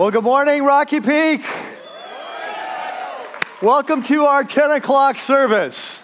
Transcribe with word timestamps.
Well, 0.00 0.10
good 0.10 0.24
morning, 0.24 0.64
Rocky 0.64 0.98
Peak. 1.00 1.44
Welcome 3.60 4.02
to 4.04 4.24
our 4.24 4.44
10 4.44 4.70
o'clock 4.70 5.18
service. 5.18 6.02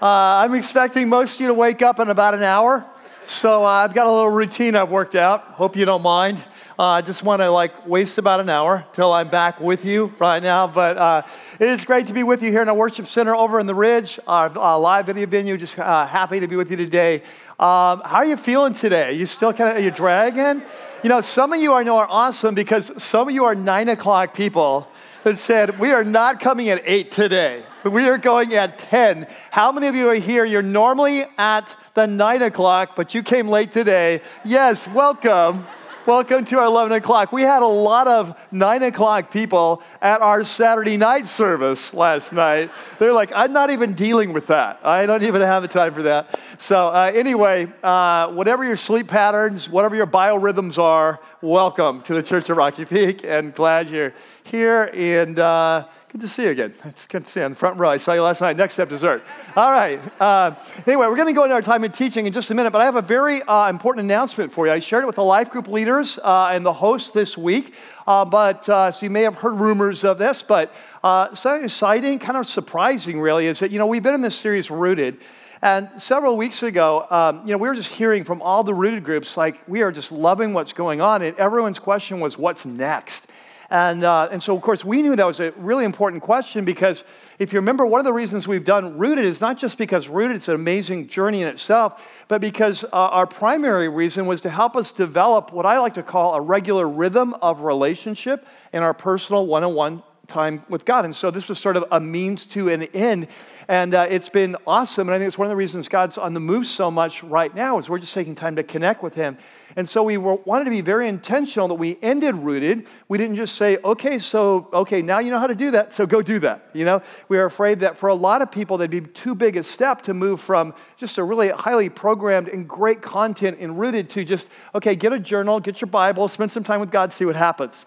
I'm 0.00 0.54
expecting 0.54 1.08
most 1.08 1.34
of 1.34 1.40
you 1.40 1.48
to 1.48 1.54
wake 1.54 1.82
up 1.82 1.98
in 1.98 2.10
about 2.10 2.34
an 2.34 2.44
hour. 2.44 2.86
So 3.26 3.64
uh, 3.64 3.66
I've 3.66 3.92
got 3.92 4.06
a 4.06 4.12
little 4.12 4.30
routine 4.30 4.76
I've 4.76 4.90
worked 4.90 5.16
out. 5.16 5.46
Hope 5.46 5.74
you 5.74 5.84
don't 5.84 6.02
mind. 6.02 6.38
Uh, 6.78 6.84
I 6.84 7.02
just 7.02 7.24
want 7.24 7.42
to 7.42 7.50
like 7.50 7.88
waste 7.88 8.18
about 8.18 8.38
an 8.38 8.48
hour 8.48 8.86
till 8.92 9.12
I'm 9.12 9.26
back 9.26 9.58
with 9.58 9.84
you 9.84 10.14
right 10.20 10.40
now. 10.40 10.68
But 10.68 10.96
uh, 10.96 11.22
it 11.58 11.68
is 11.68 11.84
great 11.84 12.06
to 12.06 12.12
be 12.12 12.22
with 12.22 12.40
you 12.40 12.52
here 12.52 12.62
in 12.62 12.68
our 12.68 12.76
worship 12.76 13.08
center 13.08 13.34
over 13.34 13.58
in 13.58 13.66
the 13.66 13.74
Ridge, 13.74 14.20
our 14.28 14.56
uh, 14.56 14.78
live 14.78 15.06
video 15.06 15.26
venue. 15.26 15.56
Just 15.56 15.76
uh, 15.76 16.06
happy 16.06 16.38
to 16.38 16.46
be 16.46 16.54
with 16.54 16.70
you 16.70 16.76
today. 16.76 17.16
Um, 17.58 18.00
how 18.04 18.18
are 18.18 18.26
you 18.26 18.36
feeling 18.36 18.74
today? 18.74 19.14
You 19.14 19.26
still 19.26 19.52
kind 19.52 19.76
of 19.76 19.82
you 19.82 19.90
dragging? 19.90 20.62
You 21.04 21.08
know, 21.08 21.20
some 21.20 21.52
of 21.52 21.60
you 21.60 21.74
I 21.74 21.84
know 21.84 21.98
are 21.98 22.08
awesome 22.10 22.56
because 22.56 22.90
some 23.00 23.28
of 23.28 23.34
you 23.34 23.44
are 23.44 23.54
nine 23.54 23.88
o'clock 23.88 24.34
people 24.34 24.88
that 25.22 25.38
said 25.38 25.78
we 25.78 25.92
are 25.92 26.02
not 26.02 26.40
coming 26.40 26.70
at 26.70 26.82
eight 26.84 27.12
today. 27.12 27.62
We 27.84 28.08
are 28.08 28.18
going 28.18 28.52
at 28.54 28.80
ten. 28.80 29.28
How 29.52 29.70
many 29.70 29.86
of 29.86 29.94
you 29.94 30.08
are 30.08 30.16
here? 30.16 30.44
You're 30.44 30.60
normally 30.60 31.24
at 31.38 31.76
the 31.94 32.08
nine 32.08 32.42
o'clock, 32.42 32.96
but 32.96 33.14
you 33.14 33.22
came 33.22 33.46
late 33.46 33.70
today. 33.70 34.22
Yes, 34.44 34.88
welcome. 34.88 35.64
Welcome 36.08 36.46
to 36.46 36.58
our 36.58 36.64
11 36.64 36.96
o'clock. 36.96 37.32
We 37.32 37.42
had 37.42 37.60
a 37.60 37.66
lot 37.66 38.08
of 38.08 38.34
9 38.50 38.82
o'clock 38.84 39.30
people 39.30 39.82
at 40.00 40.22
our 40.22 40.42
Saturday 40.42 40.96
night 40.96 41.26
service 41.26 41.92
last 41.92 42.32
night. 42.32 42.70
They're 42.98 43.12
like, 43.12 43.30
I'm 43.34 43.52
not 43.52 43.68
even 43.68 43.92
dealing 43.92 44.32
with 44.32 44.46
that. 44.46 44.80
I 44.82 45.04
don't 45.04 45.22
even 45.22 45.42
have 45.42 45.60
the 45.60 45.68
time 45.68 45.92
for 45.92 46.04
that. 46.04 46.40
So, 46.56 46.88
uh, 46.88 47.12
anyway, 47.14 47.70
uh, 47.82 48.28
whatever 48.28 48.64
your 48.64 48.76
sleep 48.76 49.08
patterns, 49.08 49.68
whatever 49.68 49.96
your 49.96 50.06
biorhythms 50.06 50.78
are, 50.78 51.20
welcome 51.42 52.00
to 52.04 52.14
the 52.14 52.22
Church 52.22 52.48
of 52.48 52.56
Rocky 52.56 52.86
Peak 52.86 53.22
and 53.22 53.54
glad 53.54 53.90
you're 53.90 54.14
here. 54.44 54.84
And, 54.94 55.38
uh, 55.38 55.88
Good 56.10 56.22
to 56.22 56.28
see 56.28 56.44
you 56.44 56.50
again. 56.50 56.72
It's 56.84 57.06
good 57.06 57.26
to 57.26 57.30
see 57.30 57.40
you 57.40 57.44
on 57.44 57.50
the 57.50 57.56
front 57.58 57.78
row. 57.78 57.90
I 57.90 57.98
saw 57.98 58.14
you 58.14 58.22
last 58.22 58.40
night. 58.40 58.56
Next 58.56 58.72
step, 58.72 58.88
dessert. 58.88 59.22
All 59.54 59.70
right. 59.70 60.00
Uh, 60.18 60.54
anyway, 60.86 61.06
we're 61.06 61.16
going 61.16 61.28
to 61.28 61.34
go 61.34 61.44
into 61.44 61.54
our 61.54 61.60
time 61.60 61.84
in 61.84 61.92
teaching 61.92 62.24
in 62.24 62.32
just 62.32 62.50
a 62.50 62.54
minute, 62.54 62.70
but 62.70 62.80
I 62.80 62.86
have 62.86 62.96
a 62.96 63.02
very 63.02 63.42
uh, 63.42 63.68
important 63.68 64.06
announcement 64.06 64.50
for 64.50 64.66
you. 64.66 64.72
I 64.72 64.78
shared 64.78 65.04
it 65.04 65.06
with 65.06 65.16
the 65.16 65.24
life 65.24 65.50
group 65.50 65.68
leaders 65.68 66.18
uh, 66.24 66.48
and 66.50 66.64
the 66.64 66.72
hosts 66.72 67.10
this 67.10 67.36
week. 67.36 67.74
Uh, 68.06 68.24
but 68.24 68.66
uh, 68.70 68.90
so 68.90 69.04
you 69.04 69.10
may 69.10 69.20
have 69.20 69.34
heard 69.34 69.60
rumors 69.60 70.02
of 70.02 70.16
this, 70.16 70.42
but 70.42 70.72
uh, 71.04 71.34
something 71.34 71.64
exciting, 71.64 72.18
kind 72.18 72.38
of 72.38 72.46
surprising, 72.46 73.20
really, 73.20 73.46
is 73.46 73.58
that 73.58 73.70
you 73.70 73.78
know 73.78 73.86
we've 73.86 74.02
been 74.02 74.14
in 74.14 74.22
this 74.22 74.34
series 74.34 74.70
rooted, 74.70 75.18
and 75.60 75.90
several 75.98 76.38
weeks 76.38 76.62
ago, 76.62 77.06
um, 77.10 77.42
you 77.44 77.52
know, 77.52 77.58
we 77.58 77.68
were 77.68 77.74
just 77.74 77.90
hearing 77.90 78.24
from 78.24 78.40
all 78.40 78.64
the 78.64 78.72
rooted 78.72 79.04
groups, 79.04 79.36
like 79.36 79.60
we 79.68 79.82
are 79.82 79.92
just 79.92 80.10
loving 80.10 80.54
what's 80.54 80.72
going 80.72 81.02
on, 81.02 81.20
and 81.20 81.36
everyone's 81.36 81.78
question 81.78 82.18
was, 82.18 82.38
"What's 82.38 82.64
next?" 82.64 83.26
And, 83.70 84.02
uh, 84.02 84.28
and 84.32 84.42
so, 84.42 84.56
of 84.56 84.62
course, 84.62 84.84
we 84.84 85.02
knew 85.02 85.14
that 85.14 85.26
was 85.26 85.40
a 85.40 85.52
really 85.52 85.84
important 85.84 86.22
question 86.22 86.64
because 86.64 87.04
if 87.38 87.52
you 87.52 87.58
remember, 87.58 87.84
one 87.84 88.00
of 88.00 88.04
the 88.04 88.12
reasons 88.12 88.48
we've 88.48 88.64
done 88.64 88.98
Rooted 88.98 89.24
is 89.24 89.40
not 89.40 89.58
just 89.58 89.78
because 89.78 90.08
Rooted 90.08 90.38
is 90.38 90.48
an 90.48 90.54
amazing 90.54 91.06
journey 91.06 91.42
in 91.42 91.48
itself, 91.48 92.02
but 92.26 92.40
because 92.40 92.84
uh, 92.84 92.88
our 92.92 93.26
primary 93.26 93.88
reason 93.88 94.26
was 94.26 94.40
to 94.40 94.50
help 94.50 94.76
us 94.76 94.90
develop 94.90 95.52
what 95.52 95.66
I 95.66 95.78
like 95.78 95.94
to 95.94 96.02
call 96.02 96.34
a 96.34 96.40
regular 96.40 96.88
rhythm 96.88 97.34
of 97.34 97.60
relationship 97.60 98.46
in 98.72 98.82
our 98.82 98.94
personal 98.94 99.46
one 99.46 99.62
on 99.62 99.74
one 99.74 100.02
time 100.26 100.64
with 100.68 100.84
God. 100.84 101.04
And 101.04 101.14
so 101.14 101.30
this 101.30 101.48
was 101.48 101.58
sort 101.58 101.76
of 101.76 101.84
a 101.90 102.00
means 102.00 102.44
to 102.46 102.68
an 102.70 102.84
end. 102.94 103.28
And 103.70 103.94
uh, 103.94 104.06
it's 104.08 104.30
been 104.30 104.56
awesome. 104.66 105.08
And 105.08 105.14
I 105.14 105.18
think 105.18 105.28
it's 105.28 105.36
one 105.36 105.44
of 105.44 105.50
the 105.50 105.56
reasons 105.56 105.88
God's 105.88 106.16
on 106.16 106.32
the 106.32 106.40
move 106.40 106.66
so 106.66 106.90
much 106.90 107.22
right 107.22 107.54
now 107.54 107.76
is 107.76 107.90
we're 107.90 107.98
just 107.98 108.14
taking 108.14 108.34
time 108.34 108.56
to 108.56 108.62
connect 108.62 109.02
with 109.02 109.14
Him. 109.14 109.36
And 109.76 109.86
so 109.86 110.02
we 110.02 110.16
were, 110.16 110.36
wanted 110.36 110.64
to 110.64 110.70
be 110.70 110.80
very 110.80 111.06
intentional 111.06 111.68
that 111.68 111.74
we 111.74 111.98
ended 112.00 112.34
rooted. 112.34 112.86
We 113.08 113.18
didn't 113.18 113.36
just 113.36 113.56
say, 113.56 113.76
okay, 113.84 114.16
so, 114.18 114.68
okay, 114.72 115.02
now 115.02 115.18
you 115.18 115.30
know 115.30 115.38
how 115.38 115.46
to 115.46 115.54
do 115.54 115.70
that, 115.72 115.92
so 115.92 116.06
go 116.06 116.22
do 116.22 116.38
that. 116.38 116.70
You 116.72 116.86
know, 116.86 117.02
we 117.28 117.36
are 117.36 117.44
afraid 117.44 117.80
that 117.80 117.98
for 117.98 118.08
a 118.08 118.14
lot 118.14 118.40
of 118.40 118.50
people, 118.50 118.78
that'd 118.78 118.90
be 118.90 119.02
too 119.12 119.34
big 119.34 119.58
a 119.58 119.62
step 119.62 120.00
to 120.02 120.14
move 120.14 120.40
from 120.40 120.72
just 120.96 121.18
a 121.18 121.22
really 121.22 121.50
highly 121.50 121.90
programmed 121.90 122.48
and 122.48 122.66
great 122.66 123.02
content 123.02 123.58
and 123.60 123.78
rooted 123.78 124.08
to 124.10 124.24
just, 124.24 124.48
okay, 124.74 124.96
get 124.96 125.12
a 125.12 125.18
journal, 125.18 125.60
get 125.60 125.82
your 125.82 125.88
Bible, 125.88 126.26
spend 126.28 126.50
some 126.50 126.64
time 126.64 126.80
with 126.80 126.90
God, 126.90 127.12
see 127.12 127.26
what 127.26 127.36
happens. 127.36 127.84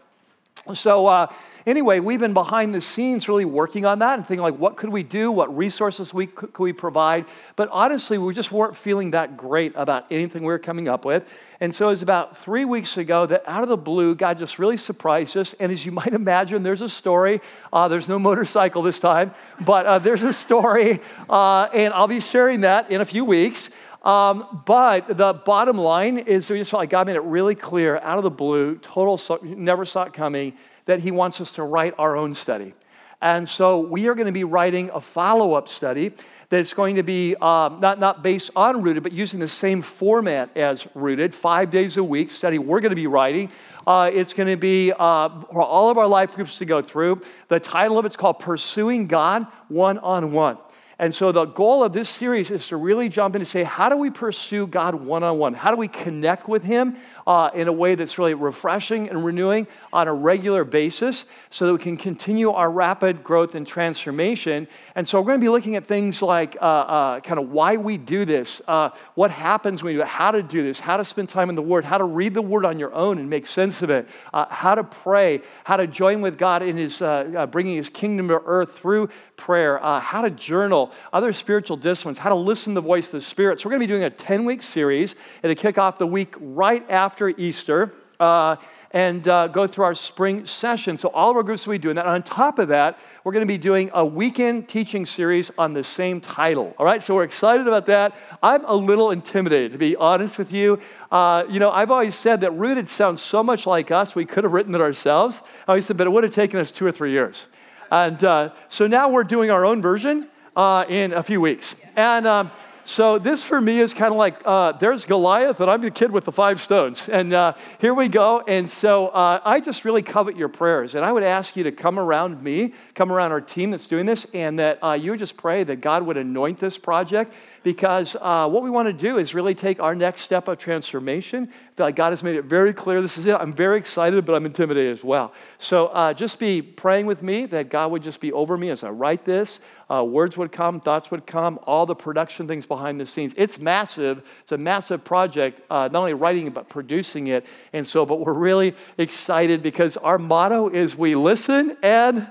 So, 0.76 1.08
uh, 1.08 1.34
Anyway, 1.68 2.00
we've 2.00 2.20
been 2.20 2.34
behind 2.34 2.74
the 2.74 2.82
scenes 2.82 3.28
really 3.28 3.46
working 3.46 3.86
on 3.86 4.00
that 4.00 4.18
and 4.18 4.26
thinking 4.28 4.42
like, 4.42 4.58
what 4.58 4.78
could 4.78 4.90
we 4.90 5.04
do? 5.04 5.32
What 5.32 5.56
resources 5.56 6.12
we 6.12 6.26
could, 6.26 6.58
we 6.58 6.74
provide? 6.74 7.26
But 7.56 7.70
honestly, 7.72 8.18
we 8.18 8.34
just 8.34 8.52
weren't 8.52 8.76
feeling 8.76 9.12
that 9.12 9.38
great 9.38 9.74
about 9.76 10.06
anything 10.10 10.42
we 10.42 10.48
were 10.48 10.60
coming 10.60 10.88
up 10.88 11.06
with. 11.06 11.24
And 11.60 11.74
so 11.74 11.88
it 11.88 11.92
was 11.92 12.02
about 12.02 12.38
three 12.38 12.66
weeks 12.66 12.98
ago 12.98 13.28
that 13.28 13.44
out 13.46 13.62
of 13.62 13.70
the 13.70 13.78
blue, 13.78 14.16
God 14.16 14.40
just 14.40 14.58
really 14.58 14.78
surprised 14.78 15.38
us. 15.38 15.54
And 15.60 15.72
as 15.72 15.86
you 15.86 15.92
might 16.02 16.14
imagine, 16.14 16.64
there's 16.64 16.82
a 16.82 16.90
story. 16.90 17.42
Uh, 17.72 17.88
there's 17.88 18.10
no 18.10 18.18
motorcycle 18.18 18.82
this 18.82 18.98
time, 18.98 19.32
but 19.60 19.86
uh, 19.86 20.00
there's 20.00 20.24
a 20.24 20.34
story. 20.34 21.00
Uh, 21.30 21.70
and 21.74 21.94
I'll 21.94 22.08
be 22.08 22.20
sharing 22.20 22.62
that 22.62 22.92
in 22.92 23.00
a 23.00 23.06
few 23.06 23.24
weeks. 23.24 23.70
Um, 24.04 24.64
but 24.66 25.18
the 25.18 25.34
bottom 25.34 25.78
line 25.78 26.18
is 26.18 26.50
we 26.50 26.58
just 26.58 26.72
felt 26.72 26.82
like 26.82 26.90
God 26.90 27.08
made 27.08 27.16
it 27.16 27.22
really 27.22 27.56
clear 27.56 27.98
out 27.98 28.18
of 28.18 28.24
the 28.24 28.30
blue, 28.30 28.78
total, 28.78 29.20
never 29.44 29.86
saw 29.86 30.04
it 30.04 30.14
coming 30.14 30.54
that 30.86 31.02
he 31.02 31.12
wants 31.12 31.42
us 31.42 31.52
to 31.54 31.64
write 31.64 31.94
our 31.98 32.16
own 32.16 32.34
study. 32.34 32.74
And 33.22 33.48
so 33.48 33.80
we 33.80 34.08
are 34.08 34.16
going 34.16 34.26
to 34.26 34.32
be 34.32 34.44
writing 34.44 34.90
a 34.94 35.00
follow 35.00 35.54
up 35.54 35.68
study 35.70 36.12
that's 36.50 36.74
going 36.74 36.98
to 36.98 37.04
be 37.04 37.36
um, 37.36 37.80
not, 37.80 38.00
not 38.00 38.24
based 38.24 38.52
on 38.56 38.82
Rooted, 38.82 39.04
but 39.04 39.12
using 39.12 39.40
the 39.40 39.48
same 39.48 39.82
format 39.82 40.56
as 40.58 40.88
Rooted, 40.96 41.34
five 41.34 41.70
days 41.70 41.98
a 41.98 42.04
week 42.04 42.32
study 42.32 42.58
we're 42.60 42.82
going 42.82 42.90
to 42.90 42.96
be 42.96 43.08
writing. 43.08 43.52
Uh, 43.86 44.12
it's 44.14 44.34
going 44.34 44.50
to 44.50 44.58
be 44.58 44.92
uh, 44.92 45.30
for 45.52 45.62
all 45.62 45.90
of 45.90 45.98
our 45.98 46.08
life 46.08 46.36
groups 46.36 46.58
to 46.58 46.66
go 46.66 46.82
through. 46.82 47.22
The 47.48 47.60
title 47.60 47.98
of 47.98 48.06
it's 48.06 48.18
called 48.18 48.40
Pursuing 48.40 49.08
God 49.08 49.48
One 49.70 49.98
on 50.00 50.32
One. 50.32 50.58
And 51.02 51.16
so 51.16 51.32
the 51.32 51.46
goal 51.46 51.84
of 51.84 51.94
this 51.94 52.10
series 52.10 52.52
is 52.52 52.68
to 52.68 52.78
really 52.78 53.10
jump 53.10 53.36
in 53.36 53.42
and 53.42 53.48
say, 53.48 53.64
how 53.64 53.90
do 53.90 53.98
we 53.98 54.12
pursue 54.12 54.68
God 54.68 54.94
one 54.94 55.24
on 55.24 55.40
one? 55.40 55.56
How 55.56 55.72
do 55.72 55.78
we 55.78 55.88
connect 55.88 56.48
with 56.48 56.62
Him 56.62 56.96
uh, 57.28 57.50
in 57.54 57.68
a 57.68 57.72
way 57.72 57.96
that's 57.96 58.18
really 58.18 58.34
refreshing 58.34 59.10
and 59.10 59.24
renewing 59.24 59.68
on 59.94 60.08
a 60.08 60.14
regular 60.14 60.64
basis 60.64 61.26
so 61.50 61.66
that 61.68 61.74
we 61.74 61.80
can 61.80 61.98
continue 61.98 62.52
our 62.52 62.70
rapid 62.70 63.24
growth 63.24 63.56
and 63.56 63.68
transformation? 63.68 64.68
And 64.96 65.08
so 65.08 65.20
we're 65.20 65.28
going 65.28 65.40
to 65.40 65.44
be 65.44 65.50
looking 65.50 65.76
at 65.76 65.86
things 65.86 66.22
like 66.22 66.58
uh, 66.62 66.66
uh, 66.66 67.20
kind 67.22 67.40
of 67.40 67.50
why 67.50 67.78
we 67.78 67.98
do 67.98 68.26
this, 68.26 68.62
uh, 68.68 68.90
what 69.16 69.32
happens 69.32 69.84
when 69.84 69.94
you 69.94 70.00
do 70.00 70.04
it, 70.04 70.08
how 70.08 70.32
to 70.32 70.44
do 70.44 70.64
this, 70.64 70.80
how 70.80 70.98
to 70.98 71.06
spend 71.06 71.30
time 71.30 71.50
in 71.50 71.56
the 71.56 71.62
Word, 71.62 71.86
how 71.86 71.98
to 71.98 72.04
read 72.04 72.34
the 72.34 72.42
Word 72.42 72.66
on 72.66 72.80
your 72.80 72.94
own 72.94 73.18
and 73.18 73.30
make 73.30 73.48
sense 73.48 73.82
of 73.82 73.90
it, 73.90 74.08
uh, 74.34 74.46
how 74.50 74.76
to 74.76 74.84
pray, 74.84 75.42
how 75.64 75.78
to 75.78 75.88
join 75.88 76.22
with 76.22 76.38
God 76.38 76.64
in 76.64 76.78
His 76.78 77.02
uh, 77.02 77.48
bringing 77.52 77.76
His 77.76 77.90
kingdom 77.90 78.28
to 78.28 78.42
earth 78.46 78.78
through 78.78 79.10
prayer, 79.36 79.80
how 79.80 80.22
to 80.22 80.30
journal, 80.30 80.92
other 81.12 81.34
spiritual 81.34 81.76
disciplines, 81.76 82.20
how 82.20 82.30
to 82.30 82.36
listen 82.36 82.74
to 82.74 82.82
the 82.82 82.88
voice 82.88 83.08
of 83.08 83.14
the 83.14 83.22
Spirit. 83.22 83.60
So, 83.60 83.68
we're 83.68 83.72
going 83.72 83.82
to 83.82 83.88
be 83.88 83.94
doing 83.94 84.04
a 84.04 84.10
10 84.10 84.46
week 84.46 84.62
series. 84.62 85.16
It'll 85.42 85.56
kick 85.56 85.78
off 85.78 85.98
the 85.98 86.08
week 86.08 86.36
right 86.40 86.88
after 86.90 87.11
Easter. 87.38 87.94
Uh, 88.20 88.56
and 88.94 89.28
uh, 89.28 89.48
go 89.48 89.68
through 89.68 89.86
our 89.86 89.96
spring 89.96 90.46
session. 90.46 90.98
So, 90.98 91.10
all 91.10 91.32
of 91.32 91.38
our 91.38 91.44
groups 91.44 91.66
will 91.66 91.74
be 91.74 91.78
doing 91.78 91.96
that. 91.96 92.06
And 92.06 92.16
on 92.16 92.24
top 92.24 92.60
of 92.60 92.68
that, 92.68 93.00
we're 93.24 93.32
going 93.32 93.46
to 93.46 93.52
be 93.52 93.58
doing 93.58 93.90
a 93.94 94.06
weekend 94.06 94.68
teaching 94.68 95.06
series 95.06 95.50
on 95.58 95.74
the 95.74 95.84
same 95.84 96.20
title. 96.20 96.76
All 96.78 96.86
right, 96.86 97.02
so 97.02 97.16
we're 97.16 97.24
excited 97.24 97.68
about 97.68 97.86
that. 97.86 98.16
I'm 98.44 98.66
a 98.66 98.76
little 98.76 99.12
intimidated, 99.12 99.72
to 99.72 99.78
be 99.78 99.96
honest 99.96 100.38
with 100.38 100.52
you. 100.52 100.80
Uh, 101.12 101.46
you 101.50 101.60
know, 101.60 101.72
I've 101.72 101.92
always 101.92 102.16
said 102.16 102.42
that 102.42 102.52
Rooted 102.52 102.90
sounds 102.90 103.22
so 103.22 103.42
much 103.42 103.66
like 103.66 103.92
us, 103.92 104.14
we 104.14 104.26
could 104.26 104.44
have 104.44 104.54
written 104.54 104.76
it 104.76 104.82
ourselves. 104.82 105.42
I 105.68 105.72
always 105.72 105.86
said, 105.86 105.98
but 105.98 106.08
it 106.08 106.10
would 106.10 106.24
have 106.24 106.34
taken 106.34 106.60
us 106.60 106.72
two 106.72 106.86
or 106.86 106.92
three 106.92 107.12
years. 107.12 107.48
And 107.92 108.24
uh, 108.24 108.54
so 108.70 108.88
now 108.88 109.10
we're 109.10 109.24
doing 109.24 109.52
our 109.52 109.66
own 109.66 109.82
version 109.82 110.28
uh, 110.56 110.86
in 110.88 111.14
a 111.14 111.24
few 111.24 111.40
weeks. 111.42 111.76
And 111.96 112.28
um, 112.28 112.52
so 112.92 113.18
this 113.18 113.42
for 113.42 113.62
me 113.62 113.80
is 113.80 113.94
kind 113.94 114.12
of 114.12 114.18
like 114.18 114.42
uh, 114.44 114.74
there's 114.74 115.06
Goliath, 115.06 115.62
and 115.62 115.72
I'm 115.72 115.80
the 115.80 115.90
kid 115.90 116.12
with 116.12 116.26
the 116.26 116.32
five 116.34 116.62
stones. 116.62 117.08
And 117.08 117.32
uh, 117.34 117.54
here 117.80 117.94
we 117.94 118.10
go. 118.10 118.44
And 118.46 118.70
so 118.70 119.08
uh, 119.08 119.40
I 119.46 119.62
just 119.62 119.86
really 119.86 120.02
covet 120.02 120.36
your 120.36 120.50
prayers. 120.50 120.94
And 120.94 121.06
I 121.06 121.12
would 121.14 121.24
ask 121.24 121.56
you 121.56 121.64
to 121.64 121.72
come 121.72 121.98
around 121.98 122.44
me, 122.44 122.74
come 122.94 123.12
around 123.12 123.32
our 123.32 123.40
team 123.40 123.72
that's 123.72 123.88
doing 123.88 124.06
this, 124.06 124.26
and 124.34 124.60
that 124.60 124.84
uh, 124.84 124.92
you 124.92 125.12
would 125.12 125.20
just 125.20 125.38
pray 125.38 125.64
that 125.64 125.78
God 125.78 126.04
would 126.04 126.18
anoint 126.18 126.60
this 126.60 126.78
project 126.78 127.34
because 127.64 128.16
uh, 128.20 128.48
what 128.50 128.64
we 128.64 128.70
want 128.70 128.88
to 128.88 128.94
do 128.94 129.18
is 129.18 129.34
really 129.34 129.54
take 129.54 129.80
our 129.80 129.94
next 129.94 130.22
step 130.22 130.48
of 130.48 130.58
transformation. 130.58 131.52
Like 131.78 131.96
God 131.96 132.12
has 132.12 132.24
made 132.24 132.36
it 132.36 132.46
very 132.46 132.74
clear 132.74 133.02
this 133.02 133.18
is 133.18 133.26
it. 133.26 133.36
I'm 133.36 133.54
very 133.54 133.78
excited, 133.78 134.26
but 134.26 134.36
I'm 134.36 134.46
intimidated 134.46 134.94
as 134.94 135.04
well. 135.04 135.34
So 135.58 135.88
uh, 135.88 136.14
just 136.14 136.40
be 136.40 136.62
praying 136.62 137.06
with 137.06 137.22
me 137.24 137.46
that 137.48 137.70
God 137.70 137.92
would 137.92 138.04
just 138.04 138.20
be 138.20 138.32
over 138.32 138.58
me 138.58 138.70
as 138.70 138.84
I 138.84 138.90
write 138.90 139.26
this. 139.26 139.60
Uh, 139.90 140.04
words 140.04 140.38
would 140.38 140.52
come, 140.52 140.80
thoughts 140.80 141.12
would 141.12 141.28
come, 141.28 141.60
all 141.64 141.86
the 141.86 141.96
production 141.96 142.48
things 142.48 142.66
behind 142.66 143.00
the 143.00 143.06
scenes. 143.06 143.34
It's 143.36 143.60
massive. 143.60 144.24
It's 144.44 144.52
a 144.52 144.58
massive 144.58 145.04
project, 145.04 145.62
uh, 145.70 145.90
not 145.92 146.00
only 146.00 146.14
writing 146.14 146.48
it, 146.48 146.54
but 146.54 146.70
producing 146.70 147.28
it. 147.28 147.46
And 147.74 147.86
so, 147.86 148.06
but 148.06 148.20
we're 148.20 148.34
really 148.34 148.76
excited 148.98 149.62
because 149.62 149.98
our 149.98 150.18
motto 150.18 150.70
is 150.70 150.96
we 150.96 151.16
listen 151.16 151.78
and 151.84 152.28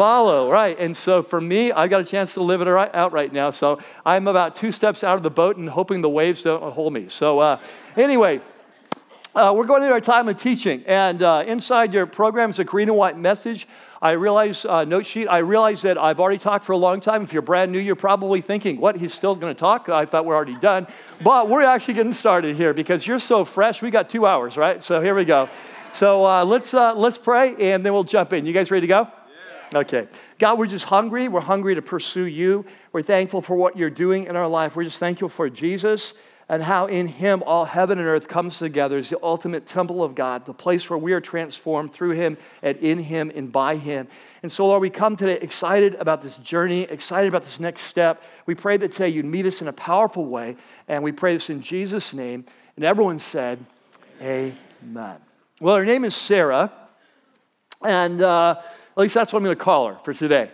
follow, 0.00 0.50
right? 0.50 0.76
And 0.84 0.96
so 0.96 1.22
for 1.22 1.40
me, 1.40 1.72
I 1.72 1.86
got 1.86 2.00
a 2.00 2.04
chance 2.04 2.32
to 2.34 2.42
live 2.42 2.62
it 2.62 2.68
out 2.68 3.12
right 3.12 3.30
now. 3.30 3.50
So 3.50 3.80
I'm 4.12 4.28
about 4.28 4.56
two 4.56 4.72
steps 4.72 5.04
out 5.04 5.16
of 5.16 5.22
the 5.22 5.34
boat 5.42 5.58
and 5.58 5.68
hoping 5.68 6.00
the 6.00 6.08
waves 6.08 6.42
don't 6.42 6.72
hold 6.72 6.92
me. 6.94 7.08
So 7.08 7.38
uh, 7.38 7.58
anyway, 7.96 8.40
Uh, 9.32 9.52
we're 9.54 9.68
going 9.72 9.82
into 9.82 9.94
our 9.94 10.00
time 10.00 10.26
of 10.28 10.36
teaching, 10.36 10.82
and 10.88 11.22
uh, 11.22 11.44
inside 11.46 11.94
your 11.94 12.04
program 12.04 12.50
is 12.50 12.58
a 12.58 12.64
green 12.64 12.88
and 12.88 12.98
white 12.98 13.16
message. 13.16 13.68
I 14.02 14.12
realize, 14.26 14.64
uh, 14.64 14.84
note 14.84 15.06
sheet, 15.06 15.28
I 15.28 15.38
realize 15.38 15.82
that 15.82 15.96
I've 15.96 16.18
already 16.18 16.38
talked 16.38 16.64
for 16.64 16.74
a 16.74 16.82
long 16.88 17.00
time. 17.00 17.22
If 17.22 17.32
you're 17.32 17.46
brand 17.52 17.70
new, 17.70 17.78
you're 17.78 18.02
probably 18.08 18.40
thinking, 18.42 18.80
what, 18.80 18.96
he's 18.96 19.14
still 19.14 19.36
going 19.36 19.54
to 19.54 19.60
talk? 19.60 19.88
I 19.88 20.04
thought 20.04 20.24
we're 20.26 20.34
already 20.34 20.58
done. 20.58 20.82
But 21.22 21.42
we're 21.48 21.62
actually 21.74 21.94
getting 21.94 22.14
started 22.14 22.56
here 22.56 22.74
because 22.74 23.06
you're 23.06 23.20
so 23.22 23.44
fresh. 23.44 23.82
We 23.82 23.90
got 23.90 24.10
two 24.10 24.24
hours, 24.26 24.56
right? 24.56 24.82
So 24.82 25.00
here 25.00 25.14
we 25.14 25.24
go. 25.24 25.48
So 25.92 26.08
uh, 26.26 26.44
let's, 26.44 26.74
uh, 26.74 26.94
let's 26.96 27.18
pray, 27.18 27.54
and 27.72 27.86
then 27.86 27.92
we'll 27.94 28.10
jump 28.16 28.32
in. 28.32 28.46
You 28.46 28.52
guys 28.52 28.68
ready 28.72 28.88
to 28.88 28.94
go? 28.98 29.19
Okay. 29.74 30.08
God, 30.38 30.58
we're 30.58 30.66
just 30.66 30.84
hungry. 30.86 31.28
We're 31.28 31.40
hungry 31.40 31.76
to 31.76 31.82
pursue 31.82 32.24
you. 32.24 32.64
We're 32.92 33.02
thankful 33.02 33.40
for 33.40 33.54
what 33.54 33.76
you're 33.76 33.90
doing 33.90 34.24
in 34.24 34.34
our 34.34 34.48
life. 34.48 34.74
We're 34.74 34.84
just 34.84 34.98
thankful 34.98 35.28
for 35.28 35.48
Jesus 35.48 36.14
and 36.50 36.64
how 36.64 36.86
in 36.86 37.06
him 37.06 37.44
all 37.46 37.64
heaven 37.64 38.00
and 38.00 38.08
earth 38.08 38.26
comes 38.26 38.58
together 38.58 38.98
as 38.98 39.08
the 39.08 39.18
ultimate 39.22 39.66
temple 39.66 40.02
of 40.02 40.16
God, 40.16 40.44
the 40.46 40.52
place 40.52 40.90
where 40.90 40.98
we 40.98 41.12
are 41.12 41.20
transformed 41.20 41.92
through 41.92 42.10
him 42.10 42.36
and 42.60 42.76
in 42.78 42.98
him 42.98 43.30
and 43.32 43.52
by 43.52 43.76
him. 43.76 44.08
And 44.42 44.50
so, 44.50 44.66
Lord, 44.66 44.82
we 44.82 44.90
come 44.90 45.14
today 45.14 45.38
excited 45.40 45.94
about 45.94 46.22
this 46.22 46.36
journey, 46.38 46.82
excited 46.82 47.28
about 47.28 47.44
this 47.44 47.60
next 47.60 47.82
step. 47.82 48.20
We 48.46 48.56
pray 48.56 48.76
that 48.78 48.90
today 48.90 49.10
you'd 49.10 49.26
meet 49.26 49.46
us 49.46 49.62
in 49.62 49.68
a 49.68 49.72
powerful 49.72 50.26
way, 50.26 50.56
and 50.88 51.04
we 51.04 51.12
pray 51.12 51.34
this 51.34 51.50
in 51.50 51.62
Jesus' 51.62 52.12
name. 52.12 52.44
And 52.74 52.84
everyone 52.84 53.20
said, 53.20 53.64
Amen. 54.20 54.56
Amen. 54.82 55.16
Well, 55.60 55.76
her 55.76 55.84
name 55.84 56.04
is 56.04 56.16
Sarah, 56.16 56.72
and 57.84 58.20
uh, 58.20 58.60
least 59.00 59.14
that's 59.14 59.32
what 59.32 59.38
I'm 59.38 59.44
going 59.44 59.56
to 59.56 59.62
call 59.62 59.88
her 59.88 59.98
for 60.04 60.14
today. 60.14 60.50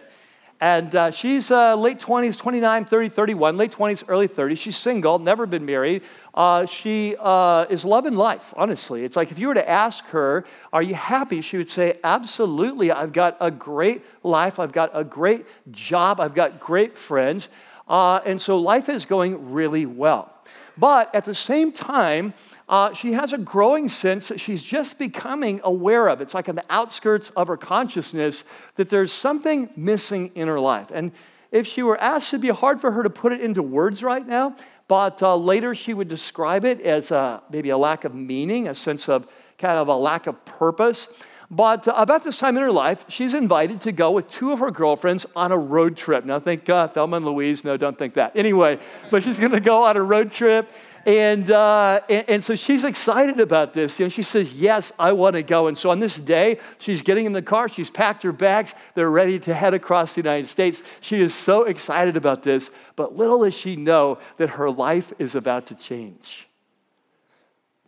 And 0.61 0.95
uh, 0.95 1.11
she's 1.11 1.51
uh, 1.51 1.77
late 1.77 1.99
20s, 1.99 2.39
29, 2.39 2.87
30, 2.87 3.09
31, 3.11 3.57
late 3.59 3.73
20s, 3.73 4.05
early 4.09 4.27
30s. 4.27 4.57
She's 4.57 4.77
single, 4.77 5.19
never 5.19 5.45
been 5.45 5.67
married. 5.67 6.03
Uh, 6.33 6.65
she 6.65 7.15
uh, 7.19 7.67
is 7.69 7.85
loving 7.85 8.15
life, 8.15 8.55
honestly. 8.57 9.05
It's 9.05 9.17
like 9.17 9.31
if 9.31 9.39
you 9.39 9.49
were 9.49 9.55
to 9.55 9.69
ask 9.69 10.03
her, 10.07 10.47
Are 10.73 10.83
you 10.83 10.95
happy? 10.95 11.43
She 11.43 11.59
would 11.59 11.69
say, 11.69 11.99
Absolutely. 12.03 12.91
I've 12.91 13.13
got 13.13 13.37
a 13.39 13.51
great 13.51 14.03
life. 14.23 14.59
I've 14.59 14.73
got 14.73 14.91
a 14.95 15.05
great 15.05 15.45
job. 15.71 16.21
I've 16.21 16.35
got 16.35 16.59
great 16.59 16.97
friends. 16.97 17.51
Uh, 17.87 18.21
and 18.25 18.41
so 18.41 18.59
life 18.59 18.89
is 18.89 19.05
going 19.05 19.53
really 19.53 19.85
well. 19.85 20.35
But 20.79 21.15
at 21.15 21.25
the 21.25 21.35
same 21.35 21.71
time, 21.71 22.35
uh, 22.69 22.93
she 22.93 23.13
has 23.13 23.33
a 23.33 23.39
growing 23.39 23.89
sense 23.89 24.29
that 24.29 24.41
she's 24.41 24.63
just 24.63 24.99
becoming 24.99 25.61
aware 25.63 26.09
of. 26.09 26.21
It's 26.21 26.35
like 26.35 26.49
on 26.49 26.57
the 26.57 26.65
outskirts 26.69 27.31
of 27.31 27.49
her 27.49 27.57
consciousness 27.57 28.45
that 28.75 28.91
there's 28.91 29.13
something 29.13 29.71
missing 29.77 30.33
in 30.35 30.49
her 30.49 30.59
life. 30.59 30.91
And 30.93 31.13
if 31.53 31.67
she 31.67 31.83
were 31.83 31.99
asked, 32.01 32.31
it'd 32.31 32.41
be 32.41 32.49
hard 32.49 32.81
for 32.81 32.91
her 32.91 33.05
to 33.05 33.11
put 33.11 33.33
it 33.33 33.41
into 33.41 33.63
words 33.63 34.03
right 34.03 34.27
now, 34.27 34.57
but 34.89 35.23
uh, 35.23 35.37
later 35.37 35.75
she 35.75 35.95
would 35.95 36.09
describe 36.09 36.65
it 36.65 36.81
as 36.81 37.13
a, 37.13 37.41
maybe 37.51 37.71
a 37.71 37.79
lack 37.79 38.05
of 38.05 38.15
meaning, 38.15 38.67
a 38.67 38.75
sense 38.75 39.09
of 39.09 39.29
kind 39.59 39.79
of 39.79 39.87
a 39.89 39.97
lack 39.97 40.27
of 40.27 40.45
purpose. 40.45 41.09
But 41.51 41.87
uh, 41.87 41.95
about 41.97 42.25
this 42.25 42.39
time 42.39 42.57
in 42.57 42.63
her 42.65 42.73
life, 42.73 43.05
she's 43.09 43.33
invited 43.33 43.83
to 43.83 43.93
go 43.93 44.11
with 44.11 44.29
two 44.29 44.51
of 44.51 44.59
her 44.59 44.73
girlfriends 44.73 45.25
on 45.37 45.53
a 45.53 45.57
road 45.57 45.97
trip. 45.97 46.25
Now, 46.25 46.41
think 46.41 46.69
uh, 46.69 46.89
Thelma 46.89 47.19
and 47.19 47.27
Louise. 47.27 47.65
No, 47.65 47.77
don't 47.77 47.97
think 47.97 48.15
that. 48.15 48.35
Anyway, 48.35 48.81
but 49.11 49.23
she's 49.23 49.39
going 49.39 49.53
to 49.53 49.61
go 49.61 49.85
on 49.85 49.97
a 49.97 50.03
road 50.03 50.33
trip. 50.33 50.69
And, 51.07 51.53
uh, 51.53 52.01
and, 52.11 52.29
and, 52.29 52.43
so 52.43 52.57
she's 52.57 52.83
excited 52.83 53.39
about 53.39 53.73
this. 53.73 54.01
You 54.01 54.07
know, 54.07 54.11
she 54.11 54.25
says, 54.25 54.53
Yes, 54.53 54.93
I 54.99 55.13
want 55.13 55.35
to 55.37 55.43
go. 55.45 55.69
And 55.69 55.79
so 55.79 55.91
on 55.91 56.01
this 56.01 56.17
day, 56.17 56.59
she's 56.79 57.01
getting 57.01 57.27
in 57.27 57.33
the 57.33 57.43
car, 57.43 57.69
she's 57.69 57.91
packed 57.91 58.25
her 58.25 58.33
bags, 58.33 58.75
they're 58.95 59.09
ready 59.09 59.39
to 59.39 59.55
head 59.55 59.73
across 59.73 60.15
the 60.15 60.21
United 60.21 60.49
States. 60.49 60.83
She 61.01 61.21
is 61.21 61.33
so 61.33 61.63
excited 61.63 62.17
about 62.17 62.43
this, 62.43 62.73
but 62.97 63.17
little 63.17 63.45
does 63.45 63.55
she 63.55 63.77
know 63.77 64.19
that 64.39 64.51
her 64.51 64.69
life 64.69 65.13
is 65.21 65.37
about 65.37 65.67
to 65.67 65.77
change. 65.77 66.49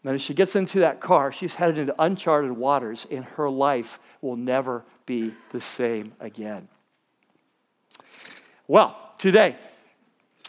And 0.04 0.14
as 0.14 0.22
she 0.22 0.32
gets 0.32 0.54
into 0.54 0.78
that 0.78 1.00
car, 1.00 1.32
she's 1.32 1.56
headed 1.56 1.76
into 1.76 1.94
uncharted 1.98 2.52
waters, 2.52 3.04
and 3.10 3.24
her 3.24 3.50
life 3.50 3.98
will 4.22 4.36
never 4.36 4.84
be 5.06 5.34
the 5.50 5.60
same 5.60 6.12
again. 6.20 6.68
Well, 8.68 8.96
today, 9.18 9.56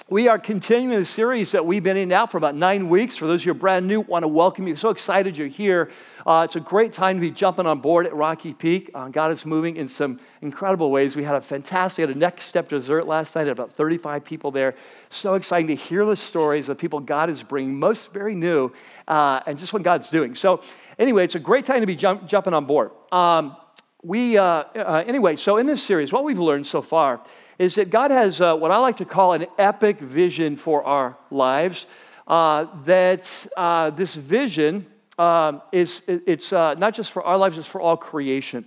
we 0.10 0.28
are 0.28 0.40
continuing 0.40 0.98
the 0.98 1.06
series 1.06 1.52
that 1.52 1.64
we've 1.64 1.84
been 1.84 1.96
in 1.96 2.10
now 2.10 2.26
for 2.26 2.38
about 2.38 2.56
nine 2.56 2.90
weeks. 2.90 3.16
For 3.16 3.28
those 3.28 3.42
of 3.42 3.46
you 3.46 3.54
who 3.54 3.58
are 3.58 3.60
brand 3.60 3.86
new, 3.88 4.02
want 4.02 4.24
to 4.24 4.28
welcome 4.28 4.68
you. 4.68 4.76
So 4.76 4.90
excited 4.90 5.38
you're 5.38 5.48
here. 5.48 5.92
Uh, 6.26 6.42
it's 6.46 6.56
a 6.56 6.60
great 6.60 6.94
time 6.94 7.18
to 7.18 7.22
be 7.22 7.30
jumping 7.30 7.68
on 7.68 7.80
board 7.80 8.08
at 8.08 8.16
Rocky 8.16 8.56
Peak. 8.56 8.90
Uh, 8.96 9.10
God 9.10 9.32
is 9.32 9.46
moving 9.46 9.76
in 9.76 9.88
some 9.88 10.20
incredible 10.42 10.90
ways. 10.90 11.16
We 11.16 11.24
had 11.24 11.36
a 11.36 11.42
fantastic, 11.42 12.08
had 12.08 12.16
a 12.16 12.18
next 12.18 12.46
step 12.46 12.70
dessert 12.70 13.06
last 13.06 13.36
night. 13.36 13.46
Had 13.46 13.52
about 13.52 13.72
35 13.74 14.26
people 14.26 14.50
there. 14.50 14.74
So 15.10 15.36
exciting 15.36 15.68
to 15.68 15.76
hear 15.76 16.04
the 16.06 16.16
stories 16.16 16.70
of 16.70 16.80
people 16.80 17.00
God 17.02 17.30
is 17.30 17.44
bringing, 17.44 17.80
most 17.80 18.12
very 18.12 18.34
new, 18.34 18.72
uh, 19.08 19.42
and 19.46 19.60
just 19.60 19.74
what 19.74 19.84
God's 19.84 20.10
doing. 20.10 20.34
So 20.34 20.64
anyway, 20.98 21.24
it's 21.24 21.36
a 21.36 21.40
great 21.40 21.66
time 21.66 21.82
to 21.82 21.88
be 21.88 21.96
jump, 21.96 22.26
jumping 22.26 22.56
on 22.56 22.66
board. 22.66 22.90
Um, 23.12 23.56
we 24.02 24.38
uh, 24.38 24.44
uh, 24.44 25.04
anyway. 25.06 25.36
So 25.36 25.58
in 25.58 25.68
this 25.68 25.84
series, 25.84 26.12
what 26.12 26.24
we've 26.24 26.40
learned 26.40 26.66
so 26.66 26.82
far 26.82 27.22
is 27.60 27.76
that 27.76 27.90
God 27.90 28.10
has 28.10 28.40
uh, 28.40 28.56
what 28.56 28.72
I 28.72 28.78
like 28.78 28.98
to 28.98 29.06
call 29.06 29.34
an 29.34 29.46
epic 29.58 30.00
vision 30.00 30.56
for 30.56 30.82
our 30.84 31.18
lives. 31.30 31.86
Uh, 32.26 32.68
that 32.86 33.48
uh, 33.58 33.90
this 33.90 34.16
vision 34.16 34.86
um, 35.18 35.62
is 35.72 36.02
it's 36.08 36.54
uh, 36.54 36.76
not 36.76 36.94
just 36.94 37.12
for 37.12 37.22
our 37.24 37.38
lives, 37.38 37.58
it's 37.58 37.68
for 37.68 37.82
all 37.82 37.98
creation. 37.98 38.66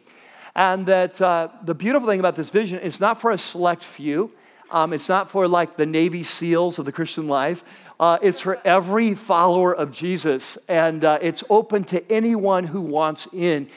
And 0.55 0.85
that 0.87 1.23
uh, 1.23 1.49
the 1.65 1.75
beautiful 1.75 2.07
thing 2.07 2.21
about 2.21 2.37
this 2.37 2.51
vision 2.51 2.81
is 2.81 3.01
not 3.01 3.21
for 3.21 3.31
a 3.31 3.39
select 3.39 3.83
few. 3.83 4.31
Um, 4.71 4.93
it's 4.93 5.09
not 5.09 5.31
for 5.31 5.49
like 5.49 5.77
the 5.77 5.87
Navy 5.87 6.23
SEALs 6.23 6.79
of 6.79 6.85
the 6.85 6.93
Christian 6.93 7.29
life. 7.29 7.65
Uh, 7.99 8.19
it's 8.21 8.41
for 8.41 8.61
every 8.65 9.15
follower 9.15 9.73
of 9.73 9.93
Jesus, 9.93 10.59
and 10.69 11.05
it's 11.05 11.45
open 11.49 11.85
to 11.85 12.13
anyone 12.13 12.65
who 12.65 12.81
wants 12.81 13.29
in. 13.33 13.69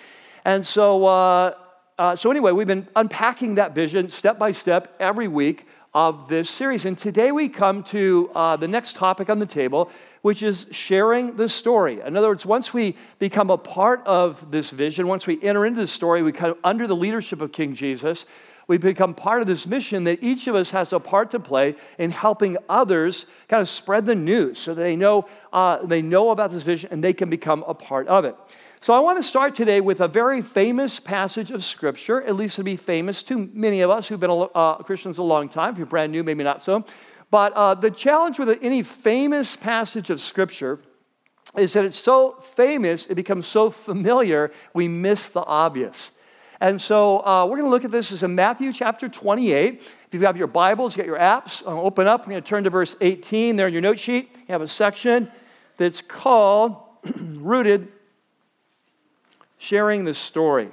And 0.44 0.66
so, 0.66 1.06
uh, 1.06 1.54
so, 1.98 2.30
anyway, 2.30 2.52
we've 2.52 2.68
been 2.68 2.88
unpacking 2.96 3.56
that 3.56 3.74
vision 3.74 4.10
step 4.10 4.38
by 4.38 4.52
step 4.52 4.94
every 5.00 5.30
week 5.30 5.66
of 5.94 6.28
this 6.28 6.50
series. 6.50 6.84
And 6.84 6.98
today 6.98 7.32
we 7.32 7.48
come 7.48 7.82
to 7.84 8.30
uh, 8.36 8.58
the 8.58 8.68
next 8.68 8.98
topic 8.98 9.30
on 9.30 9.40
the 9.40 9.46
table, 9.46 9.90
which 10.22 10.44
is 10.44 10.66
sharing 10.72 11.38
the 11.38 11.48
story. 11.48 12.02
In 12.02 12.18
other 12.18 12.28
words, 12.28 12.46
once 12.46 12.74
we 12.74 12.98
become 13.18 13.50
a 13.50 13.58
part 13.58 14.06
of 14.06 14.52
this 14.52 14.72
vision, 14.72 15.08
once 15.08 15.26
we 15.26 15.42
enter 15.42 15.66
into 15.66 15.80
the 15.80 15.88
story, 15.88 16.22
we 16.22 16.34
come 16.34 16.56
under 16.66 16.86
the 16.86 16.96
leadership 16.98 17.40
of 17.40 17.54
King 17.54 17.76
Jesus. 17.76 18.26
We 18.68 18.78
become 18.78 19.14
part 19.14 19.40
of 19.40 19.48
this 19.48 19.66
mission 19.66 20.04
that 20.04 20.22
each 20.22 20.48
of 20.48 20.56
us 20.56 20.72
has 20.72 20.92
a 20.92 21.00
part 21.00 21.32
to 21.32 21.40
play 21.40 21.76
in 21.98 22.12
helping 22.12 22.58
others 22.68 23.26
kind 23.48 23.62
of 23.62 23.70
spread 23.70 24.06
the 24.06 24.16
news 24.16 24.60
so 24.60 24.74
they 24.74 24.98
know, 24.98 25.30
uh, 25.54 25.86
they 25.86 26.02
know 26.02 26.32
about 26.32 26.52
this 26.52 26.64
vision 26.64 26.90
and 26.92 27.02
they 27.02 27.14
can 27.14 27.30
become 27.30 27.64
a 27.66 27.74
part 27.74 28.08
of 28.10 28.26
it. 28.26 28.36
So 28.86 28.94
I 28.94 29.00
want 29.00 29.18
to 29.18 29.24
start 29.24 29.56
today 29.56 29.82
with 29.82 30.00
a 30.00 30.08
very 30.08 30.44
famous 30.44 31.00
passage 31.00 31.50
of 31.50 31.64
Scripture, 31.64 32.22
at 32.22 32.36
least 32.36 32.58
to 32.58 32.64
be 32.64 32.76
famous 32.76 33.24
to 33.24 33.50
many 33.52 33.82
of 33.82 33.90
us 33.90 34.08
who've 34.08 34.20
been 34.20 34.48
uh, 34.54 34.76
Christians 34.76 35.18
a 35.18 35.24
long 35.24 35.50
time. 35.50 35.72
If 35.72 35.80
you're 35.80 35.88
brand 35.88 36.12
new, 36.12 36.24
maybe 36.24 36.44
not 36.44 36.62
so. 36.62 36.86
But 37.32 37.54
uh, 37.54 37.74
the 37.74 37.90
challenge 37.90 38.38
with 38.38 38.60
any 38.62 38.84
famous 38.84 39.56
passage 39.56 40.12
of 40.12 40.22
Scripture 40.22 40.82
is 41.58 41.74
that 41.74 41.84
it's 41.84 41.98
so 41.98 42.34
famous, 42.44 43.08
it 43.08 43.16
becomes 43.16 43.48
so 43.48 43.72
familiar, 43.72 44.52
we 44.76 44.88
miss 44.88 45.30
the 45.30 45.44
obvious. 45.44 46.12
And 46.62 46.80
so 46.80 47.26
uh, 47.26 47.48
we're 47.48 47.58
going 47.58 47.64
to 47.64 47.72
look 47.72 47.86
at 47.86 47.92
this 47.92 48.12
as 48.12 48.22
in 48.22 48.36
Matthew 48.36 48.72
chapter 48.72 49.10
28. 49.10 49.82
If 49.82 50.14
you 50.14 50.28
have 50.28 50.38
your 50.38 50.46
Bibles, 50.46 50.96
you 50.96 50.98
get 50.98 51.08
your 51.08 51.18
apps, 51.18 51.66
uh, 51.66 51.82
open 51.82 52.06
up. 52.06 52.28
We're 52.28 52.34
going 52.34 52.44
to 52.44 52.48
turn 52.48 52.66
to 52.66 52.70
verse 52.70 52.96
18 53.02 53.56
there 53.56 53.66
in 53.66 53.74
your 53.74 53.82
note 53.82 53.98
sheet. 53.98 54.30
You 54.32 54.52
have 54.52 54.62
a 54.62 54.68
section 54.68 55.32
that's 55.78 56.04
called 56.04 56.84
Rooted 57.20 57.92
sharing 59.66 60.06
this 60.06 60.20
story. 60.20 60.70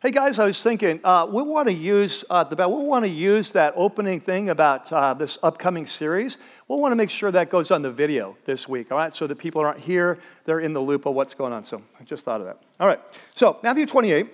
Hey 0.00 0.12
guys, 0.12 0.38
I 0.38 0.46
was 0.46 0.62
thinking 0.62 1.00
uh, 1.02 1.26
we 1.28 1.42
want 1.42 1.66
to 1.66 1.74
use 1.74 2.24
uh, 2.30 2.44
the 2.44 2.68
we 2.68 2.84
want 2.84 3.04
to 3.04 3.08
use 3.08 3.50
that 3.52 3.72
opening 3.74 4.20
thing 4.20 4.50
about 4.50 4.92
uh, 4.92 5.12
this 5.12 5.38
upcoming 5.42 5.86
series. 5.86 6.38
We'll 6.68 6.78
want 6.78 6.92
to 6.92 6.96
make 6.96 7.10
sure 7.10 7.32
that 7.32 7.50
goes 7.50 7.72
on 7.72 7.82
the 7.82 7.90
video 7.90 8.36
this 8.44 8.68
week, 8.68 8.92
all 8.92 8.98
right? 8.98 9.12
So 9.12 9.26
that 9.26 9.36
people 9.36 9.60
aren't 9.60 9.80
here, 9.80 10.20
they're 10.44 10.60
in 10.60 10.72
the 10.72 10.80
loop 10.80 11.04
of 11.06 11.14
what's 11.14 11.34
going 11.34 11.52
on. 11.52 11.64
So 11.64 11.82
I 11.98 12.04
just 12.04 12.24
thought 12.24 12.40
of 12.40 12.46
that. 12.46 12.62
All 12.78 12.86
right. 12.86 13.00
So 13.34 13.58
Matthew 13.64 13.86
28. 13.86 14.28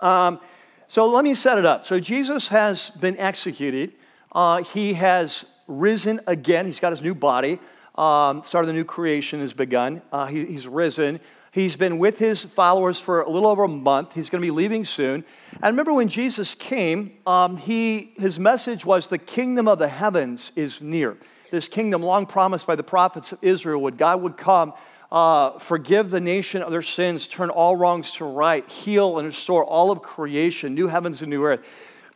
Um, 0.00 0.40
so 0.88 1.06
let 1.06 1.22
me 1.22 1.36
set 1.36 1.56
it 1.56 1.64
up. 1.64 1.86
So 1.86 2.00
Jesus 2.00 2.48
has 2.48 2.90
been 2.90 3.16
executed. 3.16 3.92
Uh, 4.32 4.62
he 4.62 4.94
has 4.94 5.44
risen 5.66 6.20
again. 6.26 6.66
He's 6.66 6.80
got 6.80 6.92
his 6.92 7.02
new 7.02 7.14
body. 7.14 7.58
Um, 7.96 8.42
start 8.44 8.64
of 8.64 8.68
the 8.68 8.74
new 8.74 8.84
creation 8.84 9.40
has 9.40 9.52
begun. 9.52 10.02
Uh, 10.12 10.26
he, 10.26 10.44
he's 10.46 10.66
risen. 10.66 11.20
He's 11.52 11.74
been 11.74 11.98
with 11.98 12.18
his 12.18 12.44
followers 12.44 13.00
for 13.00 13.22
a 13.22 13.28
little 13.28 13.48
over 13.48 13.64
a 13.64 13.68
month. 13.68 14.14
He's 14.14 14.30
going 14.30 14.40
to 14.40 14.46
be 14.46 14.52
leaving 14.52 14.84
soon. 14.84 15.24
And 15.54 15.64
remember 15.64 15.92
when 15.92 16.08
Jesus 16.08 16.54
came, 16.54 17.12
um, 17.26 17.56
he, 17.56 18.12
his 18.16 18.38
message 18.38 18.84
was 18.84 19.08
the 19.08 19.18
kingdom 19.18 19.66
of 19.66 19.80
the 19.80 19.88
heavens 19.88 20.52
is 20.54 20.80
near. 20.80 21.16
This 21.50 21.66
kingdom, 21.66 22.02
long 22.02 22.26
promised 22.26 22.68
by 22.68 22.76
the 22.76 22.84
prophets 22.84 23.32
of 23.32 23.42
Israel, 23.42 23.82
would 23.82 23.98
God 23.98 24.22
would 24.22 24.36
come, 24.36 24.72
uh, 25.10 25.58
forgive 25.58 26.10
the 26.10 26.20
nation 26.20 26.62
of 26.62 26.70
their 26.70 26.82
sins, 26.82 27.26
turn 27.26 27.50
all 27.50 27.74
wrongs 27.74 28.12
to 28.12 28.24
right, 28.24 28.66
heal 28.68 29.18
and 29.18 29.26
restore 29.26 29.64
all 29.64 29.90
of 29.90 30.02
creation, 30.02 30.76
new 30.76 30.86
heavens 30.86 31.20
and 31.20 31.30
new 31.30 31.44
earth. 31.44 31.60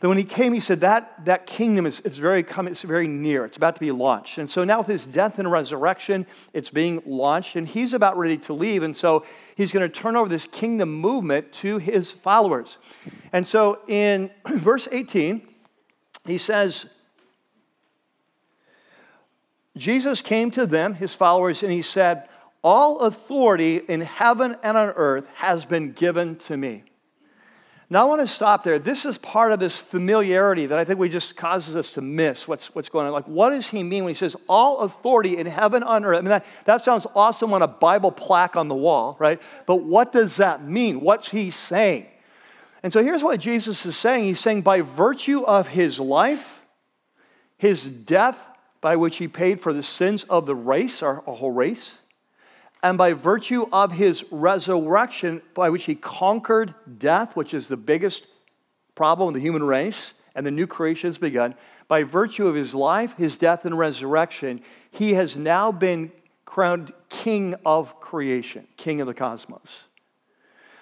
Then 0.04 0.10
when 0.10 0.18
he 0.18 0.24
came, 0.24 0.52
he 0.52 0.60
said 0.60 0.82
that 0.82 1.24
that 1.24 1.46
kingdom 1.46 1.86
is, 1.86 2.00
is 2.00 2.18
very 2.18 2.42
coming, 2.42 2.72
it's 2.72 2.82
very 2.82 3.08
near. 3.08 3.46
It's 3.46 3.56
about 3.56 3.76
to 3.76 3.80
be 3.80 3.90
launched. 3.90 4.36
And 4.36 4.50
so 4.50 4.62
now 4.62 4.80
with 4.80 4.86
his 4.86 5.06
death 5.06 5.38
and 5.38 5.50
resurrection, 5.50 6.26
it's 6.52 6.68
being 6.68 7.02
launched, 7.06 7.56
and 7.56 7.66
he's 7.66 7.94
about 7.94 8.18
ready 8.18 8.36
to 8.36 8.52
leave. 8.52 8.82
And 8.82 8.94
so 8.94 9.24
he's 9.56 9.72
going 9.72 9.80
to 9.80 9.88
turn 9.88 10.14
over 10.14 10.28
this 10.28 10.46
kingdom 10.46 10.92
movement 10.92 11.52
to 11.52 11.78
his 11.78 12.12
followers. 12.12 12.76
And 13.32 13.46
so 13.46 13.78
in 13.88 14.30
verse 14.46 14.88
18, 14.92 15.40
he 16.26 16.36
says, 16.36 16.84
Jesus 19.74 20.20
came 20.20 20.50
to 20.50 20.66
them, 20.66 20.92
his 20.92 21.14
followers, 21.14 21.62
and 21.62 21.72
he 21.72 21.80
said, 21.80 22.28
All 22.62 23.00
authority 23.00 23.76
in 23.76 24.02
heaven 24.02 24.54
and 24.62 24.76
on 24.76 24.90
earth 24.90 25.26
has 25.36 25.64
been 25.64 25.92
given 25.92 26.36
to 26.40 26.58
me. 26.58 26.84
Now, 27.94 28.02
I 28.02 28.04
want 28.06 28.22
to 28.22 28.26
stop 28.26 28.64
there. 28.64 28.80
This 28.80 29.04
is 29.04 29.18
part 29.18 29.52
of 29.52 29.60
this 29.60 29.78
familiarity 29.78 30.66
that 30.66 30.76
I 30.80 30.84
think 30.84 30.98
we 30.98 31.08
just 31.08 31.36
causes 31.36 31.76
us 31.76 31.92
to 31.92 32.00
miss 32.00 32.48
what's, 32.48 32.74
what's 32.74 32.88
going 32.88 33.06
on. 33.06 33.12
Like, 33.12 33.28
what 33.28 33.50
does 33.50 33.68
he 33.68 33.84
mean 33.84 34.02
when 34.02 34.10
he 34.10 34.18
says, 34.18 34.34
all 34.48 34.80
authority 34.80 35.36
in 35.36 35.46
heaven 35.46 35.84
on 35.84 36.04
earth? 36.04 36.18
I 36.18 36.20
mean, 36.20 36.30
that, 36.30 36.44
that 36.64 36.80
sounds 36.80 37.06
awesome 37.14 37.52
on 37.52 37.62
a 37.62 37.68
Bible 37.68 38.10
plaque 38.10 38.56
on 38.56 38.66
the 38.66 38.74
wall, 38.74 39.16
right? 39.20 39.40
But 39.64 39.76
what 39.84 40.10
does 40.10 40.38
that 40.38 40.64
mean? 40.64 41.02
What's 41.02 41.30
he 41.30 41.52
saying? 41.52 42.08
And 42.82 42.92
so 42.92 43.00
here's 43.00 43.22
what 43.22 43.38
Jesus 43.38 43.86
is 43.86 43.96
saying 43.96 44.24
He's 44.24 44.40
saying, 44.40 44.62
by 44.62 44.80
virtue 44.80 45.44
of 45.44 45.68
his 45.68 46.00
life, 46.00 46.62
his 47.58 47.84
death, 47.84 48.44
by 48.80 48.96
which 48.96 49.18
he 49.18 49.28
paid 49.28 49.60
for 49.60 49.72
the 49.72 49.84
sins 49.84 50.24
of 50.24 50.46
the 50.46 50.56
race, 50.56 51.00
our, 51.00 51.22
our 51.28 51.36
whole 51.36 51.52
race, 51.52 52.00
and 52.84 52.98
by 52.98 53.14
virtue 53.14 53.66
of 53.72 53.92
his 53.92 54.24
resurrection, 54.30 55.40
by 55.54 55.70
which 55.70 55.84
he 55.84 55.94
conquered 55.94 56.74
death, 56.98 57.34
which 57.34 57.54
is 57.54 57.66
the 57.66 57.78
biggest 57.78 58.26
problem 58.94 59.28
in 59.28 59.34
the 59.34 59.40
human 59.40 59.62
race, 59.62 60.12
and 60.34 60.44
the 60.44 60.50
new 60.50 60.66
creation 60.66 61.08
has 61.08 61.16
begun, 61.16 61.54
by 61.88 62.02
virtue 62.02 62.46
of 62.46 62.54
his 62.54 62.74
life, 62.74 63.16
his 63.16 63.38
death, 63.38 63.64
and 63.64 63.78
resurrection, 63.78 64.60
he 64.90 65.14
has 65.14 65.34
now 65.34 65.72
been 65.72 66.12
crowned 66.44 66.92
king 67.08 67.54
of 67.64 67.98
creation, 68.00 68.66
king 68.76 69.00
of 69.00 69.06
the 69.06 69.14
cosmos. 69.14 69.84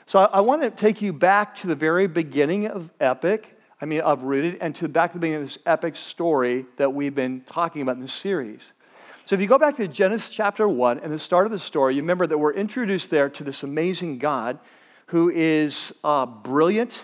So 0.06 0.18
I, 0.18 0.40
want 0.40 0.62
to 0.62 0.71
take 0.71 1.02
you 1.02 1.12
back 1.12 1.54
to 1.59 1.68
the 1.68 1.76
very 1.76 2.09
beginning 2.09 2.66
of 2.66 2.90
Epic, 2.99 3.56
I 3.80 3.85
mean, 3.85 4.00
of 4.00 4.25
Rooted, 4.25 4.59
and 4.61 4.75
to 4.75 4.88
back 4.88 5.12
to 5.12 5.18
the 5.18 5.21
beginning 5.21 5.42
of 5.42 5.49
this 5.49 5.59
epic 5.66 5.94
story 5.94 6.66
that 6.78 6.92
we've 6.92 7.14
been 7.14 7.42
talking 7.42 7.80
about 7.80 7.94
in 7.94 8.02
this 8.02 8.12
series. 8.12 8.73
So 9.32 9.36
if 9.36 9.40
you 9.40 9.46
go 9.46 9.58
back 9.58 9.76
to 9.76 9.88
Genesis 9.88 10.28
chapter 10.28 10.68
1 10.68 10.98
and 10.98 11.10
the 11.10 11.18
start 11.18 11.46
of 11.46 11.52
the 11.52 11.58
story, 11.58 11.94
you 11.94 12.02
remember 12.02 12.26
that 12.26 12.36
we're 12.36 12.52
introduced 12.52 13.08
there 13.08 13.30
to 13.30 13.42
this 13.42 13.62
amazing 13.62 14.18
God 14.18 14.58
who 15.06 15.30
is 15.30 15.94
uh, 16.04 16.26
brilliant 16.26 17.02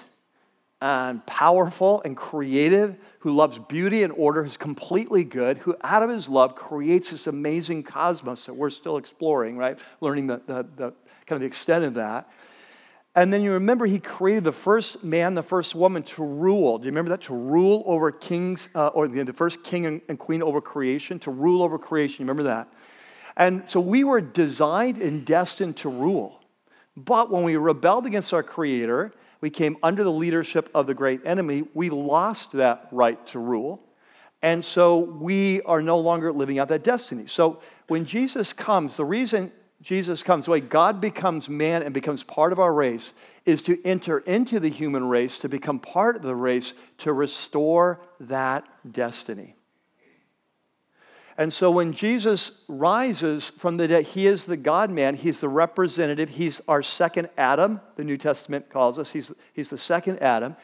and 0.83 1.25
powerful 1.25 2.03
and 2.05 2.15
creative, 2.15 2.99
who 3.21 3.35
loves 3.35 3.59
beauty 3.59 4.03
and 4.03 4.13
order, 4.13 4.43
who's 4.43 4.59
completely 4.59 5.25
good, 5.25 5.57
who 5.57 5.75
out 5.83 6.03
of 6.03 6.11
his 6.11 6.29
love 6.29 6.55
creates 6.55 7.09
this 7.13 7.29
amazing 7.29 7.83
cosmos 7.83 8.45
that 8.45 8.53
we're 8.53 8.69
still 8.69 8.99
exploring, 8.99 9.57
right? 9.57 9.79
Learning 10.03 10.27
the, 10.27 10.43
the, 10.47 10.67
the 10.77 10.93
kind 11.25 11.37
of 11.37 11.41
the 11.41 11.47
extent 11.47 11.83
of 11.83 11.95
that. 11.95 12.29
And 13.15 13.33
then 13.33 13.43
you 13.43 13.53
remember 13.53 13.87
he 13.87 13.99
created 13.99 14.45
the 14.45 14.53
first 14.53 15.03
man, 15.03 15.35
the 15.35 15.43
first 15.43 15.75
woman 15.75 16.03
to 16.05 16.23
rule. 16.23 16.79
Do 16.79 16.85
you 16.85 16.91
remember 16.91 17.11
that? 17.11 17.23
To 17.23 17.35
rule 17.35 17.83
over 17.87 18.13
kings, 18.13 18.69
uh, 18.75 18.89
or 18.89 19.09
the 19.09 19.33
first 19.33 19.65
king 19.65 19.87
and, 19.87 20.01
and 20.09 20.19
queen 20.19 20.43
over 20.43 20.61
creation, 20.61 21.19
to 21.21 21.31
rule 21.31 21.63
over 21.63 21.79
creation. 21.79 22.25
You 22.25 22.31
remember 22.31 22.45
that? 22.45 22.69
And 23.37 23.69
so 23.69 23.81
we 23.81 24.05
were 24.05 24.21
designed 24.21 25.01
and 25.01 25.25
destined 25.25 25.77
to 25.79 25.89
rule. 25.89 26.41
But 26.97 27.31
when 27.31 27.45
we 27.45 27.57
rebelled 27.57 28.07
against 28.07 28.35
our 28.35 28.43
Creator, 28.43 29.13
we 29.41 29.51
came 29.51 29.77
under 29.83 30.03
the 30.03 30.13
leadership 30.13 30.69
of 30.75 30.89
the 30.89 30.95
great 30.95 31.21
enemy, 31.25 31.63
we 31.75 31.91
lost 31.91 32.53
that 32.53 32.89
right 32.91 33.25
to 33.29 33.39
rule. 33.39 33.81
And 34.43 34.65
so 34.65 34.99
we 34.99 35.63
are 35.63 35.83
no 35.83 35.99
longer 35.99 36.33
living 36.33 36.59
out 36.59 36.69
that 36.69 36.85
destiny. 36.85 37.27
So 37.27 37.61
when 37.87 38.05
Jesus 38.05 38.53
comes, 38.53 38.97
the 38.97 39.05
reason 39.05 39.53
Jesus 39.81 40.23
comes, 40.23 40.47
the 40.47 40.51
way 40.51 40.61
God 40.61 41.01
becomes 41.01 41.49
man 41.49 41.83
and 41.83 41.95
becomes 41.95 42.25
part 42.25 42.53
of 42.53 42.59
our 42.59 42.73
race 42.73 43.13
is 43.45 43.63
to 43.63 43.81
enter 43.85 44.19
into 44.19 44.59
the 44.59 44.69
human 44.69 45.09
race, 45.09 45.39
to 45.39 45.49
become 45.49 45.79
part 45.79 46.17
of 46.17 46.23
the 46.23 46.35
race, 46.35 46.75
to 46.99 47.13
restore 47.13 48.01
that 48.21 48.67
destiny. 48.91 49.55
And 51.39 51.53
so 51.53 51.71
when 51.71 51.93
Jesus 51.93 52.65
rises 52.67 53.51
from 53.51 53.77
the 53.77 53.87
dead, 53.87 54.05
he 54.05 54.27
is 54.27 54.45
the 54.45 54.57
God 54.57 54.91
man, 54.91 55.15
he's 55.15 55.41
the 55.41 55.49
representative, 55.49 56.31
he's 56.31 56.61
our 56.67 56.83
second 56.83 57.29
Adam, 57.39 57.81
the 57.95 58.03
New 58.03 58.17
Testament 58.17 58.69
calls 58.71 58.99
us. 58.99 59.13
He's, 59.13 59.31
he's 59.53 59.69
the 59.69 59.79
second 59.79 60.19
Adam. 60.19 60.57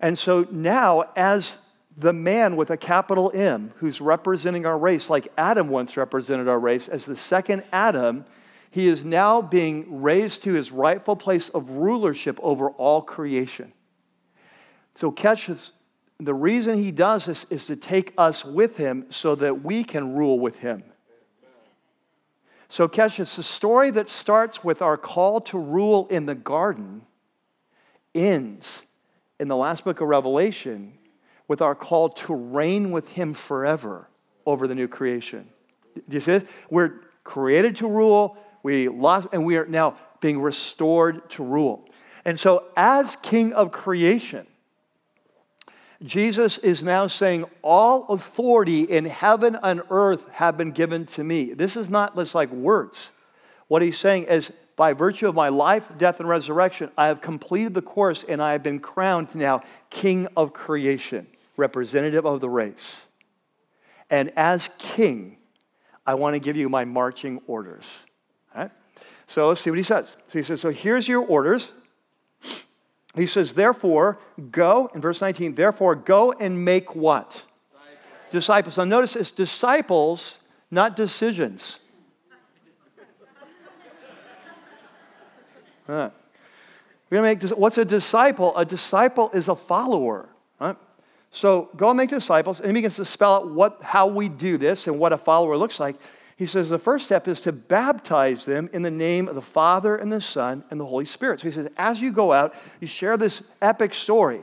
And 0.00 0.18
so 0.18 0.46
now, 0.50 1.04
as 1.14 1.58
the 1.96 2.14
man 2.14 2.56
with 2.56 2.70
a 2.70 2.76
capital 2.78 3.30
M 3.34 3.74
who's 3.76 4.00
representing 4.00 4.64
our 4.64 4.78
race, 4.78 5.10
like 5.10 5.28
Adam 5.36 5.68
once 5.68 5.96
represented 5.98 6.48
our 6.48 6.58
race, 6.58 6.88
as 6.88 7.04
the 7.04 7.16
second 7.16 7.62
Adam, 7.70 8.24
he 8.74 8.88
is 8.88 9.04
now 9.04 9.40
being 9.40 10.02
raised 10.02 10.42
to 10.42 10.54
his 10.54 10.72
rightful 10.72 11.14
place 11.14 11.48
of 11.50 11.70
rulership 11.70 12.40
over 12.42 12.70
all 12.70 13.02
creation. 13.02 13.72
So, 14.96 15.12
catch 15.12 15.46
this. 15.46 15.70
The 16.18 16.34
reason 16.34 16.82
he 16.82 16.90
does 16.90 17.26
this 17.26 17.46
is 17.50 17.68
to 17.68 17.76
take 17.76 18.12
us 18.18 18.44
with 18.44 18.76
him 18.76 19.06
so 19.10 19.36
that 19.36 19.62
we 19.62 19.84
can 19.84 20.16
rule 20.16 20.40
with 20.40 20.58
him. 20.58 20.82
So, 22.68 22.88
catch 22.88 23.18
this. 23.18 23.36
The 23.36 23.44
story 23.44 23.92
that 23.92 24.08
starts 24.08 24.64
with 24.64 24.82
our 24.82 24.96
call 24.96 25.40
to 25.42 25.58
rule 25.58 26.08
in 26.10 26.26
the 26.26 26.34
garden 26.34 27.02
ends 28.12 28.82
in 29.38 29.46
the 29.46 29.56
last 29.56 29.84
book 29.84 30.00
of 30.00 30.08
Revelation 30.08 30.94
with 31.46 31.62
our 31.62 31.76
call 31.76 32.08
to 32.08 32.34
reign 32.34 32.90
with 32.90 33.06
him 33.06 33.34
forever 33.34 34.08
over 34.44 34.66
the 34.66 34.74
new 34.74 34.88
creation. 34.88 35.48
Do 35.94 36.02
you 36.16 36.18
see 36.18 36.32
this? 36.32 36.44
We're 36.70 37.02
created 37.22 37.76
to 37.76 37.86
rule, 37.86 38.36
we 38.64 38.88
lost, 38.88 39.28
and 39.32 39.44
we 39.46 39.56
are 39.56 39.66
now 39.66 39.96
being 40.20 40.40
restored 40.40 41.30
to 41.30 41.44
rule. 41.44 41.88
And 42.24 42.40
so, 42.40 42.64
as 42.76 43.14
King 43.16 43.52
of 43.52 43.70
creation, 43.70 44.46
Jesus 46.02 46.58
is 46.58 46.82
now 46.82 47.06
saying, 47.06 47.44
All 47.62 48.06
authority 48.08 48.82
in 48.82 49.04
heaven 49.04 49.56
and 49.62 49.82
earth 49.90 50.24
have 50.32 50.56
been 50.56 50.72
given 50.72 51.06
to 51.06 51.22
me. 51.22 51.52
This 51.52 51.76
is 51.76 51.90
not 51.90 52.16
just 52.16 52.34
like 52.34 52.50
words. 52.50 53.10
What 53.68 53.82
he's 53.82 53.98
saying 53.98 54.24
is, 54.24 54.50
by 54.76 54.92
virtue 54.92 55.28
of 55.28 55.34
my 55.34 55.50
life, 55.50 55.88
death, 55.98 56.18
and 56.18 56.28
resurrection, 56.28 56.90
I 56.98 57.06
have 57.06 57.20
completed 57.20 57.74
the 57.74 57.82
course 57.82 58.24
and 58.26 58.42
I 58.42 58.52
have 58.52 58.62
been 58.62 58.80
crowned 58.80 59.34
now 59.34 59.62
King 59.90 60.26
of 60.36 60.52
creation, 60.52 61.26
representative 61.56 62.26
of 62.26 62.40
the 62.40 62.50
race. 62.50 63.06
And 64.10 64.32
as 64.36 64.70
King, 64.78 65.36
I 66.06 66.14
want 66.14 66.34
to 66.34 66.40
give 66.40 66.56
you 66.56 66.68
my 66.68 66.84
marching 66.84 67.40
orders. 67.46 68.04
So 69.26 69.48
let's 69.48 69.60
see 69.60 69.70
what 69.70 69.76
he 69.76 69.82
says. 69.82 70.16
So 70.28 70.38
he 70.38 70.42
says, 70.42 70.60
So 70.60 70.70
here's 70.70 71.08
your 71.08 71.24
orders. 71.24 71.72
He 73.14 73.26
says, 73.26 73.54
Therefore, 73.54 74.18
go, 74.50 74.90
in 74.94 75.00
verse 75.00 75.20
19, 75.20 75.54
therefore, 75.54 75.94
go 75.94 76.32
and 76.32 76.64
make 76.64 76.94
what? 76.94 77.30
Disciples. 77.30 78.30
disciples. 78.30 78.76
Now 78.76 78.84
notice 78.84 79.16
it's 79.16 79.30
disciples, 79.30 80.38
not 80.70 80.96
decisions. 80.96 81.78
Huh. 85.86 86.08
We're 87.10 87.18
gonna 87.18 87.34
make 87.34 87.42
what's 87.58 87.78
a 87.78 87.84
disciple? 87.84 88.56
A 88.56 88.64
disciple 88.64 89.30
is 89.34 89.48
a 89.48 89.54
follower. 89.54 90.28
Right? 90.58 90.76
So 91.30 91.68
go 91.76 91.90
and 91.90 91.96
make 91.96 92.10
disciples, 92.10 92.60
and 92.60 92.68
he 92.68 92.74
begins 92.74 92.96
to 92.96 93.04
spell 93.04 93.34
out 93.34 93.50
what 93.50 93.82
how 93.82 94.06
we 94.06 94.28
do 94.28 94.56
this 94.56 94.86
and 94.86 94.98
what 94.98 95.12
a 95.12 95.18
follower 95.18 95.56
looks 95.56 95.78
like. 95.78 95.96
He 96.36 96.46
says 96.46 96.68
the 96.68 96.78
first 96.78 97.06
step 97.06 97.28
is 97.28 97.40
to 97.42 97.52
baptize 97.52 98.44
them 98.44 98.68
in 98.72 98.82
the 98.82 98.90
name 98.90 99.28
of 99.28 99.34
the 99.34 99.40
Father 99.40 99.96
and 99.96 100.12
the 100.12 100.20
Son 100.20 100.64
and 100.70 100.80
the 100.80 100.86
Holy 100.86 101.04
Spirit. 101.04 101.40
So 101.40 101.48
he 101.48 101.52
says, 101.52 101.68
as 101.76 102.00
you 102.00 102.10
go 102.10 102.32
out, 102.32 102.54
you 102.80 102.88
share 102.88 103.16
this 103.16 103.42
epic 103.62 103.94
story, 103.94 104.40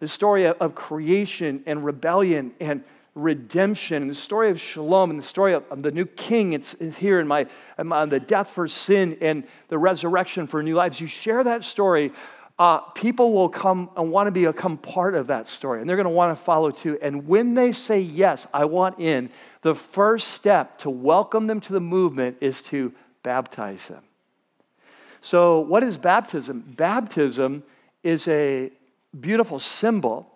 the 0.00 0.08
story 0.08 0.46
of 0.46 0.74
creation 0.74 1.62
and 1.66 1.84
rebellion 1.84 2.52
and 2.60 2.82
redemption, 3.14 4.02
and 4.02 4.10
the 4.10 4.14
story 4.14 4.50
of 4.50 4.60
shalom, 4.60 5.10
and 5.10 5.18
the 5.18 5.24
story 5.24 5.52
of, 5.54 5.82
the 5.82 5.92
new 5.92 6.06
king. 6.06 6.52
It's, 6.52 6.74
it's 6.74 6.96
here 6.96 7.20
in 7.20 7.28
my, 7.28 7.46
in 7.78 7.86
my, 7.86 8.06
the 8.06 8.20
death 8.20 8.50
for 8.50 8.66
sin 8.66 9.16
and 9.20 9.44
the 9.68 9.78
resurrection 9.78 10.46
for 10.46 10.62
new 10.62 10.74
lives. 10.74 11.00
You 11.00 11.06
share 11.06 11.44
that 11.44 11.62
story 11.62 12.12
uh, 12.60 12.78
people 12.78 13.32
will 13.32 13.48
come 13.48 13.88
and 13.96 14.12
want 14.12 14.26
to 14.26 14.30
become 14.30 14.76
part 14.76 15.14
of 15.14 15.28
that 15.28 15.48
story, 15.48 15.80
and 15.80 15.88
they're 15.88 15.96
going 15.96 16.04
to 16.04 16.10
want 16.10 16.36
to 16.36 16.44
follow 16.44 16.70
too. 16.70 16.98
And 17.00 17.26
when 17.26 17.54
they 17.54 17.72
say, 17.72 18.00
Yes, 18.00 18.46
I 18.52 18.66
want 18.66 19.00
in, 19.00 19.30
the 19.62 19.74
first 19.74 20.28
step 20.28 20.78
to 20.78 20.90
welcome 20.90 21.46
them 21.46 21.60
to 21.60 21.72
the 21.72 21.80
movement 21.80 22.38
is 22.40 22.62
to 22.62 22.92
baptize 23.22 23.88
them. 23.88 24.02
So, 25.20 25.60
what 25.60 25.82
is 25.84 25.98
baptism? 25.98 26.64
Baptism 26.76 27.62
is 28.02 28.26
a 28.28 28.72
beautiful 29.18 29.58
symbol 29.58 30.32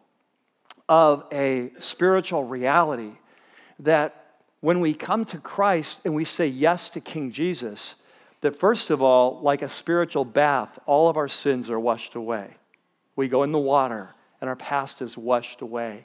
of 0.89 1.25
a 1.33 1.71
spiritual 1.79 2.45
reality 2.45 3.13
that 3.79 4.25
when 4.61 4.81
we 4.81 4.93
come 4.93 5.25
to 5.27 5.39
Christ 5.39 6.01
and 6.05 6.15
we 6.15 6.25
say 6.25 6.47
yes 6.47 6.91
to 6.91 7.01
King 7.01 7.31
Jesus, 7.31 7.97
that 8.43 8.55
first 8.55 8.91
of 8.91 9.01
all, 9.01 9.41
like 9.41 9.63
a 9.63 9.69
spiritual 9.69 10.25
bath, 10.25 10.79
all 10.85 11.09
of 11.09 11.17
our 11.17 11.29
sins 11.29 11.71
are 11.71 11.81
washed 11.81 12.15
away. 12.15 12.57
We 13.17 13.29
go 13.29 13.43
in 13.43 13.53
the 13.53 13.59
water, 13.59 14.11
and 14.41 14.51
our 14.51 14.57
past 14.57 15.01
is 15.01 15.17
washed 15.17 15.63
away. 15.63 16.05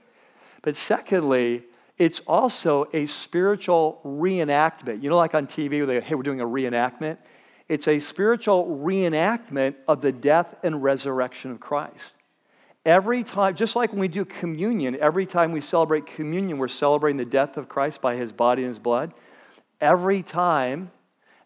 But 0.62 0.76
secondly, 0.76 1.64
it's 2.00 2.22
also 2.22 2.88
a 2.94 3.06
spiritual 3.06 4.00
reenactment. 4.06 5.04
You 5.04 5.10
know, 5.10 5.18
like 5.18 5.36
on 5.36 5.46
TV, 5.48 5.86
they, 5.86 6.00
hey, 6.00 6.16
we're 6.16 6.24
doing 6.24 6.40
a 6.40 6.46
reenactment? 6.46 7.18
It's 7.68 7.88
a 7.88 8.00
spiritual 8.00 8.80
reenactment 8.82 9.76
of 9.88 10.02
the 10.02 10.14
death 10.14 10.56
and 10.64 10.82
resurrection 10.82 11.52
of 11.52 11.60
Christ. 11.60 12.14
Every 12.86 13.24
time, 13.24 13.54
just 13.54 13.76
like 13.76 13.92
when 13.92 14.00
we 14.00 14.08
do 14.08 14.24
communion, 14.24 14.98
every 15.00 15.26
time 15.26 15.52
we 15.52 15.60
celebrate 15.60 16.08
communion, 16.08 16.58
we're 16.58 16.70
celebrating 16.70 17.18
the 17.18 17.26
death 17.26 17.58
of 17.58 17.68
Christ 17.68 18.02
by 18.02 18.16
his 18.16 18.32
body 18.32 18.64
and 18.64 18.70
his 18.70 18.80
blood. 18.80 19.14
Every 19.82 20.24
time 20.24 20.92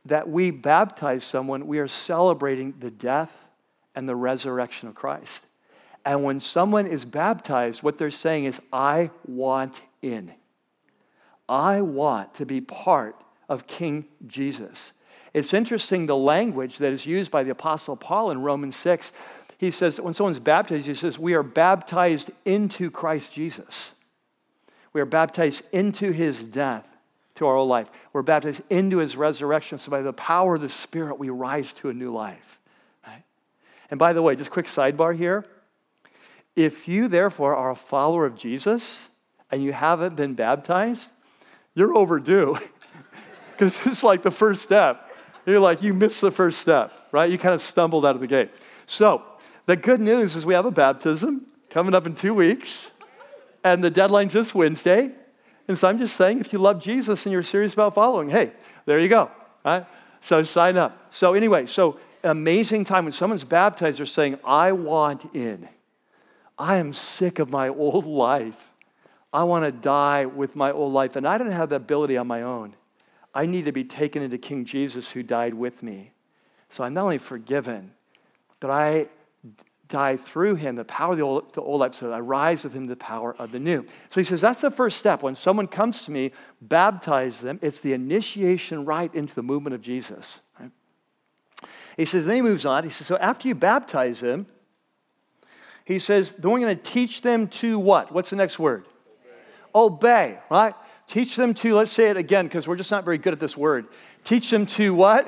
that 0.05 0.29
we 0.29 0.51
baptize 0.51 1.23
someone, 1.23 1.65
we 1.65 1.79
are 1.79 1.87
celebrating 1.87 2.75
the 2.79 2.91
death 2.91 3.31
and 3.95 4.07
the 4.07 4.15
resurrection 4.15 4.87
of 4.87 4.95
Christ. 4.95 5.45
And 6.05 6.23
when 6.23 6.39
someone 6.39 6.85
is 6.85 7.05
baptized, 7.05 7.81
what 7.81 7.97
they're 7.97 8.11
saying 8.11 8.45
is, 8.45 8.61
I 8.71 9.09
want 9.25 9.81
in. 10.01 10.31
I 11.47 11.81
want 11.81 12.35
to 12.35 12.45
be 12.45 12.61
part 12.61 13.15
of 13.49 13.67
King 13.67 14.05
Jesus. 14.25 14.93
It's 15.33 15.53
interesting 15.53 16.05
the 16.05 16.15
language 16.15 16.77
that 16.77 16.93
is 16.93 17.05
used 17.05 17.31
by 17.31 17.43
the 17.43 17.51
Apostle 17.51 17.95
Paul 17.95 18.31
in 18.31 18.41
Romans 18.41 18.75
6. 18.75 19.11
He 19.57 19.71
says, 19.71 19.99
when 19.99 20.13
someone's 20.13 20.39
baptized, 20.39 20.87
he 20.87 20.93
says, 20.93 21.17
We 21.17 21.33
are 21.33 21.43
baptized 21.43 22.31
into 22.45 22.91
Christ 22.91 23.33
Jesus. 23.33 23.93
We 24.93 25.01
are 25.01 25.05
baptized 25.05 25.63
into 25.71 26.11
his 26.11 26.43
death 26.43 26.95
to 27.35 27.47
our 27.47 27.55
old 27.55 27.69
life. 27.69 27.89
We're 28.13 28.21
baptized 28.21 28.61
into 28.69 28.97
his 28.99 29.15
resurrection. 29.15 29.79
So 29.79 29.89
by 29.89 30.01
the 30.01 30.13
power 30.13 30.55
of 30.55 30.61
the 30.61 30.69
Spirit, 30.69 31.17
we 31.17 31.29
rise 31.29 31.73
to 31.73 31.89
a 31.89 31.93
new 31.93 32.13
life. 32.13 32.59
Right? 33.05 33.23
And 33.89 33.97
by 33.97 34.13
the 34.13 34.21
way, 34.21 34.35
just 34.35 34.51
quick 34.51 34.67
sidebar 34.67 35.15
here. 35.15 35.45
If 36.55 36.87
you 36.87 37.07
therefore 37.07 37.55
are 37.55 37.71
a 37.71 37.75
follower 37.75 38.27
of 38.27 38.35
Jesus 38.35 39.09
and 39.49 39.63
you 39.63 39.73
haven't 39.73 40.15
been 40.15 40.35
baptized, 40.35 41.09
you're 41.75 41.95
overdue. 41.95 42.57
Because 43.51 43.85
it's 43.85 44.03
like 44.03 44.23
the 44.23 44.31
first 44.31 44.63
step. 44.63 45.15
You're 45.45 45.59
like, 45.59 45.83
you 45.83 45.93
missed 45.93 46.21
the 46.21 46.31
first 46.31 46.59
step, 46.59 46.91
right? 47.11 47.29
You 47.29 47.37
kind 47.37 47.53
of 47.53 47.61
stumbled 47.61 48.03
out 48.03 48.15
of 48.15 48.19
the 48.19 48.27
gate. 48.27 48.49
So, 48.87 49.21
the 49.67 49.75
good 49.75 50.01
news 50.01 50.35
is 50.35 50.43
we 50.43 50.55
have 50.55 50.65
a 50.65 50.71
baptism 50.71 51.45
coming 51.69 51.93
up 51.93 52.07
in 52.07 52.15
two 52.15 52.33
weeks, 52.33 52.91
and 53.63 53.83
the 53.83 53.91
deadline's 53.91 54.33
this 54.33 54.55
Wednesday. 54.55 55.11
And 55.67 55.77
so 55.77 55.87
I'm 55.87 55.97
just 55.97 56.15
saying, 56.15 56.39
if 56.39 56.51
you 56.51 56.59
love 56.59 56.81
Jesus 56.81 57.25
and 57.25 57.31
you're 57.31 57.43
serious 57.43 57.73
about 57.73 57.95
following, 57.95 58.29
hey, 58.29 58.51
there 58.85 58.99
you 58.99 59.07
go. 59.07 59.31
Right? 59.63 59.85
So 60.19 60.43
sign 60.43 60.75
up. 60.75 61.13
So, 61.13 61.33
anyway, 61.33 61.65
so 61.65 61.99
amazing 62.23 62.85
time 62.85 63.05
when 63.05 63.11
someone's 63.11 63.43
baptized, 63.43 63.99
they're 63.99 64.05
saying, 64.05 64.39
I 64.43 64.71
want 64.71 65.33
in. 65.35 65.69
I 66.57 66.77
am 66.77 66.93
sick 66.93 67.39
of 67.39 67.49
my 67.49 67.69
old 67.69 68.05
life. 68.05 68.72
I 69.33 69.43
want 69.43 69.65
to 69.65 69.71
die 69.71 70.25
with 70.25 70.55
my 70.55 70.71
old 70.71 70.93
life. 70.93 71.15
And 71.15 71.27
I 71.27 71.37
don't 71.37 71.51
have 71.51 71.69
the 71.69 71.77
ability 71.77 72.17
on 72.17 72.27
my 72.27 72.43
own. 72.43 72.75
I 73.33 73.47
need 73.47 73.65
to 73.65 73.71
be 73.71 73.83
taken 73.83 74.21
into 74.21 74.37
King 74.37 74.63
Jesus 74.63 75.11
who 75.11 75.23
died 75.23 75.55
with 75.55 75.81
me. 75.81 76.11
So 76.69 76.83
I'm 76.83 76.93
not 76.93 77.03
only 77.03 77.17
forgiven, 77.17 77.91
but 78.59 78.69
I 78.69 79.07
die 79.87 80.17
through 80.17 80.55
him, 80.55 80.75
the 80.75 80.85
power 80.85 81.11
of 81.11 81.17
the 81.17 81.23
old, 81.23 81.53
the 81.53 81.61
old 81.61 81.81
life, 81.81 81.93
so 81.93 82.11
I 82.11 82.19
rise 82.19 82.63
with 82.63 82.73
him 82.73 82.87
the 82.87 82.95
power 82.95 83.35
of 83.37 83.51
the 83.51 83.59
new. 83.59 83.85
So 84.09 84.19
he 84.19 84.23
says 84.23 84.41
that's 84.41 84.61
the 84.61 84.71
first 84.71 84.97
step. 84.97 85.21
When 85.21 85.35
someone 85.35 85.67
comes 85.67 86.05
to 86.05 86.11
me, 86.11 86.31
baptize 86.61 87.41
them. 87.41 87.59
It's 87.61 87.79
the 87.79 87.93
initiation 87.93 88.85
right 88.85 89.13
into 89.13 89.35
the 89.35 89.43
movement 89.43 89.75
of 89.75 89.81
Jesus. 89.81 90.41
Right? 90.59 90.71
He 91.97 92.05
says, 92.05 92.25
then 92.25 92.35
he 92.35 92.41
moves 92.41 92.65
on. 92.65 92.83
He 92.83 92.89
says, 92.89 93.07
so 93.07 93.17
after 93.17 93.47
you 93.47 93.55
baptize 93.55 94.19
them, 94.19 94.47
he 95.85 95.99
says, 95.99 96.31
then 96.31 96.51
we're 96.51 96.59
going 96.59 96.75
to 96.75 96.83
teach 96.83 97.21
them 97.21 97.47
to 97.47 97.77
what? 97.77 98.11
What's 98.11 98.29
the 98.29 98.35
next 98.35 98.57
word? 98.57 98.85
Obey, 99.75 100.37
right? 100.49 100.75
Teach 101.07 101.35
them 101.35 101.53
to, 101.55 101.75
let's 101.75 101.91
say 101.91 102.09
it 102.09 102.17
again 102.17 102.45
because 102.45 102.67
we're 102.67 102.75
just 102.75 102.91
not 102.91 103.05
very 103.05 103.17
good 103.17 103.33
at 103.33 103.39
this 103.39 103.57
word. 103.57 103.87
Teach 104.23 104.49
them 104.49 104.65
to 104.67 104.93
what? 104.93 105.27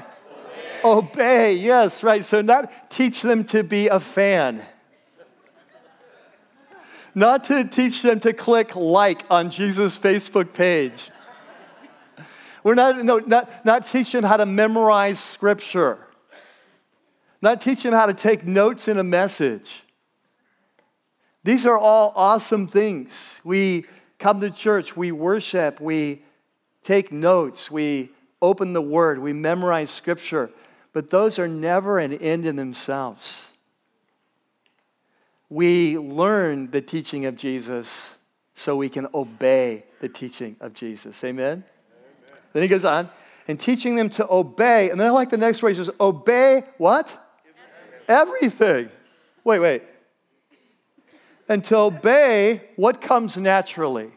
Obey. 0.84 1.02
Obey. 1.14 1.54
Yes, 1.56 2.04
right. 2.04 2.24
So, 2.24 2.42
not 2.42 2.90
teach 2.90 3.22
them 3.22 3.44
to 3.46 3.64
be 3.64 3.88
a 3.88 4.00
fan, 4.00 4.62
not 7.14 7.46
to 7.46 7.64
teach 7.66 8.02
them 8.02 8.20
to 8.22 8.34
click 8.34 8.76
like 8.76 9.24
on 9.30 9.50
Jesus' 9.50 9.98
Facebook 9.98 10.54
page. 10.54 11.12
We're 12.64 12.74
not, 12.74 13.04
no, 13.06 13.20
not, 13.20 13.64
not 13.64 13.86
teach 13.86 14.12
them 14.12 14.24
how 14.24 14.38
to 14.38 14.46
memorize 14.46 15.20
scripture, 15.20 16.00
not 17.42 17.62
teach 17.62 17.84
them 17.84 17.94
how 17.94 18.08
to 18.08 18.14
take 18.14 18.44
notes 18.44 18.88
in 18.88 18.98
a 18.98 19.04
message. 19.04 19.84
These 21.44 21.68
are 21.68 21.78
all 21.78 22.12
awesome 22.16 22.66
things. 22.66 23.40
We 23.44 23.86
come 24.20 24.42
to 24.42 24.50
church, 24.50 24.96
we 24.96 25.12
worship, 25.12 25.80
we 25.80 26.24
take 26.84 27.12
notes, 27.12 27.70
we 27.70 28.12
open 28.42 28.74
the 28.74 28.82
word, 28.82 29.20
we 29.20 29.34
memorize 29.34 29.90
scripture, 29.90 30.50
but 30.94 31.10
those 31.10 31.40
are 31.40 31.48
never 31.48 32.00
an 32.00 32.14
end 32.14 32.46
in 32.46 32.56
themselves. 32.56 33.52
We 35.50 35.98
learn 35.98 36.72
the 36.72 36.82
teaching 36.82 37.26
of 37.26 37.36
Jesus 37.36 38.18
so 38.54 38.76
we 38.76 38.90
can 38.90 39.08
obey 39.14 39.86
the 40.00 40.10
teaching 40.10 40.56
of 40.60 40.74
Jesus. 40.74 41.24
Amen? 41.24 41.64
Amen. 41.64 41.64
Then 42.54 42.64
he 42.64 42.70
goes 42.70 42.86
on, 42.86 43.10
and 43.48 43.60
teaching 43.60 43.96
them 43.96 44.10
to 44.12 44.28
obey. 44.28 44.90
And 44.90 45.00
then 45.00 45.08
I 45.08 45.12
like 45.12 45.30
the 45.30 45.38
next 45.38 45.60
phrase 45.60 45.78
says, 45.78 45.92
obey 46.00 46.64
what? 46.78 47.16
Everything. 48.08 48.50
Everything. 48.68 48.90
Wait, 49.44 49.60
wait 49.60 49.84
and 51.48 51.64
to 51.66 51.78
obey 51.78 52.62
what 52.76 53.02
comes 53.02 53.38
naturally. 53.38 54.12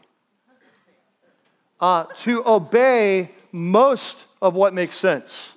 Uh, 1.79 2.03
to 2.17 2.45
obey 2.45 3.31
most 3.51 4.25
of 4.41 4.55
what 4.55 4.73
makes 4.73 4.95
sense. 4.95 5.53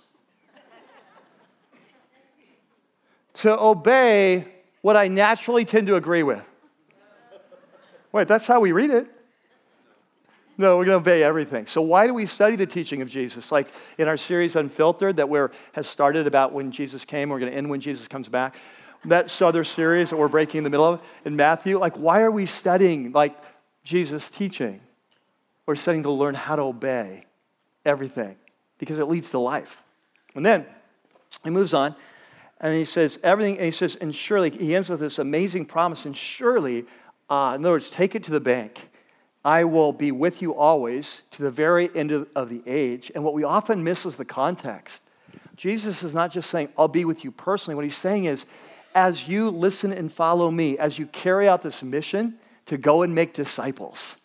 to 3.35 3.59
obey 3.59 4.47
what 4.83 4.97
I 4.97 5.09
naturally 5.09 5.65
tend 5.65 5.87
to 5.89 5.97
agree 5.97 6.23
with. 6.23 6.45
Wait, 8.13 8.29
that's 8.29 8.47
how 8.47 8.61
we 8.61 8.73
read 8.73 8.91
it. 8.91 9.09
No, 10.59 10.77
we're 10.77 10.85
going 10.85 11.03
to 11.03 11.11
obey 11.11 11.23
everything. 11.23 11.67
So 11.67 11.81
why 11.81 12.07
do 12.07 12.15
we 12.15 12.27
study 12.27 12.57
the 12.57 12.67
teaching 12.67 13.01
of 13.01 13.09
Jesus? 13.09 13.51
Like 13.51 13.69
in 13.97 14.07
our 14.07 14.19
series 14.19 14.55
Unfiltered 14.55 15.17
that 15.17 15.29
we're 15.29 15.51
has 15.73 15.89
started 15.89 16.27
about 16.27 16.53
when 16.53 16.71
Jesus 16.71 17.05
came, 17.05 17.31
we're 17.31 17.41
going 17.41 17.51
to 17.51 17.57
end 17.57 17.71
when 17.71 17.81
Jesus 17.81 18.07
comes 18.07 18.29
back 18.29 18.55
that 19.05 19.43
other 19.43 19.65
series 19.65 20.11
that 20.11 20.17
we're 20.17 20.29
breaking 20.29 20.59
in 20.59 20.65
the 20.65 20.71
middle 20.71 20.87
of 20.87 21.01
in 21.25 21.37
Matthew, 21.37 21.79
like, 21.79 21.97
why 21.97 22.23
are 22.23 22.31
we 22.31 22.47
studying 22.47 23.13
like 23.13 23.37
Jesus' 23.85 24.31
teaching? 24.31 24.81
We're 25.67 25.75
studying 25.75 26.05
to 26.05 26.11
learn 26.11 26.35
how 26.35 26.57
to 26.57 26.63
obey 26.63 27.25
everything 27.85 28.37
because 28.79 28.99
it 28.99 29.07
leads 29.07 29.31
to 29.31 29.39
life. 29.39 29.83
And 30.35 30.45
then 30.45 30.67
he 31.45 31.51
moves 31.51 31.75
on 31.75 31.95
and 32.61 32.75
he 32.75 32.85
says, 32.85 33.19
everything, 33.23 33.57
and 33.57 33.65
he 33.65 33.71
says, 33.73 33.97
and 33.97 34.15
surely, 34.15 34.51
he 34.51 34.75
ends 34.75 34.89
with 34.89 35.01
this 35.01 35.19
amazing 35.19 35.67
promise, 35.67 36.07
and 36.07 36.17
surely, 36.17 36.85
uh, 37.29 37.55
in 37.57 37.65
other 37.65 37.73
words, 37.73 37.91
take 37.91 38.15
it 38.15 38.23
to 38.25 38.31
the 38.31 38.41
bank. 38.41 38.89
I 39.45 39.65
will 39.65 39.93
be 39.93 40.13
with 40.13 40.41
you 40.41 40.55
always 40.55 41.23
to 41.33 41.43
the 41.43 41.51
very 41.51 41.91
end 41.97 42.13
of, 42.13 42.29
of 42.37 42.49
the 42.49 42.63
age. 42.65 43.11
And 43.17 43.25
what 43.25 43.35
we 43.35 43.43
often 43.43 43.83
miss 43.83 44.07
is 44.07 44.15
the 44.15 44.25
context. 44.25 45.03
Jesus 45.57 46.05
is 46.05 46.15
not 46.15 46.31
just 46.31 46.49
saying, 46.51 46.69
I'll 46.79 46.87
be 46.87 47.05
with 47.05 47.25
you 47.25 47.33
personally. 47.33 47.75
What 47.75 47.85
he's 47.85 47.97
saying 47.97 48.27
is, 48.27 48.47
as 48.95 49.29
you 49.29 49.51
listen 49.51 49.93
and 49.93 50.13
follow 50.13 50.51
me, 50.51 50.79
as 50.79 50.99
you 50.99 51.07
carry 51.07 51.49
out 51.49 51.63
this 51.63 51.83
mission 51.83 52.39
to 52.67 52.77
go 52.77 53.03
and 53.03 53.15
make 53.15 53.35
disciples, 53.35 54.17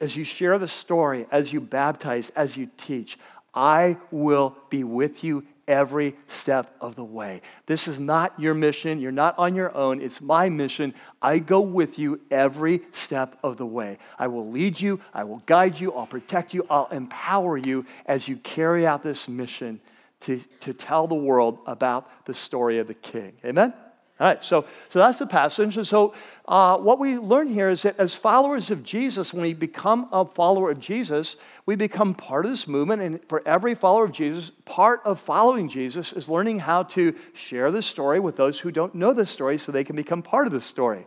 as 0.00 0.16
you 0.16 0.24
share 0.24 0.58
the 0.58 0.68
story, 0.68 1.26
as 1.30 1.52
you 1.52 1.60
baptize, 1.60 2.30
as 2.30 2.56
you 2.56 2.70
teach, 2.76 3.18
I 3.54 3.96
will 4.10 4.56
be 4.70 4.84
with 4.84 5.24
you 5.24 5.44
every 5.66 6.16
step 6.26 6.74
of 6.80 6.96
the 6.96 7.04
way. 7.04 7.42
This 7.66 7.86
is 7.86 8.00
not 8.00 8.38
your 8.38 8.54
mission. 8.54 9.00
You're 9.00 9.12
not 9.12 9.38
on 9.38 9.54
your 9.54 9.74
own. 9.76 10.00
It's 10.00 10.20
my 10.20 10.48
mission. 10.48 10.94
I 11.20 11.38
go 11.38 11.60
with 11.60 11.98
you 11.98 12.20
every 12.30 12.80
step 12.92 13.38
of 13.42 13.58
the 13.58 13.66
way. 13.66 13.98
I 14.18 14.28
will 14.28 14.50
lead 14.50 14.80
you. 14.80 15.00
I 15.12 15.24
will 15.24 15.42
guide 15.44 15.78
you. 15.78 15.92
I'll 15.92 16.06
protect 16.06 16.54
you. 16.54 16.66
I'll 16.70 16.88
empower 16.88 17.58
you 17.58 17.84
as 18.06 18.26
you 18.26 18.36
carry 18.36 18.86
out 18.86 19.02
this 19.02 19.28
mission 19.28 19.80
to, 20.20 20.40
to 20.60 20.72
tell 20.72 21.06
the 21.06 21.14
world 21.14 21.58
about 21.66 22.26
the 22.26 22.34
story 22.34 22.78
of 22.78 22.86
the 22.86 22.94
king. 22.94 23.34
Amen? 23.44 23.72
All 24.20 24.26
right, 24.26 24.42
so, 24.42 24.64
so 24.88 24.98
that's 24.98 25.20
the 25.20 25.28
passage. 25.28 25.76
And 25.76 25.86
so, 25.86 26.12
uh, 26.48 26.76
what 26.76 26.98
we 26.98 27.16
learn 27.18 27.46
here 27.46 27.70
is 27.70 27.82
that 27.82 28.00
as 28.00 28.16
followers 28.16 28.72
of 28.72 28.82
Jesus, 28.82 29.32
when 29.32 29.42
we 29.42 29.54
become 29.54 30.08
a 30.10 30.24
follower 30.24 30.72
of 30.72 30.80
Jesus, 30.80 31.36
we 31.66 31.76
become 31.76 32.14
part 32.14 32.44
of 32.44 32.50
this 32.50 32.66
movement. 32.66 33.00
And 33.00 33.20
for 33.28 33.46
every 33.46 33.76
follower 33.76 34.04
of 34.04 34.10
Jesus, 34.10 34.50
part 34.64 35.02
of 35.04 35.20
following 35.20 35.68
Jesus 35.68 36.12
is 36.12 36.28
learning 36.28 36.58
how 36.58 36.82
to 36.84 37.14
share 37.32 37.70
the 37.70 37.80
story 37.80 38.18
with 38.18 38.34
those 38.34 38.58
who 38.58 38.72
don't 38.72 38.92
know 38.92 39.12
the 39.12 39.24
story 39.24 39.56
so 39.56 39.70
they 39.70 39.84
can 39.84 39.94
become 39.94 40.22
part 40.22 40.48
of 40.48 40.52
the 40.52 40.60
story. 40.60 41.06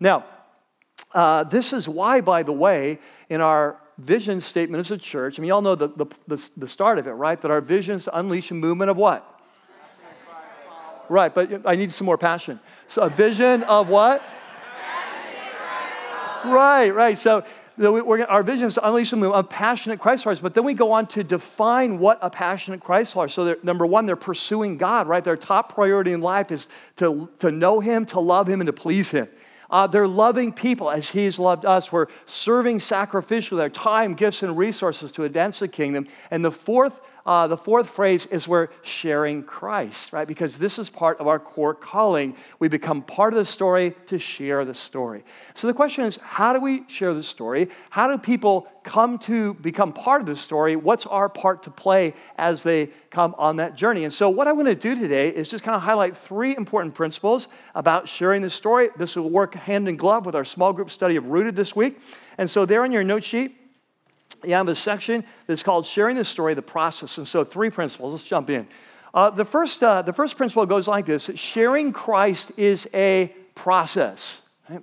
Now, 0.00 0.24
uh, 1.14 1.44
this 1.44 1.72
is 1.72 1.88
why, 1.88 2.22
by 2.22 2.42
the 2.42 2.52
way, 2.52 2.98
in 3.28 3.40
our 3.40 3.80
vision 3.98 4.40
statement 4.40 4.80
as 4.80 4.90
a 4.90 4.98
church, 4.98 5.38
I 5.38 5.42
mean, 5.42 5.48
you 5.48 5.54
all 5.54 5.62
know 5.62 5.74
the, 5.74 5.88
the, 5.88 6.06
the, 6.26 6.50
the 6.56 6.68
start 6.68 6.98
of 6.98 7.06
it, 7.06 7.12
right? 7.12 7.40
That 7.40 7.50
our 7.50 7.60
vision 7.60 7.96
is 7.96 8.04
to 8.04 8.18
unleash 8.18 8.50
a 8.50 8.54
movement 8.54 8.90
of 8.90 8.96
what? 8.96 9.34
Right, 11.08 11.32
but 11.32 11.66
I 11.66 11.74
need 11.74 11.90
some 11.92 12.04
more 12.04 12.18
passion. 12.18 12.60
So 12.86 13.02
a 13.02 13.10
vision 13.10 13.62
of 13.64 13.88
what? 13.88 14.22
right, 16.44 16.90
right. 16.90 17.18
So 17.18 17.44
our 17.80 18.42
vision 18.42 18.66
is 18.66 18.74
to 18.74 18.86
unleash 18.86 19.12
a 19.12 19.16
movement 19.16 19.44
of 19.44 19.50
passionate 19.50 20.00
Christ 20.00 20.24
followers, 20.24 20.40
but 20.40 20.54
then 20.54 20.64
we 20.64 20.74
go 20.74 20.92
on 20.92 21.06
to 21.08 21.24
define 21.24 21.98
what 21.98 22.18
a 22.22 22.28
passionate 22.28 22.80
Christ 22.80 23.14
follower. 23.14 23.28
So, 23.28 23.56
number 23.62 23.86
one, 23.86 24.06
they're 24.06 24.16
pursuing 24.16 24.76
God, 24.76 25.06
right? 25.06 25.22
Their 25.22 25.36
top 25.36 25.74
priority 25.74 26.12
in 26.12 26.20
life 26.20 26.50
is 26.50 26.66
to, 26.96 27.28
to 27.38 27.50
know 27.50 27.80
Him, 27.80 28.04
to 28.06 28.20
love 28.20 28.48
Him, 28.48 28.60
and 28.60 28.66
to 28.66 28.72
please 28.72 29.10
Him. 29.10 29.28
Uh, 29.70 29.86
they're 29.86 30.08
loving 30.08 30.52
people 30.52 30.90
as 30.90 31.10
He's 31.10 31.38
loved 31.38 31.64
us. 31.64 31.92
We're 31.92 32.06
serving 32.26 32.78
sacrificially 32.78 33.58
their 33.58 33.68
time, 33.68 34.14
gifts, 34.14 34.42
and 34.42 34.56
resources 34.56 35.12
to 35.12 35.24
advance 35.24 35.58
the 35.58 35.68
kingdom. 35.68 36.06
And 36.30 36.44
the 36.44 36.50
fourth 36.50 36.98
uh, 37.28 37.46
the 37.46 37.58
fourth 37.58 37.90
phrase 37.90 38.24
is 38.24 38.48
we're 38.48 38.68
sharing 38.80 39.42
Christ, 39.42 40.14
right? 40.14 40.26
Because 40.26 40.56
this 40.56 40.78
is 40.78 40.88
part 40.88 41.20
of 41.20 41.26
our 41.26 41.38
core 41.38 41.74
calling. 41.74 42.34
We 42.58 42.68
become 42.68 43.02
part 43.02 43.34
of 43.34 43.36
the 43.36 43.44
story 43.44 43.94
to 44.06 44.18
share 44.18 44.64
the 44.64 44.72
story. 44.72 45.24
So 45.54 45.66
the 45.66 45.74
question 45.74 46.06
is 46.06 46.16
how 46.22 46.54
do 46.54 46.60
we 46.60 46.84
share 46.88 47.12
the 47.12 47.22
story? 47.22 47.68
How 47.90 48.08
do 48.08 48.16
people 48.16 48.66
come 48.82 49.18
to 49.18 49.52
become 49.52 49.92
part 49.92 50.22
of 50.22 50.26
the 50.26 50.36
story? 50.36 50.74
What's 50.74 51.04
our 51.04 51.28
part 51.28 51.64
to 51.64 51.70
play 51.70 52.14
as 52.38 52.62
they 52.62 52.86
come 53.10 53.34
on 53.36 53.56
that 53.56 53.76
journey? 53.76 54.04
And 54.04 54.12
so, 54.12 54.30
what 54.30 54.48
I 54.48 54.52
want 54.52 54.68
to 54.68 54.74
do 54.74 54.94
today 54.94 55.28
is 55.28 55.48
just 55.48 55.62
kind 55.62 55.76
of 55.76 55.82
highlight 55.82 56.16
three 56.16 56.56
important 56.56 56.94
principles 56.94 57.48
about 57.74 58.08
sharing 58.08 58.40
the 58.40 58.48
story. 58.48 58.88
This 58.96 59.16
will 59.16 59.28
work 59.28 59.54
hand 59.54 59.86
in 59.86 59.96
glove 59.96 60.24
with 60.24 60.34
our 60.34 60.46
small 60.46 60.72
group 60.72 60.90
study 60.90 61.16
of 61.16 61.26
Rooted 61.26 61.56
this 61.56 61.76
week. 61.76 62.00
And 62.38 62.48
so, 62.48 62.64
there 62.64 62.84
on 62.84 62.90
your 62.90 63.04
note 63.04 63.22
sheet, 63.22 63.57
have 64.44 64.68
a 64.68 64.74
section 64.74 65.24
that's 65.46 65.62
called 65.62 65.86
Sharing 65.86 66.16
the 66.16 66.24
Story, 66.24 66.54
the 66.54 66.62
Process. 66.62 67.18
And 67.18 67.26
so, 67.26 67.44
three 67.44 67.70
principles. 67.70 68.12
Let's 68.12 68.24
jump 68.24 68.50
in. 68.50 68.66
Uh, 69.14 69.30
the, 69.30 69.44
first, 69.44 69.82
uh, 69.82 70.02
the 70.02 70.12
first 70.12 70.36
principle 70.36 70.66
goes 70.66 70.86
like 70.86 71.06
this 71.06 71.30
sharing 71.34 71.92
Christ 71.92 72.52
is 72.56 72.88
a 72.92 73.34
process. 73.54 74.42
Right? 74.68 74.82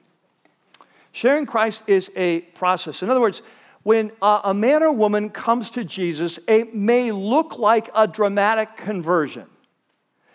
Sharing 1.12 1.46
Christ 1.46 1.84
is 1.88 2.12
a 2.16 2.42
process. 2.42 3.04
In 3.04 3.10
other 3.10 3.22
words, 3.22 3.42
when 3.84 4.12
uh, 4.22 4.42
a 4.44 4.54
man 4.54 4.82
or 4.82 4.92
woman 4.92 5.30
comes 5.30 5.70
to 5.72 5.84
Jesus, 5.84 6.40
it 6.48 6.74
may 6.74 7.12
look 7.12 7.60
like 7.60 7.90
a 7.94 8.08
dramatic 8.08 8.76
conversion. 8.78 9.46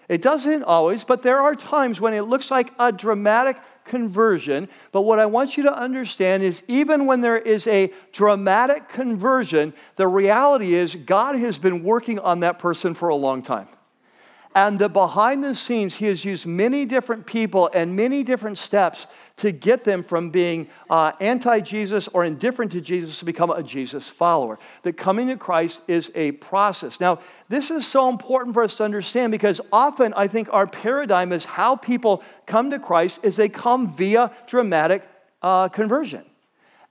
It 0.08 0.22
doesn't 0.22 0.62
always, 0.64 1.04
but 1.04 1.22
there 1.22 1.40
are 1.40 1.54
times 1.54 2.00
when 2.00 2.14
it 2.14 2.22
looks 2.22 2.50
like 2.50 2.72
a 2.78 2.92
dramatic 2.92 3.56
conversion. 3.90 4.68
But 4.92 5.02
what 5.02 5.18
I 5.18 5.26
want 5.26 5.56
you 5.56 5.64
to 5.64 5.76
understand 5.76 6.42
is 6.42 6.62
even 6.68 7.04
when 7.04 7.20
there 7.20 7.36
is 7.36 7.66
a 7.66 7.92
dramatic 8.12 8.88
conversion, 8.88 9.74
the 9.96 10.06
reality 10.06 10.74
is 10.74 10.94
God 10.94 11.34
has 11.34 11.58
been 11.58 11.82
working 11.82 12.18
on 12.20 12.40
that 12.40 12.58
person 12.58 12.94
for 12.94 13.08
a 13.08 13.16
long 13.16 13.42
time. 13.42 13.68
And 14.54 14.80
the 14.80 14.88
behind 14.88 15.44
the 15.44 15.54
scenes, 15.54 15.96
he 15.96 16.06
has 16.06 16.24
used 16.24 16.44
many 16.44 16.84
different 16.84 17.24
people 17.24 17.70
and 17.72 17.94
many 17.94 18.24
different 18.24 18.58
steps 18.58 19.06
to 19.36 19.52
get 19.52 19.84
them 19.84 20.02
from 20.02 20.30
being 20.30 20.68
uh, 20.90 21.12
anti 21.20 21.60
Jesus 21.60 22.08
or 22.08 22.24
indifferent 22.24 22.72
to 22.72 22.80
Jesus 22.80 23.20
to 23.20 23.24
become 23.24 23.50
a 23.50 23.62
Jesus 23.62 24.08
follower. 24.08 24.58
That 24.82 24.96
coming 24.96 25.28
to 25.28 25.36
Christ 25.36 25.82
is 25.86 26.10
a 26.16 26.32
process. 26.32 26.98
Now, 26.98 27.20
this 27.48 27.70
is 27.70 27.86
so 27.86 28.08
important 28.08 28.54
for 28.54 28.64
us 28.64 28.76
to 28.78 28.84
understand 28.84 29.30
because 29.30 29.60
often 29.72 30.12
I 30.14 30.26
think 30.26 30.52
our 30.52 30.66
paradigm 30.66 31.32
is 31.32 31.44
how 31.44 31.76
people 31.76 32.22
come 32.46 32.70
to 32.72 32.80
Christ 32.80 33.20
is 33.22 33.36
they 33.36 33.48
come 33.48 33.92
via 33.92 34.32
dramatic 34.48 35.08
uh, 35.42 35.68
conversion. 35.68 36.24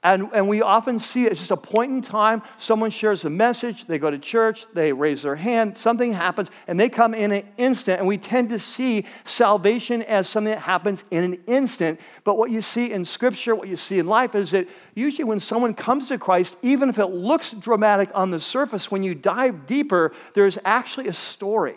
And, 0.02 0.30
and 0.34 0.48
we 0.48 0.62
often 0.62 0.98
see 0.98 1.26
it, 1.26 1.34
it's 1.34 1.42
just 1.42 1.52
a 1.52 1.58
point 1.58 1.92
in 1.92 2.02
time. 2.02 2.42
Someone 2.58 2.90
shares 2.90 3.26
a 3.26 3.30
message, 3.30 3.86
they 3.86 4.00
go 4.00 4.10
to 4.10 4.18
church, 4.18 4.66
they 4.74 4.94
raise 4.94 5.24
their 5.24 5.36
hand, 5.36 5.78
something 5.78 6.14
happens, 6.14 6.50
and 6.68 6.80
they 6.80 6.88
come 6.88 7.14
in 7.14 7.34
an 7.34 7.44
instant. 7.58 8.00
And 8.00 8.08
we 8.08 8.18
tend 8.18 8.50
to 8.52 8.60
see 8.60 9.06
salvation 9.26 10.02
as 10.04 10.30
something 10.30 10.54
that 10.54 10.62
happens 10.62 11.04
in 11.12 11.26
an 11.26 11.44
instant. 11.48 12.00
But 12.24 12.38
what 12.38 12.50
you 12.50 12.62
see 12.62 12.94
in 12.94 13.04
Scripture, 13.04 13.54
what 13.56 13.68
you 13.68 13.76
see 13.76 14.00
in 14.00 14.08
life, 14.08 14.36
is 14.36 14.52
that 14.52 14.70
usually 14.96 15.26
when 15.26 15.42
someone 15.42 15.74
comes 15.74 16.08
to 16.08 16.18
Christ, 16.18 16.56
even 16.62 16.88
if 16.88 16.98
it 16.98 17.08
looks 17.08 17.52
dramatic 17.52 18.10
on 18.14 18.32
the 18.32 18.40
surface, 18.40 18.90
when 18.90 19.04
you 19.04 19.14
dive 19.14 19.68
deeper, 19.68 20.14
there's 20.34 20.58
actually 20.64 21.10
a 21.10 21.14
story. 21.14 21.76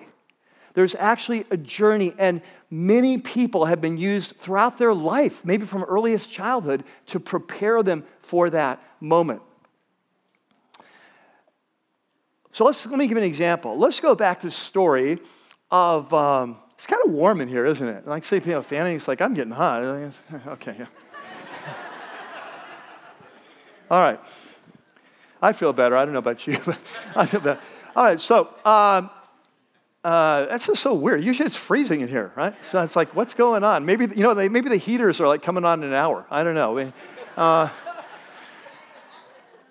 There's 0.75 0.95
actually 0.95 1.45
a 1.51 1.57
journey, 1.57 2.15
and 2.19 2.41
many 2.73 3.19
people 3.19 3.67
have 3.67 3.83
been 3.83 3.99
used 3.99 4.35
throughout 4.37 4.79
their 4.79 4.95
life, 4.95 5.45
maybe 5.45 5.67
from 5.67 5.83
earliest 5.85 6.33
childhood, 6.33 6.83
to 7.05 7.21
prepare 7.21 7.83
them 7.83 8.03
for 8.21 8.49
that 8.49 8.83
moment. 8.99 9.43
So 12.51 12.65
let's, 12.65 12.87
let 12.87 12.99
me 12.99 13.07
give 13.07 13.19
an 13.19 13.25
example. 13.25 13.77
Let's 13.77 14.01
go 14.01 14.15
back 14.15 14.41
to 14.41 14.47
the 14.47 14.51
story 14.51 15.19
of, 15.71 16.15
um, 16.15 16.57
it's 16.73 16.87
kind 16.87 17.03
of 17.05 17.13
warm 17.13 17.43
in 17.43 17.49
here, 17.49 17.67
isn't 17.67 17.87
it? 17.87 18.07
Like, 18.07 18.25
say, 18.25 18.37
you 18.37 18.53
know, 18.53 18.63
fanning, 18.63 18.97
it's 18.97 19.07
like, 19.07 19.21
I'm 19.21 19.35
getting 19.35 19.53
hot. 19.53 19.83
okay, 20.47 20.77
yeah. 20.79 20.87
All 23.91 24.03
right. 24.03 24.21
I 25.43 25.53
feel 25.53 25.75
better. 25.75 25.95
I 25.95 26.07
don't 26.07 26.15
know 26.15 26.21
about 26.21 26.47
you, 26.47 26.59
but 26.65 26.79
I 27.15 27.27
feel 27.27 27.41
better. 27.41 27.61
All 27.95 28.05
right, 28.05 28.19
so 28.19 28.49
um, 28.65 29.11
uh, 30.05 30.47
that's 30.47 30.67
just 30.67 30.83
so 30.83 30.95
weird. 30.95 31.23
Usually 31.23 31.47
it's 31.47 31.57
freezing 31.57 32.01
in 32.01 32.09
here, 32.09 32.33
right? 32.35 32.55
So 32.65 32.83
it's 32.83 32.97
like, 32.97 33.15
what's 33.15 33.35
going 33.35 33.63
on? 33.63 33.85
Maybe, 33.85 34.07
you 34.07 34.25
know, 34.25 34.35
they, 34.35 34.49
maybe 34.49 34.69
the 34.69 34.77
heaters 34.77 35.21
are 35.21 35.29
like 35.29 35.43
coming 35.43 35.65
on 35.65 35.83
in 35.83 35.91
an 35.91 35.95
hour. 35.95 36.27
I 36.31 36.43
don't 36.43 36.55
know. 36.55 36.93
Uh, 37.37 37.69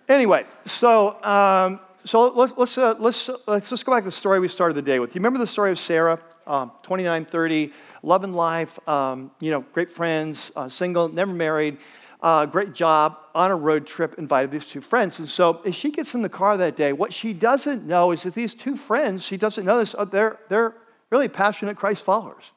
anyway, 0.08 0.46
so, 0.66 1.22
um, 1.24 1.82
so 2.06 2.30
let's, 2.30 2.54
let's, 2.56 2.78
uh, 2.78 2.96
let's, 2.98 3.30
let's 3.46 3.70
just 3.70 3.86
go 3.86 3.92
back 3.92 4.04
to 4.04 4.08
the 4.08 4.12
story 4.12 4.40
we 4.40 4.48
started 4.48 4.76
the 4.76 4.82
day 4.82 5.00
with. 5.00 5.14
You 5.16 5.20
remember 5.20 5.38
the 5.38 5.46
story 5.46 5.70
of 5.70 5.78
Sarah, 5.78 6.20
um, 6.48 6.72
29, 6.84 7.26
30, 7.26 7.74
love 8.02 8.24
and 8.24 8.36
life, 8.36 8.80
um, 8.88 9.32
you 9.42 9.52
know, 9.52 9.62
great 9.74 9.92
friends, 9.92 10.52
uh, 10.56 10.70
single, 10.70 11.10
never 11.10 11.34
married 11.34 11.78
uh, 12.22 12.46
great 12.46 12.74
job 12.74 13.18
on 13.34 13.52
a 13.52 13.56
road 13.56 13.88
trip, 13.88 14.16
invited 14.18 14.52
these 14.52 14.66
two 14.66 14.82
friends. 14.82 15.20
And 15.20 15.28
so 15.28 15.62
as 15.66 15.76
she 15.76 15.92
gets 15.92 16.14
in 16.14 16.22
the 16.22 16.30
car 16.30 16.58
that 16.58 16.76
day, 16.76 16.94
what 16.94 17.14
she 17.14 17.34
doesn't 17.34 17.88
know 17.88 18.12
is 18.12 18.24
that 18.24 18.34
these 18.34 18.54
two 18.54 18.76
friends, 18.76 19.26
she 19.26 19.38
doesn't 19.38 19.66
know 19.66 19.80
this, 19.80 19.96
uh, 19.98 20.06
they're, 20.06 20.38
they're 20.50 20.76
really 21.10 21.28
passionate 21.28 21.78
Christ 21.78 22.04
followers. 22.04 22.52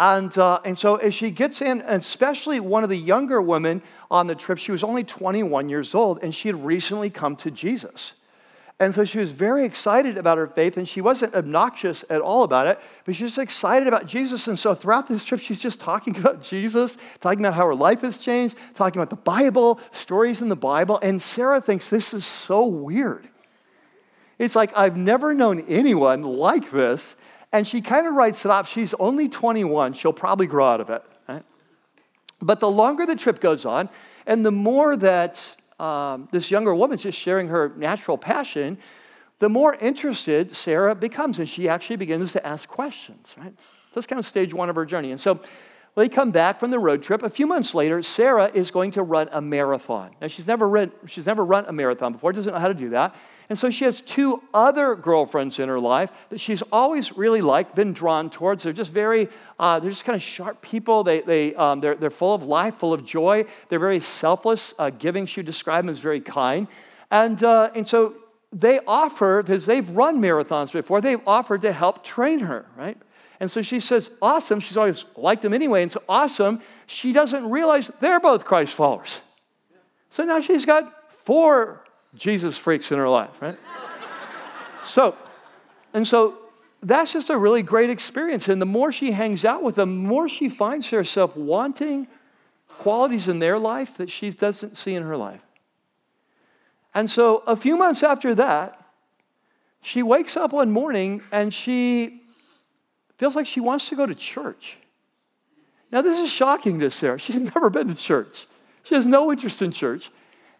And, 0.00 0.36
uh, 0.36 0.60
and 0.64 0.76
so 0.76 0.96
as 0.96 1.14
she 1.14 1.30
gets 1.30 1.62
in, 1.62 1.80
especially 1.82 2.58
one 2.58 2.82
of 2.82 2.90
the 2.90 2.96
younger 2.96 3.40
women 3.40 3.80
on 4.10 4.26
the 4.26 4.34
trip, 4.34 4.58
she 4.58 4.72
was 4.72 4.82
only 4.82 5.04
21 5.04 5.68
years 5.68 5.94
old 5.94 6.18
and 6.22 6.34
she 6.34 6.48
had 6.48 6.64
recently 6.64 7.10
come 7.10 7.36
to 7.36 7.50
Jesus. 7.50 8.14
And 8.80 8.92
so 8.92 9.04
she 9.04 9.18
was 9.18 9.30
very 9.30 9.64
excited 9.64 10.18
about 10.18 10.36
her 10.36 10.48
faith, 10.48 10.76
and 10.76 10.88
she 10.88 11.00
wasn't 11.00 11.34
obnoxious 11.34 12.04
at 12.10 12.20
all 12.20 12.42
about 12.42 12.66
it, 12.66 12.80
but 13.04 13.14
she 13.14 13.22
was 13.22 13.38
excited 13.38 13.86
about 13.86 14.06
Jesus. 14.06 14.48
And 14.48 14.58
so 14.58 14.74
throughout 14.74 15.06
this 15.06 15.22
trip, 15.22 15.40
she's 15.40 15.60
just 15.60 15.78
talking 15.78 16.16
about 16.18 16.42
Jesus, 16.42 16.96
talking 17.20 17.40
about 17.40 17.54
how 17.54 17.66
her 17.66 17.74
life 17.74 18.00
has 18.00 18.18
changed, 18.18 18.56
talking 18.74 19.00
about 19.00 19.10
the 19.10 19.16
Bible, 19.16 19.78
stories 19.92 20.40
in 20.40 20.48
the 20.48 20.56
Bible. 20.56 20.98
And 21.02 21.22
Sarah 21.22 21.60
thinks 21.60 21.88
this 21.88 22.12
is 22.12 22.24
so 22.24 22.66
weird. 22.66 23.28
It's 24.38 24.56
like, 24.56 24.76
I've 24.76 24.96
never 24.96 25.32
known 25.34 25.64
anyone 25.68 26.22
like 26.22 26.72
this. 26.72 27.14
And 27.52 27.64
she 27.68 27.80
kind 27.80 28.08
of 28.08 28.14
writes 28.14 28.44
it 28.44 28.50
off. 28.50 28.68
She's 28.68 28.92
only 28.94 29.28
21, 29.28 29.92
she'll 29.92 30.12
probably 30.12 30.46
grow 30.46 30.66
out 30.66 30.80
of 30.80 30.90
it. 30.90 31.04
Right? 31.28 31.44
But 32.42 32.58
the 32.58 32.68
longer 32.68 33.06
the 33.06 33.14
trip 33.14 33.40
goes 33.40 33.64
on, 33.64 33.88
and 34.26 34.44
the 34.44 34.50
more 34.50 34.96
that 34.96 35.54
um, 35.78 36.28
this 36.30 36.50
younger 36.50 36.74
woman 36.74 36.98
just 36.98 37.18
sharing 37.18 37.48
her 37.48 37.72
natural 37.76 38.16
passion, 38.18 38.78
the 39.38 39.48
more 39.48 39.74
interested 39.74 40.54
Sarah 40.54 40.94
becomes, 40.94 41.38
and 41.38 41.48
she 41.48 41.68
actually 41.68 41.96
begins 41.96 42.32
to 42.32 42.46
ask 42.46 42.68
questions, 42.68 43.34
right? 43.36 43.54
That's 43.92 44.06
kind 44.06 44.18
of 44.18 44.26
stage 44.26 44.52
one 44.52 44.70
of 44.70 44.76
her 44.76 44.84
journey. 44.84 45.10
And 45.10 45.20
so 45.20 45.40
they 45.96 46.08
come 46.08 46.30
back 46.30 46.58
from 46.58 46.70
the 46.70 46.78
road 46.78 47.02
trip. 47.02 47.22
A 47.22 47.28
few 47.28 47.46
months 47.46 47.74
later, 47.74 48.02
Sarah 48.02 48.50
is 48.52 48.70
going 48.70 48.90
to 48.92 49.02
run 49.02 49.28
a 49.30 49.40
marathon. 49.40 50.10
Now, 50.20 50.26
she's 50.26 50.46
never, 50.46 50.68
read, 50.68 50.92
she's 51.06 51.26
never 51.26 51.44
run 51.44 51.66
a 51.66 51.72
marathon 51.72 52.12
before, 52.12 52.32
doesn't 52.32 52.52
know 52.52 52.58
how 52.58 52.68
to 52.68 52.74
do 52.74 52.90
that. 52.90 53.14
And 53.48 53.58
so 53.58 53.70
she 53.70 53.84
has 53.84 54.00
two 54.00 54.42
other 54.54 54.94
girlfriends 54.94 55.58
in 55.58 55.68
her 55.68 55.78
life 55.78 56.10
that 56.30 56.40
she's 56.40 56.62
always 56.72 57.16
really 57.16 57.42
liked, 57.42 57.74
been 57.74 57.92
drawn 57.92 58.30
towards. 58.30 58.62
They're 58.62 58.72
just 58.72 58.92
very, 58.92 59.28
uh, 59.58 59.80
they're 59.80 59.90
just 59.90 60.04
kind 60.04 60.16
of 60.16 60.22
sharp 60.22 60.62
people. 60.62 61.04
They, 61.04 61.20
they, 61.20 61.54
um, 61.54 61.80
they're, 61.80 61.94
they're 61.94 62.10
full 62.10 62.34
of 62.34 62.42
life, 62.42 62.76
full 62.76 62.94
of 62.94 63.04
joy. 63.04 63.44
They're 63.68 63.78
very 63.78 64.00
selfless, 64.00 64.74
uh, 64.78 64.90
giving. 64.90 65.26
She 65.26 65.40
would 65.40 65.46
describe 65.46 65.84
them 65.84 65.90
as 65.90 65.98
very 65.98 66.20
kind. 66.20 66.68
And, 67.10 67.42
uh, 67.44 67.70
and 67.74 67.86
so 67.86 68.14
they 68.50 68.80
offer, 68.86 69.42
because 69.42 69.66
they've 69.66 69.88
run 69.90 70.20
marathons 70.20 70.72
before, 70.72 71.00
they've 71.00 71.20
offered 71.26 71.62
to 71.62 71.72
help 71.72 72.02
train 72.02 72.40
her, 72.40 72.64
right? 72.76 72.96
And 73.40 73.50
so 73.50 73.60
she 73.60 73.78
says, 73.78 74.10
awesome. 74.22 74.60
She's 74.60 74.76
always 74.76 75.04
liked 75.16 75.42
them 75.42 75.52
anyway. 75.52 75.82
And 75.82 75.92
so 75.92 76.02
awesome. 76.08 76.62
She 76.86 77.12
doesn't 77.12 77.50
realize 77.50 77.90
they're 78.00 78.20
both 78.20 78.44
Christ 78.44 78.74
followers. 78.74 79.20
So 80.08 80.24
now 80.24 80.40
she's 80.40 80.64
got 80.64 81.12
four 81.12 81.83
Jesus 82.16 82.56
freaks 82.58 82.92
in 82.92 82.98
her 82.98 83.08
life, 83.08 83.40
right? 83.40 83.58
so, 84.82 85.16
and 85.92 86.06
so 86.06 86.38
that's 86.82 87.12
just 87.12 87.30
a 87.30 87.38
really 87.38 87.62
great 87.62 87.90
experience. 87.90 88.48
And 88.48 88.60
the 88.60 88.66
more 88.66 88.92
she 88.92 89.12
hangs 89.12 89.44
out 89.44 89.62
with 89.62 89.74
them, 89.74 90.02
the 90.02 90.08
more 90.08 90.28
she 90.28 90.48
finds 90.48 90.90
herself 90.90 91.36
wanting 91.36 92.06
qualities 92.68 93.28
in 93.28 93.38
their 93.38 93.58
life 93.58 93.96
that 93.96 94.10
she 94.10 94.30
doesn't 94.30 94.76
see 94.76 94.94
in 94.94 95.02
her 95.02 95.16
life. 95.16 95.40
And 96.94 97.10
so 97.10 97.42
a 97.46 97.56
few 97.56 97.76
months 97.76 98.02
after 98.02 98.34
that, 98.36 98.80
she 99.80 100.02
wakes 100.02 100.36
up 100.36 100.52
one 100.52 100.70
morning 100.70 101.22
and 101.32 101.52
she 101.52 102.22
feels 103.16 103.36
like 103.36 103.46
she 103.46 103.60
wants 103.60 103.88
to 103.88 103.96
go 103.96 104.06
to 104.06 104.14
church. 104.14 104.78
Now, 105.90 106.02
this 106.02 106.18
is 106.18 106.30
shocking 106.30 106.80
to 106.80 106.90
Sarah. 106.90 107.18
She's 107.20 107.40
never 107.40 107.70
been 107.70 107.88
to 107.88 107.94
church. 107.94 108.46
She 108.82 108.94
has 108.94 109.06
no 109.06 109.30
interest 109.30 109.62
in 109.62 109.72
church. 109.72 110.10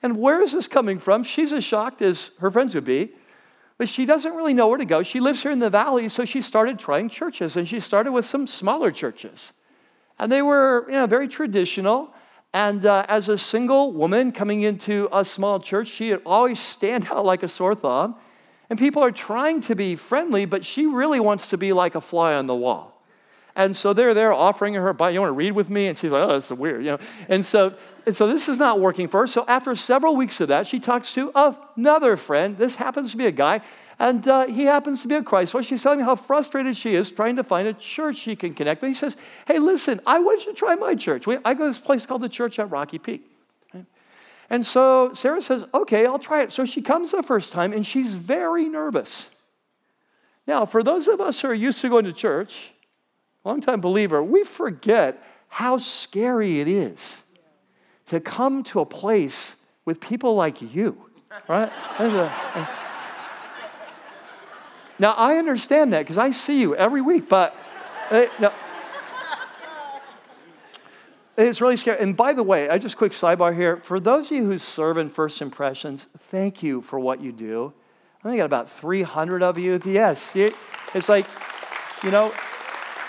And 0.04 0.18
where 0.18 0.42
is 0.42 0.52
this 0.52 0.68
coming 0.68 0.98
from? 0.98 1.24
She's 1.24 1.50
as 1.50 1.64
shocked 1.64 2.02
as 2.02 2.32
her 2.40 2.50
friends 2.50 2.74
would 2.74 2.84
be. 2.84 3.12
But 3.78 3.88
she 3.88 4.04
doesn't 4.04 4.34
really 4.34 4.52
know 4.52 4.68
where 4.68 4.76
to 4.76 4.84
go. 4.84 5.02
She 5.02 5.18
lives 5.18 5.42
here 5.42 5.50
in 5.50 5.60
the 5.60 5.70
valley, 5.70 6.10
so 6.10 6.26
she 6.26 6.42
started 6.42 6.78
trying 6.78 7.08
churches, 7.08 7.56
and 7.56 7.66
she 7.66 7.80
started 7.80 8.12
with 8.12 8.26
some 8.26 8.46
smaller 8.46 8.92
churches. 8.92 9.52
And 10.18 10.30
they 10.30 10.42
were 10.42 10.84
you 10.88 10.92
know, 10.92 11.06
very 11.06 11.26
traditional. 11.26 12.12
And 12.52 12.84
uh, 12.84 13.06
as 13.08 13.30
a 13.30 13.38
single 13.38 13.92
woman 13.92 14.30
coming 14.30 14.60
into 14.60 15.08
a 15.10 15.24
small 15.24 15.58
church, 15.58 15.88
she 15.88 16.10
would 16.10 16.22
always 16.26 16.60
stand 16.60 17.06
out 17.10 17.24
like 17.24 17.42
a 17.42 17.48
sore 17.48 17.74
thumb. 17.74 18.16
And 18.68 18.78
people 18.78 19.02
are 19.02 19.10
trying 19.10 19.62
to 19.62 19.74
be 19.74 19.96
friendly, 19.96 20.44
but 20.44 20.66
she 20.66 20.84
really 20.84 21.18
wants 21.18 21.48
to 21.48 21.56
be 21.56 21.72
like 21.72 21.94
a 21.94 22.00
fly 22.02 22.34
on 22.34 22.46
the 22.46 22.54
wall. 22.54 22.93
And 23.56 23.76
so 23.76 23.92
they're 23.92 24.14
there 24.14 24.32
offering 24.32 24.74
her, 24.74 24.88
you 25.10 25.20
want 25.20 25.28
to 25.28 25.32
read 25.32 25.52
with 25.52 25.70
me? 25.70 25.86
And 25.86 25.96
she's 25.96 26.10
like, 26.10 26.28
oh, 26.28 26.32
that's 26.32 26.50
weird, 26.50 26.84
you 26.84 26.90
know. 26.90 26.98
And 27.28 27.46
so, 27.46 27.74
and 28.04 28.14
so 28.14 28.26
this 28.26 28.48
is 28.48 28.58
not 28.58 28.80
working 28.80 29.06
for 29.06 29.20
her. 29.20 29.26
So 29.28 29.44
after 29.46 29.74
several 29.76 30.16
weeks 30.16 30.40
of 30.40 30.48
that, 30.48 30.66
she 30.66 30.80
talks 30.80 31.12
to 31.14 31.30
another 31.34 32.16
friend. 32.16 32.58
This 32.58 32.76
happens 32.76 33.12
to 33.12 33.16
be 33.16 33.26
a 33.26 33.32
guy, 33.32 33.60
and 33.98 34.26
uh, 34.26 34.46
he 34.46 34.64
happens 34.64 35.02
to 35.02 35.08
be 35.08 35.14
a 35.14 35.22
Christ 35.22 35.52
follower. 35.52 35.62
She's 35.62 35.82
telling 35.82 36.00
me 36.00 36.04
how 36.04 36.16
frustrated 36.16 36.76
she 36.76 36.96
is 36.96 37.12
trying 37.12 37.36
to 37.36 37.44
find 37.44 37.68
a 37.68 37.72
church 37.72 38.16
she 38.16 38.34
can 38.34 38.54
connect 38.54 38.82
with. 38.82 38.88
He 38.88 38.94
says, 38.94 39.16
hey, 39.46 39.60
listen, 39.60 40.00
I 40.04 40.18
want 40.18 40.44
you 40.44 40.52
to 40.52 40.58
try 40.58 40.74
my 40.74 40.96
church. 40.96 41.28
I 41.28 41.54
go 41.54 41.64
to 41.64 41.70
this 41.70 41.78
place 41.78 42.04
called 42.04 42.22
the 42.22 42.28
Church 42.28 42.58
at 42.58 42.70
Rocky 42.70 42.98
Peak. 42.98 43.30
And 44.50 44.66
so 44.66 45.12
Sarah 45.14 45.40
says, 45.40 45.64
okay, 45.72 46.04
I'll 46.06 46.18
try 46.18 46.42
it. 46.42 46.52
So 46.52 46.66
she 46.66 46.82
comes 46.82 47.12
the 47.12 47.22
first 47.22 47.52
time, 47.52 47.72
and 47.72 47.86
she's 47.86 48.16
very 48.16 48.64
nervous. 48.64 49.30
Now, 50.46 50.66
for 50.66 50.82
those 50.82 51.08
of 51.08 51.20
us 51.20 51.40
who 51.40 51.48
are 51.48 51.54
used 51.54 51.80
to 51.80 51.88
going 51.88 52.04
to 52.04 52.12
church, 52.12 52.72
longtime 53.44 53.80
believer, 53.80 54.22
we 54.22 54.44
forget 54.44 55.22
how 55.48 55.76
scary 55.76 56.60
it 56.60 56.68
is 56.68 57.22
to 58.06 58.20
come 58.20 58.62
to 58.64 58.80
a 58.80 58.86
place 58.86 59.56
with 59.84 60.00
people 60.00 60.34
like 60.34 60.60
you, 60.74 60.96
right? 61.48 61.70
now, 64.98 65.12
I 65.12 65.36
understand 65.36 65.92
that 65.92 66.00
because 66.00 66.18
I 66.18 66.30
see 66.30 66.60
you 66.60 66.74
every 66.74 67.02
week, 67.02 67.28
but 67.28 67.54
uh, 68.10 68.26
no, 68.40 68.52
it's 71.36 71.60
really 71.60 71.76
scary. 71.76 71.98
And 72.00 72.16
by 72.16 72.32
the 72.32 72.42
way, 72.42 72.68
I 72.68 72.78
just 72.78 72.96
quick 72.96 73.12
sidebar 73.12 73.54
here. 73.54 73.78
For 73.78 73.98
those 73.98 74.30
of 74.30 74.36
you 74.36 74.44
who 74.44 74.58
serve 74.58 74.98
in 74.98 75.10
First 75.10 75.42
Impressions, 75.42 76.06
thank 76.30 76.62
you 76.62 76.80
for 76.80 76.98
what 76.98 77.20
you 77.20 77.32
do. 77.32 77.72
I 78.20 78.28
think 78.28 78.34
I 78.34 78.36
got 78.38 78.46
about 78.46 78.70
300 78.70 79.42
of 79.42 79.58
you. 79.58 79.80
Yes, 79.84 80.34
it's 80.34 81.08
like, 81.08 81.26
you 82.02 82.10
know, 82.10 82.32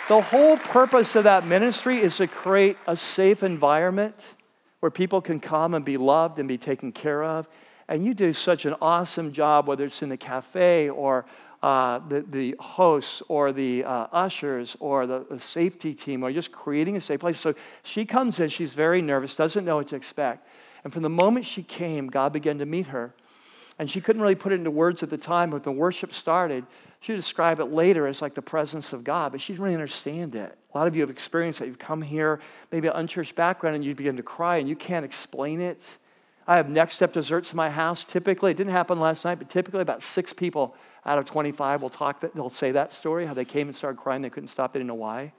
the 0.08 0.22
whole 0.22 0.58
purpose 0.58 1.15
of 1.15 1.24
that 1.24 1.48
ministry 1.48 2.00
is 2.00 2.18
to 2.18 2.28
create 2.28 2.78
a 2.88 2.96
safe 2.96 3.41
environment 3.41 4.36
where 4.80 4.91
people 4.91 5.20
can 5.20 5.39
come 5.39 5.74
and 5.74 5.84
be 5.84 5.98
loved 5.98 6.38
and 6.38 6.48
be 6.48 6.58
taken 6.58 6.91
care 6.91 7.24
of. 7.24 7.48
And 7.88 8.06
you 8.06 8.13
do 8.13 8.32
such 8.34 8.65
an 8.65 8.76
awesome 8.82 9.32
job, 9.32 9.68
whether 9.68 9.86
it's 9.86 10.04
in 10.04 10.10
the 10.10 10.18
cafe 10.18 10.89
or 10.89 11.26
uh, 11.63 12.00
the, 12.08 12.22
the 12.22 12.56
hosts 12.60 13.24
or 13.28 13.52
the 13.52 13.84
uh, 13.84 14.08
ushers 14.12 14.78
or 14.80 15.08
the, 15.08 15.26
the 15.30 15.39
safety 15.39 15.96
team 15.96 16.22
or 16.24 16.32
just 16.32 16.52
creating 16.52 16.96
a 16.96 17.02
safe 17.02 17.20
place. 17.20 17.39
So 17.39 17.56
she 17.84 18.06
comes 18.06 18.39
in, 18.39 18.50
she's 18.50 18.76
very 18.76 19.02
nervous, 19.02 19.34
doesn't 19.34 19.65
know 19.65 19.78
what 19.78 19.88
to 19.88 19.96
expect. 19.96 20.48
And 20.84 20.94
from 20.94 21.02
the 21.02 21.10
moment 21.10 21.48
she 21.48 21.63
came, 21.63 22.08
God 22.08 22.32
began 22.32 22.60
to 22.60 22.65
meet 22.65 22.88
her. 22.88 23.12
And 23.80 23.89
she 23.89 24.02
couldn't 24.02 24.22
really 24.22 24.36
put 24.36 24.52
it 24.52 24.56
into 24.56 24.72
words 24.72 25.02
at 25.02 25.10
the 25.10 25.18
time, 25.18 25.50
but 25.50 25.63
the 25.63 25.72
worship 25.72 26.13
started, 26.13 26.65
she 27.06 27.12
would 27.12 27.18
describe 27.18 27.60
it 27.60 27.65
later 27.65 28.08
as 28.08 28.20
like 28.20 28.34
the 28.34 28.41
presence 28.41 28.91
of 28.91 29.04
God, 29.04 29.32
but 29.32 29.39
she 29.39 29.54
didn't 29.54 29.63
really 29.63 29.76
understand 29.76 30.34
it. 30.34 30.58
A 30.74 30.76
lot 30.78 30.88
of 30.88 30.96
you 30.96 31.02
have 31.02 31.12
experienced 31.12 31.60
that. 31.60 31.68
You've 31.68 31.78
come 31.78 32.02
here, 32.02 32.39
maybe 32.72 32.88
an 32.88 32.96
unchurched 32.96 33.36
background, 33.36 33.76
and 33.76 33.86
you 33.86 33.94
begin 33.94 34.18
to 34.18 34.24
cry 34.24 34.58
and 34.58 34.68
you 34.68 34.76
can't 34.76 35.06
explain 35.06 35.62
it. 35.62 36.00
I 36.48 36.56
have 36.58 36.68
next 36.68 36.94
step 36.96 37.13
desserts 37.13 37.52
in 37.52 37.58
my 37.58 37.70
house. 37.70 38.06
Typically, 38.06 38.50
it 38.50 38.58
didn't 38.58 38.72
happen 38.72 39.00
last 39.00 39.24
night, 39.24 39.38
but 39.38 39.52
typically 39.52 39.82
about 39.82 40.02
six 40.02 40.34
people 40.34 40.76
out 41.06 41.20
of 41.20 41.26
25 41.26 41.84
will 41.84 41.91
talk 41.91 42.22
that 42.22 42.34
they'll 42.34 42.50
say 42.50 42.72
that 42.72 42.91
story, 42.96 43.28
how 43.28 43.36
they 43.36 43.46
came 43.46 43.68
and 43.68 43.76
started 43.76 44.02
crying, 44.02 44.24
they 44.24 44.32
couldn't 44.32 44.50
stop, 44.50 44.74
they 44.74 44.80
didn't 44.80 44.88
know 44.88 44.96
why. 44.96 45.32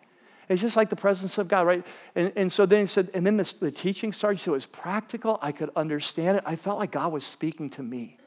It's 0.48 0.62
just 0.62 0.76
like 0.76 0.88
the 0.88 0.94
presence 0.94 1.36
of 1.36 1.48
God, 1.48 1.66
right? 1.66 1.84
And, 2.14 2.32
and 2.36 2.52
so 2.52 2.64
then 2.64 2.78
he 2.78 2.86
said, 2.86 3.10
and 3.12 3.26
then 3.26 3.38
the, 3.38 3.54
the 3.58 3.72
teaching 3.72 4.12
started, 4.12 4.38
so 4.38 4.52
it 4.52 4.54
was 4.54 4.66
practical. 4.66 5.40
I 5.42 5.50
could 5.50 5.70
understand 5.74 6.36
it. 6.36 6.44
I 6.46 6.54
felt 6.54 6.78
like 6.78 6.92
God 6.92 7.10
was 7.10 7.26
speaking 7.26 7.70
to 7.70 7.82
me. 7.82 8.18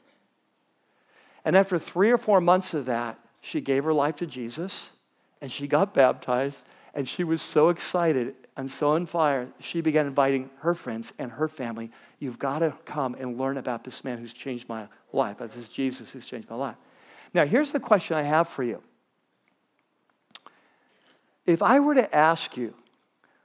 And 1.42 1.56
after 1.56 1.78
three 1.78 2.10
or 2.10 2.18
four 2.18 2.42
months 2.42 2.74
of 2.74 2.84
that, 2.84 3.18
she 3.40 3.60
gave 3.60 3.84
her 3.84 3.92
life 3.92 4.16
to 4.16 4.26
Jesus 4.26 4.92
and 5.40 5.50
she 5.50 5.66
got 5.66 5.94
baptized. 5.94 6.62
And 6.92 7.08
she 7.08 7.22
was 7.22 7.40
so 7.40 7.68
excited 7.68 8.34
and 8.56 8.70
so 8.70 8.90
on 8.90 9.06
fire, 9.06 9.48
she 9.60 9.80
began 9.80 10.06
inviting 10.06 10.50
her 10.58 10.74
friends 10.74 11.12
and 11.18 11.32
her 11.32 11.48
family. 11.48 11.90
You've 12.18 12.38
got 12.38 12.58
to 12.58 12.74
come 12.84 13.14
and 13.14 13.38
learn 13.38 13.56
about 13.56 13.84
this 13.84 14.04
man 14.04 14.18
who's 14.18 14.34
changed 14.34 14.68
my 14.68 14.88
life. 15.12 15.38
This 15.38 15.56
is 15.56 15.68
Jesus 15.68 16.10
who's 16.10 16.26
changed 16.26 16.50
my 16.50 16.56
life. 16.56 16.76
Now, 17.32 17.46
here's 17.46 17.72
the 17.72 17.80
question 17.80 18.16
I 18.16 18.22
have 18.22 18.48
for 18.48 18.62
you. 18.62 18.82
If 21.46 21.62
I 21.62 21.80
were 21.80 21.94
to 21.94 22.14
ask 22.14 22.56
you, 22.56 22.74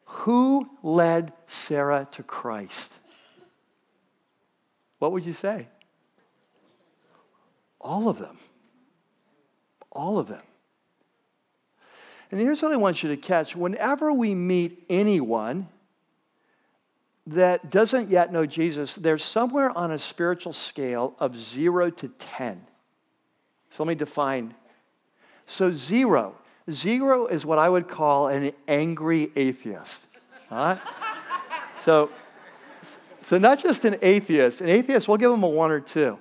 who 0.06 0.70
led 0.84 1.34
Sarah 1.48 2.08
to 2.12 2.24
Christ? 2.24 2.94
What 5.00 5.12
would 5.12 5.26
you 5.26 5.34
say? 5.34 5.68
All 7.80 8.10
of 8.10 8.18
them. 8.18 8.38
All 9.96 10.20
of 10.20 10.28
them. 10.28 10.42
And 12.30 12.40
here's 12.40 12.62
what 12.62 12.74
I 12.74 12.76
want 12.76 13.02
you 13.02 13.10
to 13.10 13.18
catch 13.18 13.56
whenever 13.56 14.12
we 14.12 14.36
meet 14.36 14.84
anyone 14.90 15.70
that 17.28 17.72
doesn't 17.72 18.10
yet 18.10 18.32
know 18.32 18.46
Jesus, 18.46 18.96
they're 18.96 19.18
somewhere 19.18 19.76
on 19.76 19.92
a 19.92 19.98
spiritual 19.98 20.54
scale 20.54 21.16
of 21.20 21.36
zero 21.36 21.90
to 21.90 22.08
10. 22.10 22.62
So 23.72 23.84
let 23.84 23.90
me 23.90 23.96
define. 23.96 24.54
So, 25.48 25.72
zero. 25.72 26.36
Zero 26.70 27.28
is 27.28 27.46
what 27.46 27.58
I 27.58 27.70
would 27.70 27.88
call 27.88 28.28
an 28.28 28.52
angry 28.68 29.32
atheist. 29.36 30.02
All 30.52 30.58
right? 30.58 30.80
so, 31.84 32.10
so, 33.22 33.38
not 33.38 33.60
just 33.60 33.86
an 33.86 33.98
atheist. 34.02 34.62
An 34.62 34.70
atheist, 34.70 35.08
we'll 35.08 35.18
give 35.18 35.32
them 35.32 35.44
a 35.44 35.48
one 35.48 35.72
or 35.72 35.80
two 35.80 36.20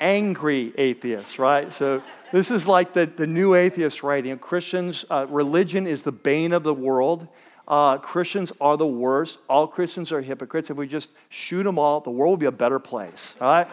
angry 0.00 0.72
atheists, 0.76 1.38
right? 1.38 1.72
So 1.72 2.02
this 2.32 2.50
is 2.50 2.66
like 2.66 2.94
the, 2.94 3.06
the 3.06 3.26
new 3.26 3.54
atheist 3.54 4.02
writing. 4.02 4.38
Christians, 4.38 5.04
uh, 5.10 5.26
religion 5.28 5.86
is 5.86 6.02
the 6.02 6.12
bane 6.12 6.52
of 6.52 6.62
the 6.62 6.74
world. 6.74 7.28
Uh, 7.66 7.98
Christians 7.98 8.52
are 8.60 8.76
the 8.76 8.86
worst. 8.86 9.38
All 9.48 9.66
Christians 9.66 10.10
are 10.12 10.20
hypocrites. 10.20 10.70
If 10.70 10.76
we 10.76 10.86
just 10.86 11.10
shoot 11.28 11.64
them 11.64 11.78
all, 11.78 12.00
the 12.00 12.10
world 12.10 12.32
will 12.32 12.36
be 12.38 12.46
a 12.46 12.52
better 12.52 12.78
place, 12.78 13.34
right? 13.40 13.66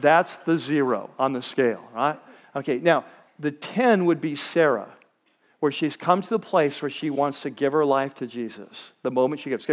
That's 0.00 0.36
the 0.36 0.58
zero 0.58 1.10
on 1.18 1.32
the 1.32 1.42
scale, 1.42 1.82
right? 1.94 2.18
Okay, 2.54 2.78
now 2.78 3.04
the 3.38 3.52
10 3.52 4.06
would 4.06 4.20
be 4.20 4.34
Sarah 4.34 4.88
where 5.60 5.72
she's 5.72 5.96
come 5.96 6.20
to 6.22 6.28
the 6.28 6.38
place 6.38 6.82
where 6.82 6.90
she 6.90 7.10
wants 7.10 7.42
to 7.42 7.50
give 7.50 7.72
her 7.72 7.84
life 7.84 8.14
to 8.14 8.26
Jesus 8.26 8.92
the 9.02 9.10
moment 9.10 9.40
she 9.40 9.50
gives. 9.50 9.66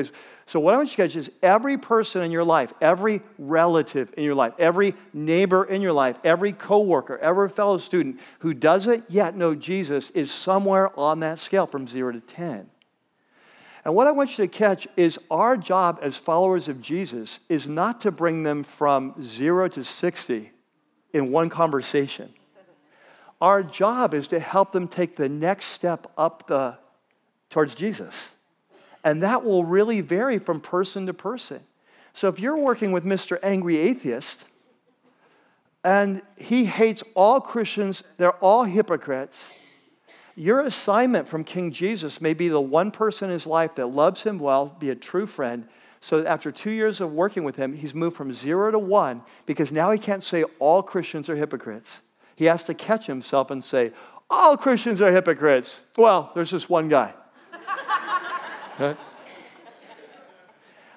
So, 0.45 0.59
what 0.59 0.73
I 0.73 0.77
want 0.77 0.89
you 0.89 0.95
to 0.97 1.01
catch 1.03 1.15
is 1.15 1.31
every 1.41 1.77
person 1.77 2.21
in 2.21 2.31
your 2.31 2.43
life, 2.43 2.73
every 2.81 3.21
relative 3.37 4.13
in 4.17 4.23
your 4.23 4.35
life, 4.35 4.53
every 4.59 4.93
neighbor 5.13 5.63
in 5.63 5.81
your 5.81 5.93
life, 5.93 6.17
every 6.23 6.51
coworker, 6.51 7.17
every 7.17 7.49
fellow 7.49 7.77
student 7.77 8.19
who 8.39 8.53
doesn't 8.53 9.05
yet 9.09 9.37
know 9.37 9.55
Jesus 9.55 10.09
is 10.11 10.31
somewhere 10.31 10.97
on 10.99 11.21
that 11.21 11.39
scale 11.39 11.65
from 11.65 11.87
zero 11.87 12.11
to 12.11 12.19
10. 12.19 12.69
And 13.85 13.95
what 13.95 14.07
I 14.07 14.11
want 14.11 14.37
you 14.37 14.45
to 14.45 14.47
catch 14.47 14.87
is 14.95 15.19
our 15.29 15.57
job 15.57 15.99
as 16.01 16.17
followers 16.17 16.67
of 16.67 16.81
Jesus 16.81 17.39
is 17.49 17.67
not 17.67 18.01
to 18.01 18.11
bring 18.11 18.43
them 18.43 18.63
from 18.63 19.21
zero 19.23 19.67
to 19.69 19.83
60 19.83 20.51
in 21.13 21.31
one 21.31 21.49
conversation. 21.49 22.33
Our 23.41 23.61
job 23.61 24.13
is 24.13 24.29
to 24.29 24.39
help 24.39 24.71
them 24.71 24.87
take 24.87 25.15
the 25.17 25.27
next 25.27 25.65
step 25.65 26.07
up 26.17 26.47
the, 26.47 26.77
towards 27.49 27.75
Jesus. 27.75 28.35
And 29.03 29.23
that 29.23 29.43
will 29.43 29.65
really 29.65 30.01
vary 30.01 30.39
from 30.39 30.61
person 30.61 31.05
to 31.07 31.13
person. 31.13 31.61
So 32.13 32.27
if 32.27 32.39
you're 32.39 32.57
working 32.57 32.91
with 32.91 33.03
Mr. 33.03 33.37
Angry 33.43 33.77
Atheist, 33.77 34.45
and 35.83 36.21
he 36.37 36.65
hates 36.65 37.03
all 37.13 37.41
Christians, 37.41 38.03
they're 38.17 38.31
all 38.33 38.63
hypocrites. 38.63 39.51
Your 40.35 40.61
assignment 40.61 41.27
from 41.27 41.43
King 41.43 41.71
Jesus 41.71 42.21
may 42.21 42.33
be 42.33 42.47
the 42.47 42.61
one 42.61 42.89
person 42.91 43.29
in 43.29 43.33
his 43.33 43.45
life 43.45 43.75
that 43.75 43.87
loves 43.87 44.23
him 44.23 44.39
well, 44.39 44.75
be 44.79 44.89
a 44.89 44.95
true 44.95 45.25
friend. 45.25 45.67
So 45.99 46.17
that 46.17 46.27
after 46.27 46.51
two 46.51 46.71
years 46.71 46.99
of 46.99 47.13
working 47.13 47.45
with 47.45 47.55
him, 47.55 47.73
he's 47.73 47.95
moved 47.95 48.17
from 48.17 48.33
zero 48.33 48.71
to 48.71 48.79
one 48.79 49.21
because 49.45 49.71
now 49.71 49.91
he 49.91 49.97
can't 49.97 50.23
say 50.23 50.43
all 50.59 50.83
Christians 50.83 51.29
are 51.29 51.35
hypocrites. 51.35 52.01
He 52.35 52.45
has 52.45 52.63
to 52.65 52.73
catch 52.73 53.07
himself 53.07 53.51
and 53.51 53.63
say, 53.63 53.93
All 54.29 54.57
Christians 54.57 55.01
are 55.01 55.13
hypocrites. 55.13 55.83
Well, 55.97 56.31
there's 56.35 56.51
just 56.51 56.69
one 56.69 56.89
guy. 56.89 57.13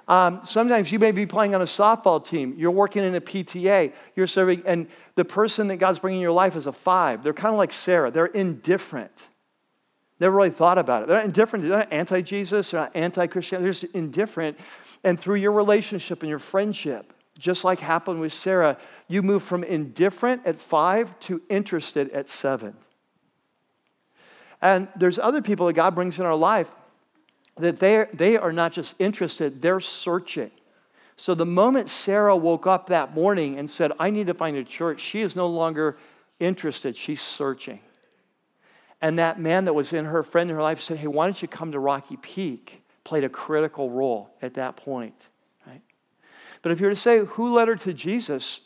Um, 0.09 0.41
sometimes 0.45 0.93
you 0.93 1.01
may 1.01 1.11
be 1.11 1.27
playing 1.27 1.55
on 1.55 1.61
a 1.61 1.65
softball 1.65 2.25
team. 2.25 2.55
You're 2.57 2.71
working 2.71 3.03
in 3.03 3.15
a 3.17 3.21
PTA. 3.21 3.93
You're 4.15 4.29
serving, 4.29 4.63
and 4.65 4.87
the 5.17 5.25
person 5.25 5.67
that 5.69 5.79
God's 5.79 5.99
bringing 5.99 6.21
in 6.21 6.23
your 6.23 6.33
life 6.33 6.55
is 6.55 6.69
a 6.69 6.73
five. 6.73 7.25
They're 7.25 7.33
kind 7.33 7.53
of 7.53 7.59
like 7.59 7.73
Sarah. 7.73 8.11
They're 8.11 8.27
indifferent. 8.27 9.29
Never 10.21 10.37
really 10.37 10.51
thought 10.51 10.79
about 10.79 11.03
it. 11.03 11.09
They're 11.09 11.21
indifferent. 11.21 11.65
They're 11.65 11.79
not 11.79 11.93
anti-Jesus. 11.93 12.71
They're 12.71 12.83
not 12.83 12.93
anti-Christian. 12.95 13.63
They're 13.63 13.73
just 13.73 13.93
indifferent. 13.95 14.59
And 15.03 15.19
through 15.19 15.37
your 15.37 15.53
relationship 15.53 16.23
and 16.23 16.31
your 16.31 16.39
friendship, 16.39 17.13
just 17.37 17.65
like 17.65 17.81
happened 17.81 18.21
with 18.21 18.33
Sarah, 18.33 18.79
you 19.09 19.23
move 19.23 19.43
from 19.43 19.65
indifferent 19.65 20.47
at 20.47 20.61
five 20.61 21.19
to 21.21 21.43
interested 21.49 22.11
at 22.11 22.29
seven. 22.29 22.77
And 24.63 24.89
there's 24.97 25.19
other 25.19 25.43
people 25.43 25.67
that 25.67 25.75
God 25.75 25.95
brings 25.95 26.19
in 26.19 26.25
our 26.25 26.37
life 26.37 26.71
that 27.57 27.79
they 27.79 28.07
they 28.13 28.37
are 28.37 28.53
not 28.53 28.73
just 28.73 28.95
interested, 28.99 29.63
they're 29.63 29.81
searching. 29.81 30.51
So 31.17 31.35
the 31.35 31.47
moment 31.47 31.89
Sarah 31.89 32.37
woke 32.37 32.67
up 32.67 32.89
that 32.89 33.15
morning 33.15 33.59
and 33.59 33.69
said, 33.69 33.93
I 33.99 34.11
need 34.11 34.27
to 34.27 34.35
find 34.35 34.57
a 34.57 34.65
church, 34.65 35.01
she 35.01 35.23
is 35.23 35.35
no 35.35 35.47
longer 35.47 35.97
interested, 36.39 36.97
she's 36.97 37.23
searching. 37.23 37.81
And 39.01 39.19
that 39.19 39.41
man 39.41 39.65
that 39.67 39.75
was 39.75 39.93
in 39.93 40.05
her 40.07 40.23
friend 40.23 40.51
in 40.51 40.57
her 40.57 40.63
life 40.63 40.81
said, 40.81 40.99
Hey, 40.99 41.07
why 41.07 41.27
don't 41.27 41.41
you 41.41 41.49
come 41.49 41.73
to 41.73 41.79
Rocky 41.79 42.17
Peak? 42.17 42.83
Played 43.05 43.25
a 43.25 43.29
critical 43.29 43.91
role 43.91 44.31
at 44.43 44.55
that 44.55 44.77
point. 44.77 45.29
Right? 45.67 45.83
But 46.63 46.73
if 46.73 46.81
you 46.81 46.87
were 46.87 46.93
to 46.93 46.97
say 46.97 47.21
who 47.21 47.53
led 47.53 47.69
her 47.69 47.77
to 47.77 47.93
Jesus, 47.93 48.61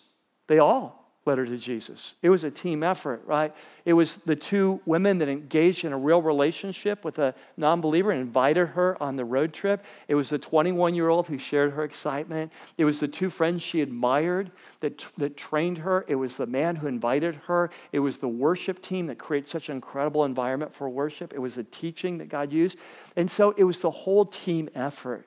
they 0.46 0.58
all 0.58 0.99
led 1.26 1.36
her 1.36 1.44
to 1.44 1.58
Jesus. 1.58 2.14
It 2.22 2.30
was 2.30 2.44
a 2.44 2.50
team 2.50 2.82
effort, 2.82 3.22
right? 3.26 3.54
It 3.84 3.92
was 3.92 4.16
the 4.16 4.36
two 4.36 4.80
women 4.86 5.18
that 5.18 5.28
engaged 5.28 5.84
in 5.84 5.92
a 5.92 5.98
real 5.98 6.22
relationship 6.22 7.04
with 7.04 7.18
a 7.18 7.34
non 7.58 7.82
believer 7.82 8.10
and 8.10 8.20
invited 8.22 8.68
her 8.68 9.00
on 9.02 9.16
the 9.16 9.24
road 9.24 9.52
trip. 9.52 9.84
It 10.08 10.14
was 10.14 10.30
the 10.30 10.38
21 10.38 10.94
year 10.94 11.08
old 11.08 11.28
who 11.28 11.36
shared 11.36 11.72
her 11.72 11.84
excitement. 11.84 12.52
It 12.78 12.86
was 12.86 13.00
the 13.00 13.08
two 13.08 13.28
friends 13.28 13.62
she 13.62 13.82
admired 13.82 14.50
that, 14.80 15.04
that 15.18 15.36
trained 15.36 15.78
her. 15.78 16.06
It 16.08 16.14
was 16.14 16.36
the 16.36 16.46
man 16.46 16.76
who 16.76 16.86
invited 16.86 17.34
her. 17.46 17.70
It 17.92 18.00
was 18.00 18.16
the 18.16 18.28
worship 18.28 18.80
team 18.80 19.06
that 19.06 19.18
created 19.18 19.50
such 19.50 19.68
an 19.68 19.74
incredible 19.74 20.24
environment 20.24 20.74
for 20.74 20.88
worship. 20.88 21.34
It 21.34 21.38
was 21.38 21.54
the 21.56 21.64
teaching 21.64 22.18
that 22.18 22.30
God 22.30 22.50
used. 22.50 22.78
And 23.14 23.30
so 23.30 23.54
it 23.58 23.64
was 23.64 23.80
the 23.80 23.90
whole 23.90 24.24
team 24.24 24.70
effort. 24.74 25.26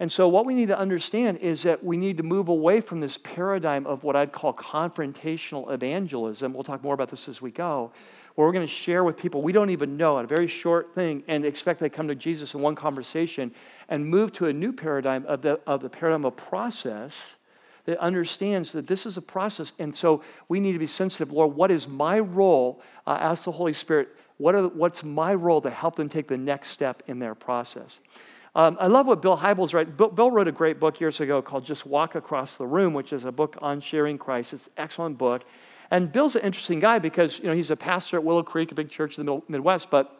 And 0.00 0.12
so, 0.12 0.28
what 0.28 0.46
we 0.46 0.54
need 0.54 0.68
to 0.68 0.78
understand 0.78 1.38
is 1.38 1.64
that 1.64 1.82
we 1.82 1.96
need 1.96 2.18
to 2.18 2.22
move 2.22 2.48
away 2.48 2.80
from 2.80 3.00
this 3.00 3.18
paradigm 3.18 3.84
of 3.86 4.04
what 4.04 4.14
I'd 4.14 4.30
call 4.30 4.52
confrontational 4.52 5.72
evangelism. 5.72 6.54
We'll 6.54 6.62
talk 6.62 6.84
more 6.84 6.94
about 6.94 7.08
this 7.08 7.28
as 7.28 7.42
we 7.42 7.50
go, 7.50 7.90
where 8.36 8.46
we're 8.46 8.52
going 8.52 8.66
to 8.66 8.72
share 8.72 9.02
with 9.02 9.16
people 9.16 9.42
we 9.42 9.52
don't 9.52 9.70
even 9.70 9.96
know 9.96 10.18
a 10.18 10.26
very 10.26 10.46
short 10.46 10.94
thing 10.94 11.24
and 11.26 11.44
expect 11.44 11.80
they 11.80 11.88
come 11.88 12.06
to 12.08 12.14
Jesus 12.14 12.54
in 12.54 12.60
one 12.60 12.76
conversation 12.76 13.52
and 13.88 14.06
move 14.06 14.32
to 14.34 14.46
a 14.46 14.52
new 14.52 14.72
paradigm 14.72 15.26
of 15.26 15.42
the, 15.42 15.58
of 15.66 15.80
the 15.80 15.88
paradigm 15.88 16.24
of 16.24 16.36
process 16.36 17.34
that 17.86 17.98
understands 17.98 18.70
that 18.72 18.86
this 18.86 19.04
is 19.04 19.16
a 19.16 19.22
process. 19.22 19.72
And 19.80 19.96
so, 19.96 20.22
we 20.46 20.60
need 20.60 20.74
to 20.74 20.78
be 20.78 20.86
sensitive 20.86 21.32
Lord, 21.32 21.56
what 21.56 21.72
is 21.72 21.88
my 21.88 22.20
role? 22.20 22.80
Uh, 23.04 23.18
ask 23.20 23.44
the 23.44 23.52
Holy 23.52 23.72
Spirit, 23.72 24.10
what 24.36 24.54
are, 24.54 24.68
what's 24.68 25.02
my 25.02 25.34
role 25.34 25.60
to 25.62 25.70
help 25.70 25.96
them 25.96 26.08
take 26.08 26.28
the 26.28 26.38
next 26.38 26.68
step 26.68 27.02
in 27.08 27.18
their 27.18 27.34
process? 27.34 27.98
Um, 28.58 28.76
I 28.80 28.88
love 28.88 29.06
what 29.06 29.22
Bill 29.22 29.38
Hybels 29.38 29.72
writes. 29.72 29.88
Bill, 29.92 30.08
Bill, 30.08 30.32
wrote 30.32 30.48
a 30.48 30.52
great 30.52 30.80
book 30.80 30.98
years 30.98 31.20
ago 31.20 31.40
called 31.40 31.64
Just 31.64 31.86
Walk 31.86 32.16
Across 32.16 32.56
the 32.56 32.66
Room, 32.66 32.92
which 32.92 33.12
is 33.12 33.24
a 33.24 33.30
book 33.30 33.56
on 33.62 33.80
sharing 33.80 34.18
Christ. 34.18 34.52
It's 34.52 34.66
an 34.66 34.72
excellent 34.78 35.16
book. 35.16 35.44
And 35.92 36.10
Bill's 36.10 36.34
an 36.34 36.42
interesting 36.42 36.80
guy 36.80 36.98
because, 36.98 37.38
you 37.38 37.44
know, 37.44 37.52
he's 37.52 37.70
a 37.70 37.76
pastor 37.76 38.16
at 38.16 38.24
Willow 38.24 38.42
Creek, 38.42 38.72
a 38.72 38.74
big 38.74 38.90
church 38.90 39.16
in 39.16 39.26
the 39.26 39.40
Midwest, 39.46 39.90
but 39.90 40.12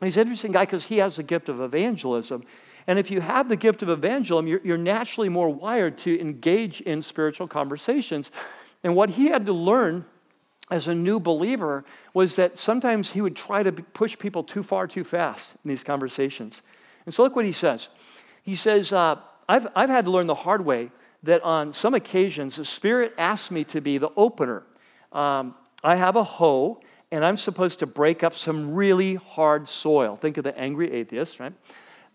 he's 0.00 0.16
an 0.16 0.22
interesting 0.22 0.50
guy 0.50 0.64
because 0.64 0.86
he 0.86 0.96
has 0.96 1.16
the 1.16 1.22
gift 1.22 1.50
of 1.50 1.60
evangelism. 1.60 2.42
And 2.86 2.98
if 2.98 3.10
you 3.10 3.20
have 3.20 3.50
the 3.50 3.56
gift 3.56 3.82
of 3.82 3.90
evangelism, 3.90 4.46
you're, 4.46 4.62
you're 4.64 4.78
naturally 4.78 5.28
more 5.28 5.50
wired 5.50 5.98
to 5.98 6.18
engage 6.18 6.80
in 6.80 7.02
spiritual 7.02 7.48
conversations. 7.48 8.30
And 8.82 8.96
what 8.96 9.10
he 9.10 9.26
had 9.26 9.44
to 9.44 9.52
learn 9.52 10.06
as 10.70 10.88
a 10.88 10.94
new 10.94 11.20
believer 11.20 11.84
was 12.14 12.36
that 12.36 12.56
sometimes 12.56 13.12
he 13.12 13.20
would 13.20 13.36
try 13.36 13.62
to 13.62 13.72
push 13.72 14.18
people 14.18 14.42
too 14.42 14.62
far 14.62 14.86
too 14.86 15.04
fast 15.04 15.50
in 15.62 15.68
these 15.68 15.84
conversations. 15.84 16.62
And 17.06 17.14
so 17.14 17.22
look 17.22 17.36
what 17.36 17.44
he 17.44 17.52
says. 17.52 17.88
He 18.42 18.56
says, 18.56 18.92
uh, 18.92 19.16
I've, 19.48 19.66
I've 19.74 19.90
had 19.90 20.04
to 20.06 20.10
learn 20.10 20.26
the 20.26 20.34
hard 20.34 20.64
way 20.64 20.90
that 21.22 21.42
on 21.42 21.72
some 21.72 21.94
occasions 21.94 22.56
the 22.56 22.64
Spirit 22.64 23.14
asks 23.18 23.50
me 23.50 23.64
to 23.64 23.80
be 23.80 23.98
the 23.98 24.10
opener. 24.16 24.62
Um, 25.12 25.54
I 25.82 25.96
have 25.96 26.16
a 26.16 26.24
hoe, 26.24 26.80
and 27.10 27.24
I'm 27.24 27.36
supposed 27.36 27.78
to 27.80 27.86
break 27.86 28.22
up 28.22 28.34
some 28.34 28.74
really 28.74 29.14
hard 29.14 29.68
soil. 29.68 30.16
Think 30.16 30.36
of 30.36 30.44
the 30.44 30.56
angry 30.58 30.92
atheist, 30.92 31.40
right? 31.40 31.52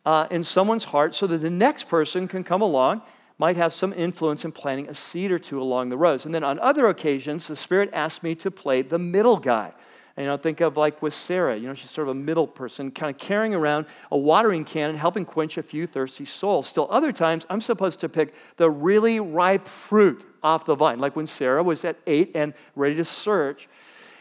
Uh, 0.05 0.27
in 0.31 0.43
someone's 0.43 0.85
heart 0.85 1.13
so 1.13 1.27
that 1.27 1.39
the 1.39 1.49
next 1.49 1.87
person 1.87 2.27
can 2.27 2.43
come 2.43 2.61
along, 2.61 3.01
might 3.37 3.57
have 3.57 3.73
some 3.73 3.93
influence 3.93 4.43
in 4.43 4.51
planting 4.51 4.89
a 4.89 4.93
seed 4.93 5.31
or 5.31 5.39
two 5.39 5.61
along 5.61 5.89
the 5.89 5.97
rows. 5.97 6.25
And 6.25 6.35
then 6.35 6.43
on 6.43 6.59
other 6.59 6.87
occasions, 6.87 7.47
the 7.47 7.55
Spirit 7.55 7.89
asks 7.93 8.21
me 8.21 8.35
to 8.35 8.51
play 8.51 8.81
the 8.81 8.99
middle 8.99 9.37
guy. 9.37 9.71
You 10.19 10.25
know, 10.25 10.35
think 10.35 10.59
of 10.59 10.75
like 10.75 11.01
with 11.01 11.13
Sarah, 11.13 11.55
you 11.55 11.65
know, 11.65 11.73
she's 11.73 11.89
sort 11.89 12.09
of 12.09 12.17
a 12.17 12.19
middle 12.19 12.45
person, 12.45 12.91
kind 12.91 13.09
of 13.09 13.17
carrying 13.17 13.55
around 13.55 13.85
a 14.11 14.17
watering 14.17 14.65
can 14.65 14.89
and 14.89 14.99
helping 14.99 15.23
quench 15.23 15.57
a 15.57 15.63
few 15.63 15.87
thirsty 15.87 16.25
souls. 16.25 16.67
Still, 16.67 16.89
other 16.91 17.13
times, 17.13 17.45
I'm 17.49 17.61
supposed 17.61 18.01
to 18.01 18.09
pick 18.09 18.33
the 18.57 18.69
really 18.69 19.21
ripe 19.21 19.65
fruit 19.65 20.25
off 20.43 20.65
the 20.65 20.75
vine, 20.75 20.99
like 20.99 21.15
when 21.15 21.25
Sarah 21.25 21.63
was 21.63 21.85
at 21.85 21.95
eight 22.05 22.31
and 22.35 22.53
ready 22.75 22.95
to 22.95 23.05
search. 23.05 23.69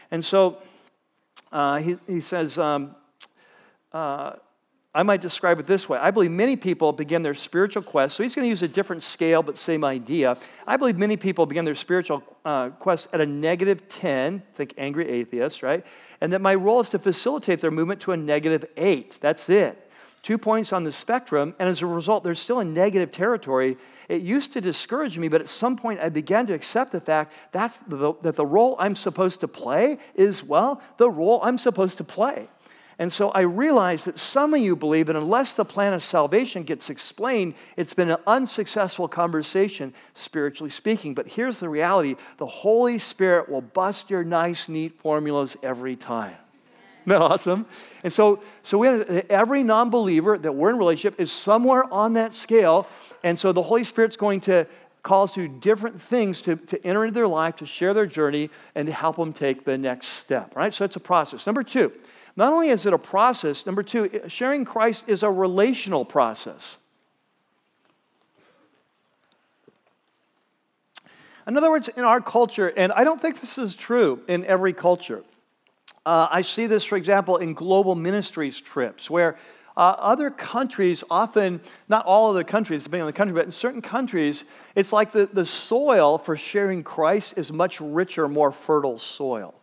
And 0.09 0.23
so 0.23 0.59
uh, 1.51 1.79
he, 1.79 1.97
he 2.07 2.21
says, 2.21 2.57
um, 2.57 2.95
uh, 3.91 4.37
I 4.93 5.03
might 5.03 5.21
describe 5.21 5.59
it 5.59 5.67
this 5.67 5.87
way. 5.87 5.99
I 5.99 6.09
believe 6.09 6.31
many 6.31 6.55
people 6.55 6.91
begin 6.93 7.21
their 7.21 7.35
spiritual 7.35 7.83
quest, 7.83 8.15
so 8.15 8.23
he's 8.23 8.33
going 8.33 8.45
to 8.45 8.49
use 8.49 8.63
a 8.63 8.67
different 8.67 9.03
scale, 9.03 9.43
but 9.43 9.55
same 9.55 9.83
idea. 9.83 10.35
I 10.65 10.77
believe 10.77 10.97
many 10.97 11.15
people 11.15 11.45
begin 11.45 11.63
their 11.63 11.75
spiritual 11.75 12.23
uh, 12.43 12.69
quest 12.71 13.07
at 13.13 13.21
a 13.21 13.25
negative 13.25 13.87
10, 13.87 14.41
think 14.55 14.73
angry 14.79 15.07
atheists, 15.07 15.61
right? 15.61 15.85
And 16.21 16.33
that 16.33 16.41
my 16.41 16.55
role 16.55 16.79
is 16.79 16.89
to 16.89 16.99
facilitate 16.99 17.61
their 17.61 17.69
movement 17.69 18.01
to 18.01 18.13
a 18.13 18.17
negative 18.17 18.65
8. 18.77 19.19
That's 19.21 19.47
it. 19.49 19.77
Two 20.23 20.39
points 20.39 20.73
on 20.73 20.83
the 20.83 20.91
spectrum, 20.91 21.53
and 21.59 21.69
as 21.69 21.83
a 21.83 21.85
result, 21.85 22.23
they're 22.23 22.33
still 22.33 22.59
in 22.59 22.73
negative 22.73 23.11
territory. 23.11 23.77
It 24.09 24.23
used 24.23 24.53
to 24.53 24.61
discourage 24.61 25.19
me, 25.19 25.27
but 25.27 25.39
at 25.39 25.47
some 25.47 25.77
point 25.77 25.99
I 25.99 26.09
began 26.09 26.47
to 26.47 26.53
accept 26.53 26.91
the 26.91 26.99
fact 26.99 27.31
that's 27.51 27.77
the, 27.77 28.15
that 28.23 28.35
the 28.35 28.45
role 28.45 28.75
I'm 28.79 28.95
supposed 28.95 29.39
to 29.41 29.47
play 29.47 29.99
is, 30.15 30.43
well, 30.43 30.81
the 30.97 31.11
role 31.11 31.39
I'm 31.43 31.59
supposed 31.59 31.99
to 31.99 32.03
play. 32.03 32.49
And 32.99 33.13
so 33.13 33.29
I 33.29 33.41
realize 33.41 34.03
that 34.03 34.19
some 34.19 34.53
of 34.53 34.59
you 34.59 34.75
believe 34.75 35.05
that 35.05 35.15
unless 35.15 35.53
the 35.53 35.63
plan 35.63 35.93
of 35.93 36.03
salvation 36.03 36.63
gets 36.63 36.89
explained, 36.89 37.53
it's 37.77 37.93
been 37.93 38.09
an 38.09 38.17
unsuccessful 38.27 39.07
conversation, 39.07 39.93
spiritually 40.13 40.69
speaking. 40.69 41.13
But 41.13 41.29
here's 41.29 41.59
the 41.59 41.69
reality 41.69 42.17
the 42.37 42.45
Holy 42.45 42.99
Spirit 42.99 43.47
will 43.47 43.61
bust 43.61 44.09
your 44.09 44.25
nice, 44.25 44.67
neat 44.67 44.99
formulas 44.99 45.55
every 45.63 45.95
time. 45.95 46.35
Isn't 47.05 47.17
that 47.17 47.21
awesome? 47.21 47.65
And 48.03 48.11
so, 48.11 48.41
so 48.63 48.77
we 48.77 48.87
have, 48.87 49.09
every 49.29 49.63
non 49.63 49.89
believer 49.89 50.37
that 50.37 50.53
we're 50.53 50.69
in 50.69 50.77
relationship 50.77 51.21
is 51.21 51.31
somewhere 51.31 51.91
on 51.93 52.13
that 52.13 52.33
scale. 52.33 52.85
And 53.23 53.39
so 53.39 53.53
the 53.53 53.63
Holy 53.63 53.85
Spirit's 53.85 54.17
going 54.17 54.41
to 54.41 54.67
call 55.03 55.23
us 55.23 55.33
to 55.35 55.47
different 55.47 56.01
things 56.01 56.41
to, 56.41 56.57
to 56.57 56.85
enter 56.85 57.05
into 57.05 57.15
their 57.15 57.27
life, 57.27 57.55
to 57.55 57.65
share 57.65 57.93
their 57.93 58.05
journey, 58.05 58.49
and 58.75 58.87
to 58.87 58.93
help 58.93 59.15
them 59.15 59.31
take 59.31 59.63
the 59.63 59.77
next 59.77 60.07
step. 60.07 60.53
Right? 60.57 60.73
So 60.73 60.83
it's 60.83 60.97
a 60.97 60.99
process. 60.99 61.45
Number 61.45 61.63
two, 61.63 61.93
not 62.35 62.53
only 62.53 62.69
is 62.69 62.85
it 62.85 62.93
a 62.93 62.97
process, 62.97 63.65
number 63.65 63.83
two, 63.83 64.21
sharing 64.27 64.65
Christ 64.65 65.05
is 65.07 65.23
a 65.23 65.29
relational 65.29 66.05
process. 66.05 66.77
In 71.47 71.57
other 71.57 71.71
words, 71.71 71.87
in 71.89 72.03
our 72.03 72.21
culture, 72.21 72.71
and 72.77 72.91
I 72.91 73.03
don't 73.03 73.19
think 73.19 73.41
this 73.41 73.57
is 73.57 73.73
true 73.73 74.21
in 74.27 74.45
every 74.45 74.71
culture, 74.71 75.23
uh, 76.05 76.27
I 76.31 76.43
see 76.43 76.67
this, 76.67 76.83
for 76.83 76.95
example, 76.95 77.37
in 77.37 77.53
global 77.53 77.95
ministries 77.95 78.61
trips, 78.61 79.09
where 79.09 79.37
uh, 79.75 79.95
other 79.97 80.29
countries 80.29 81.03
often, 81.09 81.61
not 81.87 82.05
all 82.05 82.29
of 82.29 82.35
the 82.35 82.43
countries, 82.43 82.83
depending 82.83 83.03
on 83.03 83.07
the 83.07 83.13
country, 83.13 83.33
but 83.33 83.45
in 83.45 83.51
certain 83.51 83.81
countries, 83.81 84.45
it's 84.75 84.93
like 84.93 85.11
the, 85.11 85.27
the 85.31 85.45
soil 85.45 86.17
for 86.17 86.35
sharing 86.35 86.83
Christ 86.83 87.35
is 87.37 87.51
much 87.51 87.81
richer, 87.81 88.27
more 88.27 88.51
fertile 88.51 88.99
soil. 88.99 89.58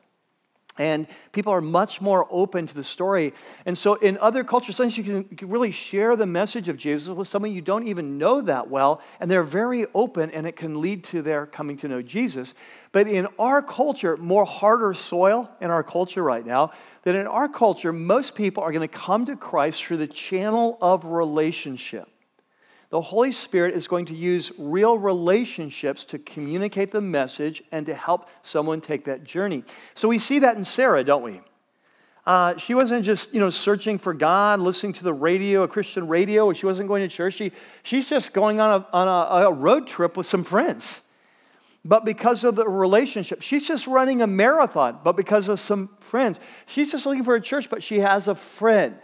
And 0.78 1.06
people 1.32 1.52
are 1.52 1.60
much 1.60 2.00
more 2.00 2.26
open 2.30 2.66
to 2.66 2.74
the 2.74 2.84
story. 2.84 3.32
And 3.64 3.76
so, 3.76 3.94
in 3.94 4.18
other 4.18 4.44
cultures, 4.44 4.76
sometimes 4.76 4.98
you 4.98 5.04
can, 5.04 5.26
you 5.30 5.36
can, 5.36 5.48
really 5.48 5.70
share 5.70 6.16
the 6.16 6.26
message 6.26 6.68
of 6.68 6.76
Jesus 6.76 7.08
with 7.08 7.28
someone 7.28 7.52
you 7.52 7.62
don't 7.62 7.88
even 7.88 8.18
know 8.18 8.40
that 8.42 8.68
well, 8.68 9.00
and 9.20 9.30
they're 9.30 9.42
very 9.42 9.86
open, 9.94 10.30
and 10.32 10.46
it 10.46 10.56
can 10.56 10.80
lead 10.80 11.04
to 11.04 11.22
their 11.22 11.46
coming 11.46 11.76
to 11.78 11.88
know 11.88 12.02
Jesus. 12.02 12.54
But 12.92 13.08
in 13.08 13.26
our 13.38 13.62
culture, 13.62 14.16
more 14.16 14.44
harder 14.44 14.92
soil 14.92 15.50
in 15.60 15.70
our 15.70 15.82
culture 15.82 16.22
right 16.22 16.44
now, 16.44 16.72
that 17.04 17.14
in 17.14 17.26
our 17.26 17.48
culture, 17.48 17.92
most 17.92 18.34
people 18.34 18.62
are 18.62 18.72
going 18.72 18.86
to 18.86 18.98
come 18.98 19.26
to 19.26 19.36
Christ 19.36 19.82
through 19.82 19.98
the 19.98 20.06
channel 20.06 20.76
of 20.80 21.04
relationship 21.04 22.08
the 22.96 23.02
Holy 23.02 23.30
Spirit 23.30 23.74
is 23.74 23.86
going 23.86 24.06
to 24.06 24.14
use 24.14 24.50
real 24.56 24.96
relationships 24.96 26.02
to 26.06 26.18
communicate 26.18 26.92
the 26.92 27.00
message 27.02 27.62
and 27.70 27.84
to 27.84 27.94
help 27.94 28.26
someone 28.40 28.80
take 28.80 29.04
that 29.04 29.22
journey. 29.22 29.64
So 29.94 30.08
we 30.08 30.18
see 30.18 30.38
that 30.38 30.56
in 30.56 30.64
Sarah, 30.64 31.04
don't 31.04 31.22
we? 31.22 31.42
Uh, 32.24 32.56
she 32.56 32.72
wasn't 32.72 33.04
just 33.04 33.34
you 33.34 33.38
know 33.38 33.50
searching 33.50 33.98
for 33.98 34.14
God, 34.14 34.60
listening 34.60 34.94
to 34.94 35.04
the 35.04 35.12
radio, 35.12 35.64
a 35.64 35.68
Christian 35.68 36.08
radio. 36.08 36.50
She 36.54 36.64
wasn't 36.64 36.88
going 36.88 37.06
to 37.06 37.14
church. 37.14 37.34
She, 37.34 37.52
she's 37.82 38.08
just 38.08 38.32
going 38.32 38.60
on, 38.60 38.80
a, 38.80 38.86
on 38.94 39.08
a, 39.08 39.48
a 39.48 39.52
road 39.52 39.86
trip 39.86 40.16
with 40.16 40.24
some 40.24 40.42
friends. 40.42 41.02
But 41.84 42.06
because 42.06 42.44
of 42.44 42.56
the 42.56 42.66
relationship, 42.66 43.42
she's 43.42 43.68
just 43.68 43.86
running 43.86 44.22
a 44.22 44.26
marathon. 44.26 45.00
But 45.04 45.16
because 45.16 45.50
of 45.50 45.60
some 45.60 45.90
friends, 46.00 46.40
she's 46.64 46.90
just 46.90 47.04
looking 47.04 47.24
for 47.24 47.34
a 47.34 47.42
church. 47.42 47.68
But 47.68 47.82
she 47.82 47.98
has 47.98 48.26
a 48.26 48.34
friend. 48.34 48.96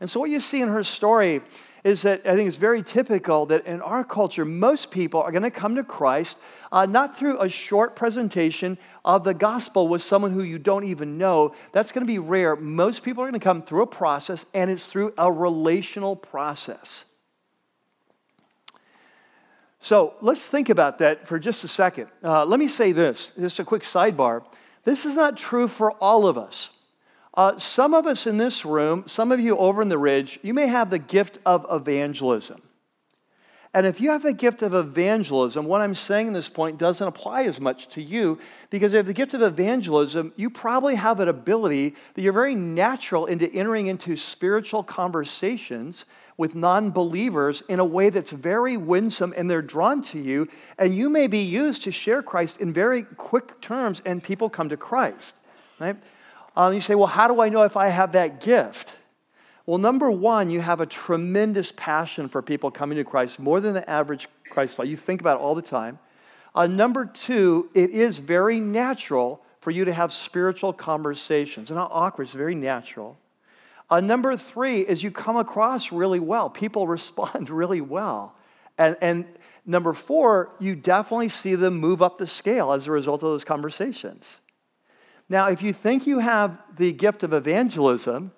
And 0.00 0.10
so 0.10 0.18
what 0.18 0.28
you 0.28 0.40
see 0.40 0.60
in 0.60 0.70
her 0.70 0.82
story 0.82 1.40
is 1.84 2.02
that 2.02 2.26
I 2.26 2.34
think 2.34 2.48
it's 2.48 2.56
very 2.56 2.82
typical 2.82 3.46
that 3.46 3.66
in 3.66 3.80
our 3.80 4.04
culture, 4.04 4.44
most 4.44 4.90
people 4.90 5.20
are 5.22 5.32
going 5.32 5.42
to 5.42 5.50
come 5.50 5.76
to 5.76 5.84
Christ 5.84 6.38
uh, 6.70 6.86
not 6.86 7.16
through 7.16 7.40
a 7.40 7.48
short 7.48 7.96
presentation 7.96 8.78
of 9.04 9.24
the 9.24 9.34
gospel 9.34 9.88
with 9.88 10.02
someone 10.02 10.32
who 10.32 10.42
you 10.42 10.58
don't 10.58 10.84
even 10.84 11.18
know. 11.18 11.54
That's 11.72 11.92
going 11.92 12.06
to 12.06 12.10
be 12.10 12.18
rare. 12.18 12.56
Most 12.56 13.02
people 13.02 13.22
are 13.22 13.26
going 13.26 13.40
to 13.40 13.44
come 13.44 13.62
through 13.62 13.82
a 13.82 13.86
process, 13.86 14.44
and 14.54 14.70
it's 14.70 14.86
through 14.86 15.14
a 15.16 15.30
relational 15.32 16.16
process. 16.16 17.04
So 19.80 20.14
let's 20.20 20.48
think 20.48 20.68
about 20.68 20.98
that 20.98 21.26
for 21.26 21.38
just 21.38 21.64
a 21.64 21.68
second. 21.68 22.08
Uh, 22.22 22.44
let 22.44 22.58
me 22.58 22.68
say 22.68 22.92
this, 22.92 23.32
just 23.38 23.60
a 23.60 23.64
quick 23.64 23.82
sidebar. 23.82 24.44
This 24.84 25.06
is 25.06 25.16
not 25.16 25.36
true 25.36 25.68
for 25.68 25.92
all 25.92 26.26
of 26.26 26.36
us. 26.36 26.70
Uh, 27.38 27.56
some 27.56 27.94
of 27.94 28.04
us 28.04 28.26
in 28.26 28.36
this 28.36 28.64
room, 28.64 29.04
some 29.06 29.30
of 29.30 29.38
you 29.38 29.56
over 29.56 29.80
in 29.80 29.88
the 29.88 29.96
ridge, 29.96 30.40
you 30.42 30.52
may 30.52 30.66
have 30.66 30.90
the 30.90 30.98
gift 30.98 31.38
of 31.46 31.64
evangelism. 31.70 32.60
And 33.72 33.86
if 33.86 34.00
you 34.00 34.10
have 34.10 34.24
the 34.24 34.32
gift 34.32 34.62
of 34.62 34.74
evangelism, 34.74 35.64
what 35.64 35.80
I'm 35.80 35.94
saying 35.94 36.26
in 36.26 36.32
this 36.32 36.48
point 36.48 36.78
doesn't 36.78 37.06
apply 37.06 37.44
as 37.44 37.60
much 37.60 37.90
to 37.90 38.02
you 38.02 38.40
because 38.70 38.92
if 38.92 38.94
you 38.94 38.96
have 38.96 39.06
the 39.06 39.12
gift 39.12 39.34
of 39.34 39.42
evangelism, 39.42 40.32
you 40.34 40.50
probably 40.50 40.96
have 40.96 41.20
an 41.20 41.28
ability 41.28 41.94
that 42.14 42.22
you're 42.22 42.32
very 42.32 42.56
natural 42.56 43.26
into 43.26 43.48
entering 43.52 43.86
into 43.86 44.16
spiritual 44.16 44.82
conversations 44.82 46.06
with 46.36 46.56
non 46.56 46.90
believers 46.90 47.62
in 47.68 47.78
a 47.78 47.84
way 47.84 48.10
that's 48.10 48.32
very 48.32 48.76
winsome 48.76 49.32
and 49.36 49.48
they're 49.48 49.62
drawn 49.62 50.02
to 50.02 50.18
you. 50.18 50.48
And 50.76 50.92
you 50.92 51.08
may 51.08 51.28
be 51.28 51.38
used 51.38 51.84
to 51.84 51.92
share 51.92 52.20
Christ 52.20 52.60
in 52.60 52.72
very 52.72 53.04
quick 53.04 53.60
terms 53.60 54.02
and 54.04 54.20
people 54.20 54.50
come 54.50 54.70
to 54.70 54.76
Christ. 54.76 55.36
Right? 55.78 55.96
Um, 56.58 56.74
you 56.74 56.80
say, 56.80 56.96
well, 56.96 57.06
how 57.06 57.28
do 57.28 57.40
I 57.40 57.50
know 57.50 57.62
if 57.62 57.76
I 57.76 57.86
have 57.86 58.12
that 58.12 58.40
gift? 58.40 58.98
Well, 59.64 59.78
number 59.78 60.10
one, 60.10 60.50
you 60.50 60.60
have 60.60 60.80
a 60.80 60.86
tremendous 60.86 61.72
passion 61.76 62.28
for 62.28 62.42
people 62.42 62.72
coming 62.72 62.98
to 62.98 63.04
Christ, 63.04 63.38
more 63.38 63.60
than 63.60 63.74
the 63.74 63.88
average 63.88 64.28
Christ 64.50 64.74
follower. 64.74 64.90
You 64.90 64.96
think 64.96 65.20
about 65.20 65.38
it 65.38 65.40
all 65.40 65.54
the 65.54 65.62
time. 65.62 66.00
Uh, 66.56 66.66
number 66.66 67.06
two, 67.06 67.70
it 67.74 67.90
is 67.90 68.18
very 68.18 68.58
natural 68.58 69.40
for 69.60 69.70
you 69.70 69.84
to 69.84 69.92
have 69.92 70.12
spiritual 70.12 70.72
conversations. 70.72 71.68
They're 71.68 71.78
not 71.78 71.92
awkward, 71.92 72.24
it's 72.24 72.34
very 72.34 72.56
natural. 72.56 73.16
Uh, 73.88 74.00
number 74.00 74.36
three 74.36 74.80
is 74.80 75.00
you 75.00 75.12
come 75.12 75.36
across 75.36 75.92
really 75.92 76.18
well. 76.18 76.50
People 76.50 76.88
respond 76.88 77.50
really 77.50 77.80
well. 77.80 78.34
And, 78.76 78.96
and 79.00 79.26
number 79.64 79.92
four, 79.92 80.50
you 80.58 80.74
definitely 80.74 81.28
see 81.28 81.54
them 81.54 81.78
move 81.78 82.02
up 82.02 82.18
the 82.18 82.26
scale 82.26 82.72
as 82.72 82.88
a 82.88 82.90
result 82.90 83.22
of 83.22 83.28
those 83.28 83.44
conversations. 83.44 84.40
Now, 85.28 85.48
if 85.48 85.62
you 85.62 85.72
think 85.72 86.06
you 86.06 86.20
have 86.20 86.58
the 86.76 86.92
gift 86.92 87.22
of 87.22 87.32
evangelism 87.32 88.32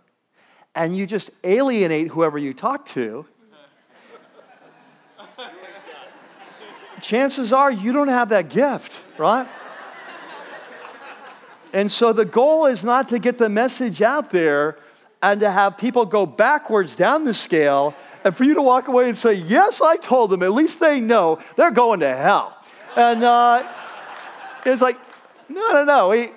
and 0.75 0.97
you 0.97 1.07
just 1.07 1.31
alienate 1.45 2.09
whoever 2.09 2.37
you 2.37 2.53
talk 2.53 2.87
to, 2.87 3.27
chances 7.01 7.53
are 7.53 7.71
you 7.71 7.93
don't 7.93 8.09
have 8.09 8.31
that 8.31 8.49
gift, 8.49 9.05
right? 9.19 9.47
And 11.73 11.91
so 11.91 12.13
the 12.13 12.25
goal 12.25 12.67
is 12.67 12.83
not 12.83 13.09
to 13.11 13.21
get 13.21 13.39
the 13.39 13.49
message 13.49 14.03
out 14.03 14.31
there 14.31 14.77
and 15.23 15.41
to 15.41 15.51
have 15.51 15.79
people 15.79 16.05
go 16.05 16.27
backwards 16.27 16.97
down 16.97 17.25
the 17.25 17.35
scale 17.35 17.95
and 18.25 18.37
for 18.37 18.43
you 18.43 18.55
to 18.55 18.63
walk 18.63 18.89
away 18.89 19.09
and 19.09 19.17
say, 19.17 19.35
Yes, 19.35 19.81
I 19.81 19.97
told 19.97 20.31
them. 20.31 20.43
At 20.43 20.53
least 20.53 20.81
they 20.81 20.99
know 20.99 21.39
they're 21.57 21.71
going 21.71 22.01
to 22.01 22.17
hell. 22.17 22.57
And 22.97 23.23
uh, 23.23 23.63
it's 24.67 24.83
like, 24.83 24.97
No, 25.49 25.61
no, 25.73 25.85
no. 25.85 26.09
We, 26.09 26.31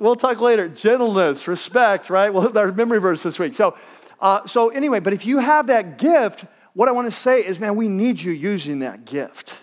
We'll 0.00 0.16
talk 0.16 0.40
later. 0.40 0.66
Gentleness, 0.66 1.46
respect, 1.46 2.08
right? 2.08 2.32
Well, 2.32 2.56
our 2.56 2.72
memory 2.72 3.00
verse 3.00 3.22
this 3.22 3.38
week. 3.38 3.52
So, 3.52 3.76
uh, 4.18 4.46
so 4.46 4.70
anyway, 4.70 4.98
but 4.98 5.12
if 5.12 5.26
you 5.26 5.38
have 5.38 5.66
that 5.66 5.98
gift, 5.98 6.46
what 6.72 6.88
I 6.88 6.92
want 6.92 7.06
to 7.06 7.10
say 7.12 7.44
is, 7.44 7.60
man, 7.60 7.76
we 7.76 7.86
need 7.86 8.18
you 8.18 8.32
using 8.32 8.78
that 8.78 9.04
gift. 9.04 9.58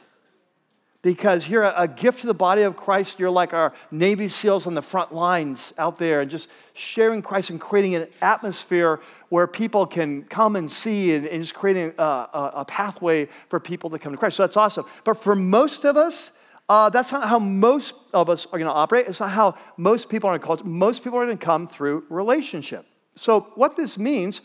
Because 1.01 1.49
you're 1.49 1.63
a, 1.63 1.87
gift 1.87 2.21
to 2.21 2.27
the 2.27 2.35
body 2.35 2.61
of 2.61 2.75
Christ. 2.75 3.17
You're 3.17 3.31
like 3.31 3.53
our 3.53 3.73
Navy 3.89 4.27
SEALs 4.27 4.67
on 4.67 4.75
the 4.75 4.81
front 4.81 5.11
lines 5.11 5.73
out 5.77 5.97
there 5.97 6.21
and 6.21 6.29
just 6.29 6.49
sharing 6.73 7.23
Christ 7.23 7.49
and 7.49 7.59
creating 7.59 7.95
an 7.95 8.07
atmosphere 8.21 8.99
where 9.29 9.47
people 9.47 9.87
can 9.87 10.23
come 10.23 10.55
and 10.55 10.71
see 10.71 11.15
and, 11.15 11.25
and 11.25 11.41
just 11.41 11.55
creating 11.55 11.93
a, 11.97 12.03
a, 12.03 12.51
a 12.57 12.65
pathway 12.65 13.27
for 13.49 13.59
people 13.59 13.89
to 13.89 13.97
come 13.97 14.11
to 14.11 14.17
Christ. 14.17 14.37
So 14.37 14.43
that's 14.43 14.57
awesome. 14.57 14.85
But 15.03 15.15
for 15.15 15.35
most 15.35 15.83
of 15.83 15.97
us, 15.97 16.36
uh, 16.69 16.89
that's 16.89 17.11
not 17.11 17.29
how 17.29 17.39
most 17.39 17.93
of 18.13 18.29
us 18.29 18.45
are 18.47 18.59
going 18.59 18.65
to 18.65 18.71
operate. 18.71 19.07
It's 19.07 19.19
not 19.19 19.31
how 19.31 19.55
most 19.77 20.09
people 20.09 20.29
are 20.29 20.37
to 20.37 20.45
culture. 20.45 20.65
Most 20.65 21.03
people 21.03 21.17
are 21.19 21.25
going 21.25 21.37
to 21.37 21.45
come 21.45 21.67
through 21.67 22.05
relationship. 22.09 22.85
So, 23.15 23.51
what 23.55 23.77
this 23.77 23.97
means 23.97 24.41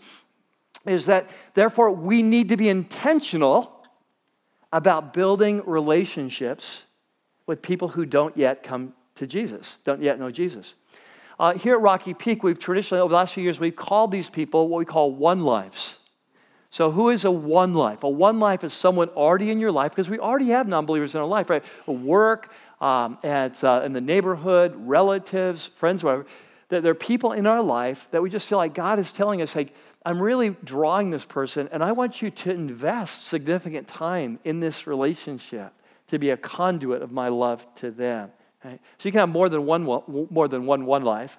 is 0.87 1.07
that, 1.07 1.29
therefore, 1.55 1.91
we 1.91 2.23
need 2.23 2.49
to 2.49 2.57
be 2.57 2.68
intentional 2.68 3.87
about 4.73 5.12
building 5.12 5.62
relationships 5.66 6.87
with 7.47 7.61
people 7.61 7.89
who 7.89 8.07
don't 8.07 8.37
yet 8.37 8.62
come 8.62 8.95
to 9.16 9.27
Jesus, 9.27 9.79
don't 9.85 10.01
yet 10.01 10.18
know 10.18 10.31
Jesus. 10.31 10.75
Uh, 11.39 11.55
here 11.55 11.75
at 11.75 11.81
Rocky 11.81 12.14
Peak, 12.14 12.43
we've 12.43 12.59
traditionally, 12.59 13.01
over 13.01 13.11
the 13.11 13.16
last 13.16 13.35
few 13.35 13.43
years, 13.43 13.59
we've 13.59 13.77
called 13.77 14.12
these 14.12 14.31
people 14.31 14.68
what 14.68 14.79
we 14.79 14.85
call 14.85 15.12
one 15.12 15.43
lives. 15.43 15.99
So, 16.73 16.91
who 16.91 17.11
is 17.11 17.27
a 17.27 17.31
one 17.31 17.75
life? 17.75 18.03
A 18.03 18.09
one 18.09 18.41
life 18.41 18.64
is 18.64 18.73
someone 18.73 19.11
already 19.11 19.51
in 19.51 19.61
your 19.61 19.70
life 19.70 19.93
because 19.93 20.09
we 20.09 20.18
already 20.18 20.49
have 20.49 20.66
non 20.66 20.87
believers 20.87 21.14
in 21.14 21.20
our 21.20 21.27
life, 21.27 21.51
right? 21.51 21.62
Work, 21.87 22.51
um, 22.81 23.18
at, 23.23 23.62
uh, 23.62 23.83
in 23.85 23.93
the 23.93 24.01
neighborhood, 24.01 24.73
relatives, 24.79 25.66
friends, 25.66 26.03
whatever. 26.03 26.25
That 26.70 26.83
there 26.83 26.93
are 26.93 26.95
people 26.95 27.33
in 27.33 27.47
our 27.47 27.61
life 27.61 28.09
that 28.11 28.23
we 28.23 28.31
just 28.31 28.49
feel 28.49 28.57
like 28.57 28.73
God 28.73 28.99
is 28.99 29.12
telling 29.12 29.43
us, 29.43 29.55
like, 29.55 29.75
I'm 30.07 30.18
really 30.20 30.57
drawing 30.64 31.11
this 31.11 31.27
person, 31.27 31.68
and 31.73 31.85
I 31.85 31.93
want 31.93 32.23
you 32.23 32.31
to 32.31 32.51
invest 32.51 33.27
significant 33.27 33.87
time 33.87 34.39
in 34.43 34.61
this 34.61 34.87
relationship 34.87 35.75
to 36.09 36.18
be 36.18 36.31
a 36.31 36.39
conduit 36.39 37.03
of 37.03 37.12
my 37.12 37.29
love 37.29 37.66
to 37.77 37.91
them. 37.91 38.33
Right? 38.64 38.81
So 38.97 39.09
you 39.11 39.12
can 39.12 39.18
have 39.18 39.29
more 39.29 39.51
than 39.51 39.66
one, 39.66 39.83
more 39.85 40.49
than 40.49 40.64
one 40.64 40.87
one 40.87 41.05
life, 41.05 41.39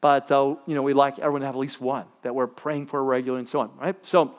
but 0.00 0.28
uh, 0.32 0.56
you 0.66 0.74
know 0.74 0.82
we 0.82 0.92
like 0.92 1.20
everyone 1.20 1.42
to 1.42 1.46
have 1.46 1.54
at 1.54 1.60
least 1.60 1.80
one 1.80 2.06
that 2.22 2.34
we're 2.34 2.48
praying 2.48 2.86
for 2.86 3.02
regularly 3.04 3.42
and 3.42 3.48
so 3.48 3.60
on. 3.60 3.70
Right? 3.78 3.94
So 4.04 4.34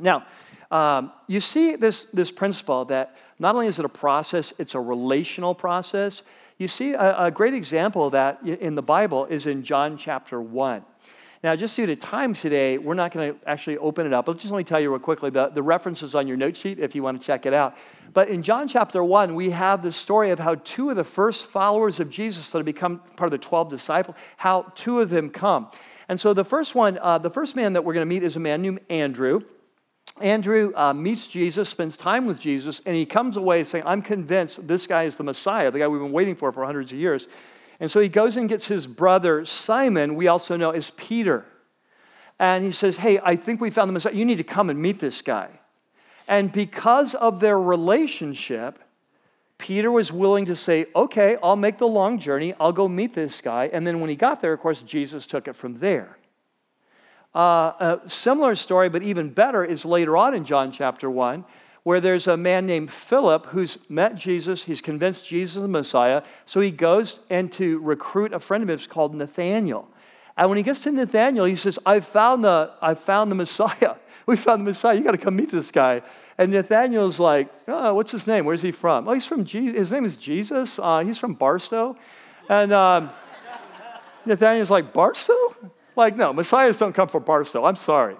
now, 0.00 0.26
um, 0.70 1.12
you 1.26 1.40
see 1.40 1.76
this, 1.76 2.04
this 2.04 2.32
principle 2.32 2.84
that 2.86 3.16
not 3.38 3.54
only 3.54 3.66
is 3.66 3.78
it 3.78 3.84
a 3.84 3.90
process, 3.90 4.52
it's 4.58 4.74
a 4.74 4.80
relational 4.80 5.54
process. 5.54 6.22
You 6.58 6.68
see 6.68 6.92
a, 6.92 7.26
a 7.26 7.30
great 7.30 7.54
example 7.54 8.06
of 8.06 8.12
that 8.12 8.42
in 8.42 8.74
the 8.74 8.82
Bible 8.82 9.26
is 9.26 9.46
in 9.46 9.62
John 9.62 9.96
chapter 9.96 10.40
1. 10.40 10.82
Now, 11.44 11.54
just 11.54 11.76
due 11.76 11.86
to 11.86 11.94
time 11.94 12.34
today, 12.34 12.78
we're 12.78 12.94
not 12.94 13.12
going 13.12 13.34
to 13.34 13.48
actually 13.48 13.78
open 13.78 14.06
it 14.06 14.12
up. 14.12 14.28
I'll 14.28 14.34
just 14.34 14.50
only 14.50 14.64
tell 14.64 14.80
you 14.80 14.90
real 14.90 14.98
quickly 14.98 15.30
the, 15.30 15.48
the 15.48 15.62
references 15.62 16.14
on 16.14 16.26
your 16.26 16.36
note 16.36 16.56
sheet 16.56 16.78
if 16.78 16.94
you 16.94 17.02
want 17.02 17.20
to 17.20 17.24
check 17.24 17.46
it 17.46 17.52
out. 17.52 17.76
But 18.14 18.30
in 18.30 18.42
John 18.42 18.66
chapter 18.66 19.04
1, 19.04 19.34
we 19.34 19.50
have 19.50 19.82
the 19.82 19.92
story 19.92 20.30
of 20.30 20.38
how 20.38 20.56
two 20.56 20.90
of 20.90 20.96
the 20.96 21.04
first 21.04 21.46
followers 21.46 22.00
of 22.00 22.08
Jesus 22.10 22.50
that 22.50 22.58
have 22.58 22.64
become 22.64 22.98
part 23.16 23.28
of 23.28 23.32
the 23.32 23.46
12 23.46 23.68
disciples, 23.68 24.16
how 24.38 24.72
two 24.74 25.00
of 25.00 25.10
them 25.10 25.28
come. 25.28 25.70
And 26.08 26.18
so 26.18 26.32
the 26.32 26.44
first 26.44 26.74
one, 26.74 26.98
uh, 27.00 27.18
the 27.18 27.30
first 27.30 27.54
man 27.54 27.74
that 27.74 27.84
we're 27.84 27.94
going 27.94 28.06
to 28.06 28.12
meet 28.12 28.22
is 28.22 28.36
a 28.36 28.40
man 28.40 28.62
named 28.62 28.80
Andrew. 28.88 29.42
Andrew 30.20 30.72
uh, 30.74 30.94
meets 30.94 31.26
Jesus, 31.26 31.68
spends 31.68 31.96
time 31.96 32.24
with 32.26 32.40
Jesus, 32.40 32.80
and 32.86 32.96
he 32.96 33.04
comes 33.04 33.36
away 33.36 33.64
saying, 33.64 33.84
I'm 33.86 34.00
convinced 34.00 34.66
this 34.66 34.86
guy 34.86 35.04
is 35.04 35.16
the 35.16 35.24
Messiah, 35.24 35.70
the 35.70 35.80
guy 35.80 35.88
we've 35.88 36.00
been 36.00 36.12
waiting 36.12 36.34
for 36.34 36.50
for 36.52 36.64
hundreds 36.64 36.92
of 36.92 36.98
years. 36.98 37.28
And 37.80 37.90
so 37.90 38.00
he 38.00 38.08
goes 38.08 38.36
and 38.36 38.48
gets 38.48 38.66
his 38.66 38.86
brother 38.86 39.44
Simon, 39.44 40.14
we 40.14 40.28
also 40.28 40.56
know 40.56 40.70
as 40.70 40.90
Peter. 40.90 41.44
And 42.38 42.64
he 42.64 42.72
says, 42.72 42.96
Hey, 42.96 43.20
I 43.22 43.36
think 43.36 43.60
we 43.60 43.70
found 43.70 43.88
the 43.88 43.92
Messiah. 43.92 44.14
You 44.14 44.24
need 44.24 44.38
to 44.38 44.44
come 44.44 44.70
and 44.70 44.80
meet 44.80 44.98
this 44.98 45.22
guy. 45.22 45.48
And 46.28 46.50
because 46.50 47.14
of 47.14 47.40
their 47.40 47.58
relationship, 47.58 48.78
Peter 49.58 49.90
was 49.90 50.12
willing 50.12 50.46
to 50.46 50.56
say, 50.56 50.86
Okay, 50.94 51.36
I'll 51.42 51.56
make 51.56 51.78
the 51.78 51.88
long 51.88 52.18
journey. 52.18 52.54
I'll 52.60 52.72
go 52.72 52.88
meet 52.88 53.14
this 53.14 53.40
guy. 53.40 53.70
And 53.72 53.86
then 53.86 54.00
when 54.00 54.10
he 54.10 54.16
got 54.16 54.42
there, 54.42 54.52
of 54.52 54.60
course, 54.60 54.82
Jesus 54.82 55.26
took 55.26 55.48
it 55.48 55.54
from 55.54 55.78
there. 55.78 56.18
Uh, 57.36 57.98
a 58.06 58.08
similar 58.08 58.54
story, 58.54 58.88
but 58.88 59.02
even 59.02 59.28
better, 59.28 59.62
is 59.62 59.84
later 59.84 60.16
on 60.16 60.32
in 60.32 60.46
John 60.46 60.72
chapter 60.72 61.10
1, 61.10 61.44
where 61.82 62.00
there's 62.00 62.26
a 62.26 62.34
man 62.34 62.64
named 62.64 62.90
Philip 62.90 63.44
who's 63.48 63.76
met 63.90 64.14
Jesus. 64.14 64.64
He's 64.64 64.80
convinced 64.80 65.26
Jesus 65.26 65.56
is 65.56 65.62
the 65.62 65.68
Messiah. 65.68 66.22
So 66.46 66.60
he 66.60 66.70
goes 66.70 67.20
and 67.28 67.52
to 67.52 67.78
recruit 67.80 68.32
a 68.32 68.40
friend 68.40 68.62
of 68.62 68.70
his 68.70 68.86
called 68.86 69.14
Nathaniel. 69.14 69.86
And 70.34 70.48
when 70.48 70.56
he 70.56 70.62
gets 70.62 70.80
to 70.80 70.90
Nathaniel, 70.90 71.44
he 71.44 71.56
says, 71.56 71.78
I 71.84 72.00
found 72.00 72.42
the, 72.42 72.72
I 72.80 72.94
found 72.94 73.30
the 73.30 73.36
Messiah. 73.36 73.96
We 74.24 74.34
found 74.34 74.62
the 74.62 74.64
Messiah. 74.64 74.96
You 74.96 75.04
got 75.04 75.12
to 75.12 75.18
come 75.18 75.36
meet 75.36 75.52
this 75.52 75.70
guy. 75.70 76.02
And 76.36 76.50
Nathaniel's 76.50 77.20
like, 77.20 77.48
oh, 77.68 77.94
what's 77.94 78.10
his 78.10 78.26
name? 78.26 78.44
Where's 78.44 78.60
he 78.60 78.72
from? 78.72 79.06
Oh, 79.06 79.12
he's 79.12 79.24
from 79.24 79.44
Jesus. 79.44 79.78
His 79.78 79.92
name 79.92 80.04
is 80.04 80.16
Jesus. 80.16 80.80
Uh, 80.80 81.04
he's 81.04 81.16
from 81.16 81.34
Barstow. 81.34 81.96
And 82.48 82.72
um, 82.72 83.10
Nathaniel's 84.24 84.68
like, 84.68 84.92
Barstow? 84.92 85.54
Like, 85.96 86.14
no, 86.14 86.32
messiahs 86.32 86.76
don't 86.78 86.92
come 86.92 87.08
from 87.08 87.24
Barstow. 87.24 87.64
I'm 87.64 87.76
sorry. 87.76 88.16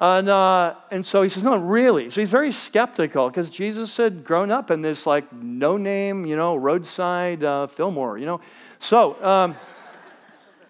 And, 0.00 0.28
uh, 0.28 0.74
and 0.90 1.06
so 1.06 1.22
he 1.22 1.28
says, 1.28 1.44
no, 1.44 1.56
really. 1.56 2.10
So 2.10 2.20
he's 2.20 2.30
very 2.30 2.50
skeptical 2.50 3.28
because 3.28 3.50
Jesus 3.50 3.96
had 3.96 4.24
grown 4.24 4.50
up 4.50 4.72
in 4.72 4.82
this, 4.82 5.06
like, 5.06 5.32
no 5.32 5.76
name, 5.76 6.26
you 6.26 6.34
know, 6.34 6.56
roadside 6.56 7.44
uh, 7.44 7.68
Fillmore, 7.68 8.18
you 8.18 8.26
know. 8.26 8.40
So 8.80 9.22
um, 9.22 9.54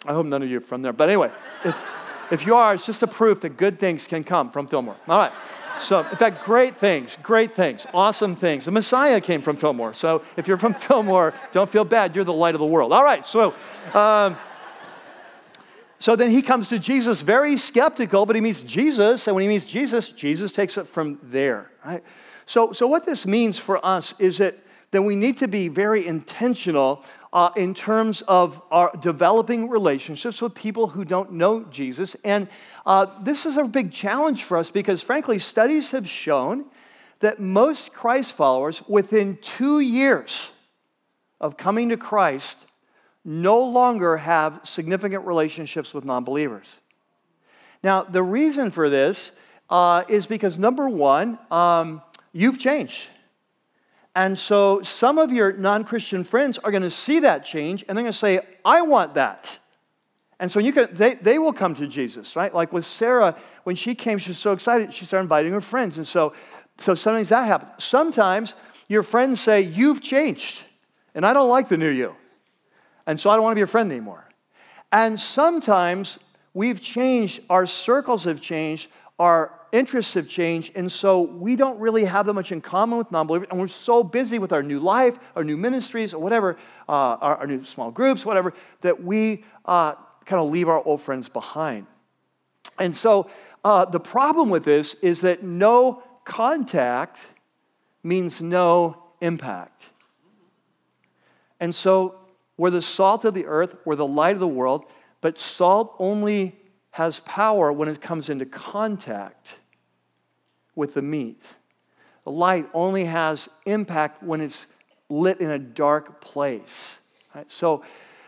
I 0.05 0.13
hope 0.13 0.27
none 0.27 0.43
of 0.43 0.51
you 0.51 0.59
are 0.59 0.61
from 0.61 0.83
there. 0.83 0.93
But 0.93 1.09
anyway, 1.09 1.31
if, 1.65 1.77
if 2.31 2.47
you 2.47 2.57
are, 2.57 2.75
it's 2.75 2.85
just 2.85 3.03
a 3.03 3.07
proof 3.07 3.41
that 3.41 3.57
good 3.57 3.79
things 3.79 4.07
can 4.07 4.23
come 4.23 4.51
from 4.51 4.67
Fillmore. 4.67 4.97
All 5.09 5.19
right. 5.19 5.33
So, 5.81 6.01
in 6.01 6.17
fact, 6.17 6.45
great 6.45 6.77
things, 6.77 7.17
great 7.23 7.55
things, 7.55 7.87
awesome 7.95 8.37
things. 8.37 8.67
The 8.67 8.71
Messiah 8.71 9.21
came 9.21 9.41
from 9.41 9.57
Fillmore. 9.57 9.95
So, 9.95 10.23
if 10.37 10.47
you're 10.47 10.59
from 10.59 10.75
Fillmore, 10.89 11.33
don't 11.53 11.71
feel 11.71 11.85
bad. 11.85 12.15
You're 12.15 12.25
the 12.25 12.33
light 12.35 12.55
of 12.55 12.61
the 12.61 12.67
world. 12.67 12.93
All 12.93 13.05
right, 13.05 13.25
so. 13.25 13.55
Um, 13.95 14.37
so 16.03 16.17
then 16.17 16.33
he 16.33 16.43
comes 16.43 16.69
to 16.71 16.81
Jesus 16.81 17.23
very 17.23 17.57
skeptical, 17.57 18.27
but 18.27 18.35
he 18.35 18.43
meets 18.43 18.65
Jesus, 18.65 19.29
and 19.29 19.37
when 19.37 19.43
he 19.43 19.49
meets 19.49 19.65
Jesus, 19.65 20.09
Jesus 20.09 20.51
takes 20.51 20.77
it 20.77 20.89
from 20.89 21.21
there. 21.23 21.71
Right? 21.85 22.03
So, 22.45 22.73
so 22.73 22.89
what 22.89 23.07
this 23.07 23.25
means 23.25 23.57
for 23.57 23.79
us 23.87 24.13
is 24.19 24.39
that, 24.39 24.59
that 24.91 25.03
we 25.03 25.15
need 25.15 25.39
to 25.39 25.47
be 25.47 25.69
very 25.69 26.05
intentional 26.05 27.05
uh, 27.33 27.51
in 27.55 27.73
terms 27.73 28.25
of 28.27 28.61
our 28.73 28.91
developing 29.01 29.69
relationships 29.69 30.43
with 30.43 30.57
people 30.57 30.89
who 30.89 31.05
don't 31.05 31.35
know 31.35 31.63
Jesus. 31.71 32.17
And 32.25 32.49
uh, 32.85 33.07
this 33.23 33.47
is 33.47 33.57
a 33.57 33.63
big 33.63 33.93
challenge 33.93 34.43
for 34.43 34.57
us 34.57 34.73
because, 34.73 35.03
frankly, 35.05 35.39
studies 35.39 35.93
have 35.93 36.09
shown 36.09 36.65
that 37.21 37.39
most 37.39 37.95
Christ 37.95 38.33
followers, 38.33 38.83
within 38.89 39.39
two 39.41 39.79
years 39.79 40.51
of 41.41 41.57
coming 41.57 41.91
to 41.91 41.97
Christ, 41.97 42.59
no 43.25 43.61
longer 43.61 44.17
have 44.17 44.61
significant 44.65 45.27
relationships 45.27 45.95
with 45.95 46.05
non 46.05 46.25
believers. 46.25 46.81
Now, 47.83 48.03
the 48.03 48.23
reason 48.23 48.71
for 48.71 48.89
this 48.89 49.33
uh, 49.71 50.05
is 50.09 50.27
because 50.27 50.59
number 50.59 50.89
one, 50.89 51.39
um, 51.51 52.03
you've 52.33 52.59
changed. 52.59 53.09
And 54.15 54.37
so 54.37 54.83
some 54.83 55.19
of 55.19 55.33
your 55.33 55.53
non 55.53 55.85
Christian 55.85 56.25
friends 56.25 56.59
are 56.59 56.71
going 56.71 56.83
to 56.83 56.91
see 56.91 57.21
that 57.21 57.45
change 57.45 57.85
and 57.89 57.97
they're 57.97 58.03
going 58.03 58.13
to 58.13 58.19
say, 58.19 58.41
I 58.65 58.83
want 58.83 59.15
that. 59.15 59.59
And 60.39 60.51
so 60.51 60.59
you 60.59 60.73
can, 60.73 60.89
they, 60.93 61.15
they 61.15 61.39
will 61.39 61.53
come 61.53 61.75
to 61.77 61.87
Jesus, 61.87 62.35
right? 62.35 62.53
Like 62.53 62.73
with 62.73 62.85
Sarah, 62.85 63.37
when 63.63 63.77
she 63.77 63.95
came, 63.95 64.19
she 64.19 64.31
was 64.31 64.39
so 64.39 64.53
excited, 64.53 64.93
she 64.93 65.05
started 65.05 65.25
inviting 65.25 65.53
her 65.53 65.61
friends. 65.61 65.99
And 65.99 66.07
so, 66.07 66.35
so 66.79 66.95
sometimes 66.95 67.29
that 67.29 67.47
happens. 67.47 67.85
Sometimes 67.85 68.55
your 68.89 69.05
friends 69.05 69.41
say, 69.41 69.61
You've 69.61 70.03
changed, 70.03 70.63
and 71.15 71.25
I 71.25 71.33
don't 71.33 71.49
like 71.49 71.69
the 71.69 71.79
new 71.79 71.91
you. 71.91 72.17
And 73.07 73.19
so 73.19 73.31
I 73.31 73.35
don't 73.35 73.43
want 73.43 73.53
to 73.53 73.57
be 73.57 73.61
your 73.61 73.67
friend 73.67 73.91
anymore. 73.91 74.29
And 74.91 75.19
sometimes 75.19 76.19
we've 76.55 76.81
changed, 76.81 77.41
our 77.49 77.67
circles 77.67 78.25
have 78.25 78.41
changed, 78.41 78.89
our 79.19 79.53
interests 79.73 80.15
have 80.15 80.29
changed, 80.29 80.73
and 80.75 80.91
so 80.91 81.23
we 81.23 81.57
don't 81.57 81.79
really 81.79 82.05
have 82.05 82.27
that 82.27 82.35
much 82.35 82.53
in 82.53 82.61
common 82.61 82.99
with 82.99 83.11
non 83.11 83.27
believers, 83.27 83.49
and 83.51 83.59
we're 83.59 83.67
so 83.69 84.05
busy 84.05 84.39
with 84.39 84.53
our 84.53 84.63
new 84.63 84.79
life, 84.79 85.19
our 85.35 85.45
new 85.45 85.57
ministries, 85.57 86.13
or 86.13 86.21
whatever, 86.21 86.57
uh, 86.89 86.93
our, 86.93 87.37
our, 87.39 87.47
new 87.47 87.65
small 87.65 87.91
groups, 87.91 88.27
whatever, 88.27 88.53
that 88.83 89.03
we 89.03 89.45
uh, 89.65 89.95
kind 90.27 90.43
of 90.43 90.51
leave 90.51 90.69
our 90.69 90.85
old 90.85 91.01
friends 91.01 91.29
behind. 91.29 91.87
And 92.79 92.95
so 92.95 93.31
uh, 93.65 93.85
the 93.87 94.01
problem 94.01 94.51
with 94.51 94.65
this 94.65 94.95
is 95.03 95.23
that 95.23 95.43
no 95.43 96.03
contact 96.25 97.19
means 98.03 98.43
no 98.43 99.03
impact. 99.21 99.85
And 101.61 101.75
so 101.75 102.17
we're 102.57 102.71
the 102.71 102.83
salt 102.83 103.25
of 103.25 103.35
the 103.35 103.47
earth, 103.47 103.77
we're 103.85 103.97
the 103.97 104.07
light 104.07 104.35
of 104.35 104.41
the 104.41 104.49
world, 104.49 104.85
but 105.21 105.39
salt 105.39 105.95
only 105.99 106.57
has 106.91 107.21
power 107.21 107.73
when 107.73 107.89
it 107.89 108.01
comes 108.01 108.29
into 108.29 108.45
contact 108.45 109.59
with 110.75 110.95
the 110.95 111.03
meat. 111.03 111.57
The 112.25 112.31
light 112.31 112.69
only 112.75 113.05
has 113.07 113.49
impact 113.67 114.23
when 114.23 114.41
it's 114.41 114.67
lit 115.09 115.41
in 115.41 115.51
a 115.51 115.59
dark 115.59 116.21
place. 116.21 117.01
Right? 117.35 117.51
So, 117.51 117.83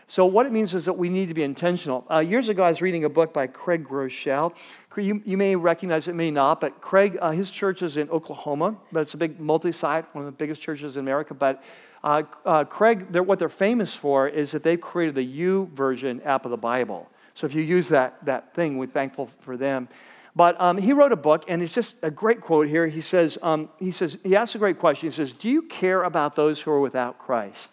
so 0.07 0.25
what 0.25 0.45
it 0.45 0.51
means 0.51 0.73
is 0.73 0.85
that 0.85 0.93
we 0.93 1.09
need 1.09 1.29
to 1.29 1.33
be 1.33 1.43
intentional. 1.43 2.05
Uh, 2.11 2.19
years 2.19 2.49
ago, 2.49 2.63
I 2.63 2.69
was 2.69 2.81
reading 2.81 3.05
a 3.05 3.09
book 3.09 3.33
by 3.33 3.47
Craig 3.47 3.87
Groeschel. 3.87 4.55
You, 4.97 5.21
you 5.25 5.37
may 5.37 5.55
recognize 5.55 6.07
it, 6.07 6.15
may 6.15 6.31
not, 6.31 6.61
but 6.61 6.79
Craig, 6.81 7.17
uh, 7.21 7.31
his 7.31 7.51
church 7.51 7.81
is 7.81 7.97
in 7.97 8.09
Oklahoma, 8.09 8.77
but 8.91 9.01
it's 9.01 9.13
a 9.13 9.17
big 9.17 9.39
multi-site, 9.39 10.05
one 10.13 10.25
of 10.25 10.31
the 10.31 10.37
biggest 10.37 10.61
churches 10.61 10.95
in 10.97 11.03
America. 11.03 11.33
But 11.33 11.63
uh, 12.05 12.23
uh 12.45 12.63
Craig, 12.63 13.07
they're, 13.09 13.23
what 13.23 13.39
they're 13.39 13.49
famous 13.49 13.95
for 13.95 14.29
is 14.29 14.51
that 14.51 14.63
they've 14.63 14.79
created 14.79 15.15
the 15.15 15.23
U 15.23 15.69
YouVersion 15.75 16.25
app 16.25 16.45
of 16.45 16.51
the 16.51 16.57
Bible. 16.57 17.09
So 17.33 17.45
if 17.45 17.53
you 17.53 17.61
use 17.61 17.89
that, 17.89 18.23
that 18.25 18.53
thing, 18.53 18.77
we're 18.77 18.87
thankful 18.87 19.29
for 19.41 19.57
them. 19.57 19.89
But 20.35 20.59
um, 20.59 20.77
he 20.77 20.93
wrote 20.93 21.11
a 21.11 21.17
book, 21.17 21.45
and 21.47 21.61
it's 21.61 21.73
just 21.73 21.95
a 22.01 22.11
great 22.11 22.41
quote 22.41 22.67
here. 22.67 22.87
He 22.87 23.01
says, 23.01 23.37
um, 23.41 23.69
he 23.79 23.91
says, 23.91 24.17
he 24.23 24.35
asks 24.35 24.55
a 24.55 24.57
great 24.57 24.79
question. 24.79 25.09
He 25.09 25.15
says, 25.15 25.33
Do 25.33 25.49
you 25.49 25.63
care 25.63 26.03
about 26.03 26.35
those 26.35 26.61
who 26.61 26.71
are 26.71 26.79
without 26.79 27.17
Christ? 27.17 27.69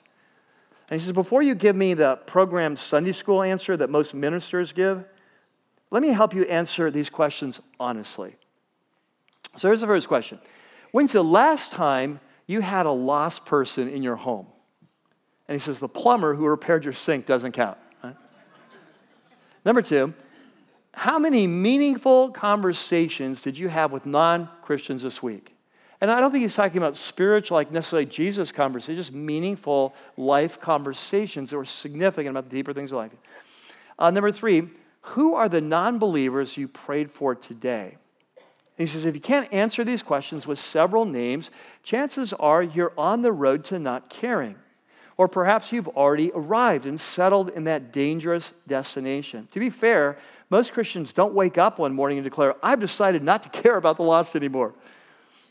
And 0.89 1.01
he 1.01 1.05
says, 1.05 1.13
Before 1.13 1.43
you 1.43 1.55
give 1.55 1.77
me 1.77 1.95
the 1.95 2.17
program 2.17 2.77
Sunday 2.77 3.13
school 3.13 3.43
answer 3.43 3.77
that 3.77 3.91
most 3.91 4.15
ministers 4.15 4.73
give, 4.73 5.05
let 5.91 6.03
me 6.03 6.09
help 6.09 6.35
you 6.35 6.45
answer 6.45 6.91
these 6.91 7.11
questions 7.11 7.61
honestly. 7.79 8.37
So 9.57 9.69
here's 9.69 9.81
the 9.81 9.87
first 9.87 10.09
question 10.09 10.41
When's 10.93 11.13
the 11.13 11.23
last 11.23 11.73
time 11.73 12.21
you 12.53 12.61
had 12.61 12.87
a 12.87 12.91
lost 12.91 13.45
person 13.45 13.89
in 13.89 14.03
your 14.03 14.17
home? 14.17 14.47
And 15.49 15.55
he 15.55 15.59
says, 15.59 15.81
The 15.81 15.89
plumber 15.89 16.35
who 16.35 16.47
repaired 16.47 16.85
your 16.85 16.93
sink 16.93 17.27
doesn't 17.27 17.53
count. 17.53 17.79
Number 19.65 19.83
two, 19.83 20.13
how 20.93 21.19
many 21.19 21.47
meaningful 21.47 22.31
conversations 22.31 23.43
did 23.43 23.57
you 23.57 23.69
have 23.69 23.93
with 23.93 24.07
non 24.07 24.49
Christians 24.63 25.03
this 25.03 25.23
week? 25.23 25.55
And 26.01 26.11
I 26.11 26.21
don't 26.21 26.33
think 26.33 26.43
he's 26.43 26.55
talking 26.55 26.79
about 26.79 26.97
spiritual, 26.97 27.55
like 27.57 27.71
necessarily 27.71 28.07
Jesus 28.07 28.51
conversations, 28.51 29.07
just 29.07 29.17
meaningful 29.17 29.95
life 30.17 30.61
conversations 30.61 31.51
that 31.51 31.57
were 31.57 31.65
significant 31.65 32.31
about 32.31 32.51
the 32.51 32.57
deeper 32.57 32.73
things 32.73 32.91
of 32.91 32.99
life. 32.99 33.13
Uh, 33.99 34.11
number 34.11 34.33
three, 34.33 34.69
who 35.03 35.35
are 35.35 35.49
the 35.49 35.61
non 35.61 35.99
believers 35.99 36.57
you 36.57 36.67
prayed 36.67 37.11
for 37.11 37.35
today? 37.35 37.97
He 38.83 38.89
says, 38.89 39.05
if 39.05 39.15
you 39.15 39.21
can't 39.21 39.53
answer 39.53 39.85
these 39.85 40.03
questions 40.03 40.45
with 40.45 40.59
several 40.59 41.05
names, 41.05 41.53
chances 41.85 42.33
are 42.33 42.63
you're 42.63 42.93
on 42.99 43.23
the 43.23 43.31
road 43.31 43.65
to 43.67 43.79
not 43.79 44.11
caring. 44.11 44.57
Or 45.17 45.29
perhaps 45.29 45.71
you've 45.71 45.87
already 45.87 46.33
arrived 46.35 46.87
and 46.87 46.99
settled 46.99 47.51
in 47.51 47.63
that 47.65 47.93
dangerous 47.93 48.53
destination. 48.67 49.47
To 49.53 49.61
be 49.61 49.71
fair, 49.71 50.19
most 50.51 50.73
Christians 50.73 51.13
don't 51.13 51.33
wake 51.33 51.59
up 51.59 51.79
one 51.79 51.95
morning 51.95 52.19
and 52.19 52.25
declare, 52.25 52.57
I've 52.61 52.81
decided 52.81 53.23
not 53.23 53.45
to 53.45 53.49
care 53.63 53.77
about 53.77 53.99
the 53.99 54.03
lost 54.03 54.35
anymore. 54.35 54.75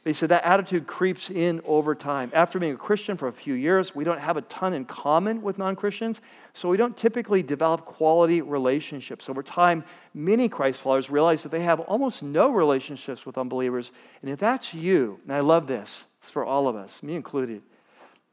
They 0.03 0.13
said 0.13 0.29
that 0.29 0.43
attitude 0.43 0.87
creeps 0.87 1.29
in 1.29 1.61
over 1.63 1.93
time. 1.93 2.31
After 2.33 2.57
being 2.57 2.73
a 2.73 2.77
Christian 2.77 3.17
for 3.17 3.27
a 3.27 3.31
few 3.31 3.53
years, 3.53 3.93
we 3.93 4.03
don't 4.03 4.19
have 4.19 4.35
a 4.35 4.41
ton 4.41 4.73
in 4.73 4.85
common 4.85 5.43
with 5.43 5.59
non 5.59 5.75
Christians, 5.75 6.21
so 6.53 6.69
we 6.69 6.77
don't 6.77 6.97
typically 6.97 7.43
develop 7.43 7.85
quality 7.85 8.41
relationships. 8.41 9.29
Over 9.29 9.43
time, 9.43 9.83
many 10.15 10.49
Christ 10.49 10.81
followers 10.81 11.11
realize 11.11 11.43
that 11.43 11.49
they 11.49 11.61
have 11.61 11.79
almost 11.81 12.23
no 12.23 12.49
relationships 12.49 13.27
with 13.27 13.37
unbelievers. 13.37 13.91
And 14.23 14.31
if 14.31 14.39
that's 14.39 14.73
you, 14.73 15.19
and 15.23 15.33
I 15.33 15.41
love 15.41 15.67
this, 15.67 16.05
it's 16.17 16.31
for 16.31 16.43
all 16.43 16.67
of 16.67 16.75
us, 16.75 17.03
me 17.03 17.13
included, 17.15 17.61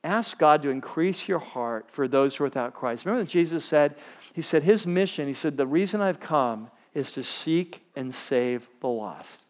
ask 0.02 0.38
God 0.38 0.62
to 0.62 0.70
increase 0.70 1.28
your 1.28 1.38
heart 1.38 1.90
for 1.90 2.08
those 2.08 2.36
who 2.36 2.44
are 2.44 2.46
without 2.46 2.72
Christ. 2.72 3.04
Remember 3.04 3.24
that 3.24 3.30
Jesus 3.30 3.62
said, 3.62 3.94
He 4.32 4.40
said, 4.40 4.62
His 4.62 4.86
mission, 4.86 5.26
He 5.26 5.34
said, 5.34 5.58
the 5.58 5.66
reason 5.66 6.00
I've 6.00 6.20
come 6.20 6.70
is 6.94 7.12
to 7.12 7.22
seek 7.22 7.82
and 7.94 8.14
save 8.14 8.66
the 8.80 8.88
lost. 8.88 9.44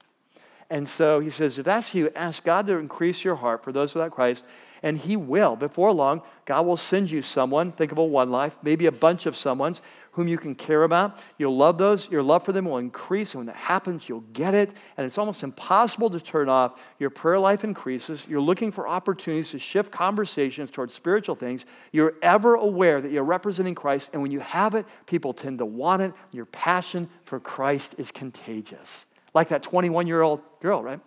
And 0.70 0.88
so 0.88 1.20
He 1.20 1.30
says, 1.30 1.58
if 1.58 1.64
that's 1.64 1.94
you, 1.94 2.10
ask 2.14 2.44
God 2.44 2.66
to 2.66 2.76
increase 2.76 3.24
your 3.24 3.36
heart 3.36 3.64
for 3.64 3.72
those 3.72 3.94
without 3.94 4.10
Christ 4.12 4.44
and 4.82 4.98
He 4.98 5.16
will. 5.16 5.56
Before 5.56 5.92
long, 5.92 6.22
God 6.44 6.66
will 6.66 6.76
send 6.76 7.10
you 7.10 7.22
someone, 7.22 7.72
think 7.72 7.92
of 7.92 7.98
a 7.98 8.04
one 8.04 8.30
life, 8.30 8.56
maybe 8.62 8.86
a 8.86 8.92
bunch 8.92 9.26
of 9.26 9.36
someone's 9.36 9.80
whom 10.12 10.26
you 10.26 10.38
can 10.38 10.54
care 10.54 10.82
about. 10.82 11.18
You'll 11.36 11.56
love 11.56 11.78
those. 11.78 12.10
Your 12.10 12.24
love 12.24 12.44
for 12.44 12.52
them 12.52 12.64
will 12.64 12.78
increase. 12.78 13.34
And 13.34 13.40
when 13.40 13.46
that 13.46 13.56
happens, 13.56 14.08
you'll 14.08 14.24
get 14.32 14.52
it. 14.52 14.72
And 14.96 15.06
it's 15.06 15.18
almost 15.18 15.44
impossible 15.44 16.10
to 16.10 16.18
turn 16.18 16.48
off. 16.48 16.80
Your 16.98 17.10
prayer 17.10 17.38
life 17.38 17.62
increases. 17.62 18.26
You're 18.28 18.40
looking 18.40 18.72
for 18.72 18.88
opportunities 18.88 19.52
to 19.52 19.60
shift 19.60 19.92
conversations 19.92 20.72
towards 20.72 20.92
spiritual 20.92 21.36
things. 21.36 21.66
You're 21.92 22.14
ever 22.20 22.56
aware 22.56 23.00
that 23.00 23.12
you're 23.12 23.22
representing 23.22 23.76
Christ. 23.76 24.10
And 24.12 24.20
when 24.20 24.32
you 24.32 24.40
have 24.40 24.74
it, 24.74 24.86
people 25.06 25.32
tend 25.32 25.58
to 25.58 25.66
want 25.66 26.02
it. 26.02 26.12
Your 26.32 26.46
passion 26.46 27.08
for 27.24 27.38
Christ 27.38 27.94
is 27.98 28.10
contagious. 28.10 29.06
Like 29.34 29.48
that 29.48 29.62
21 29.62 30.06
year 30.06 30.22
old 30.22 30.40
girl, 30.60 30.82
right? 30.82 31.00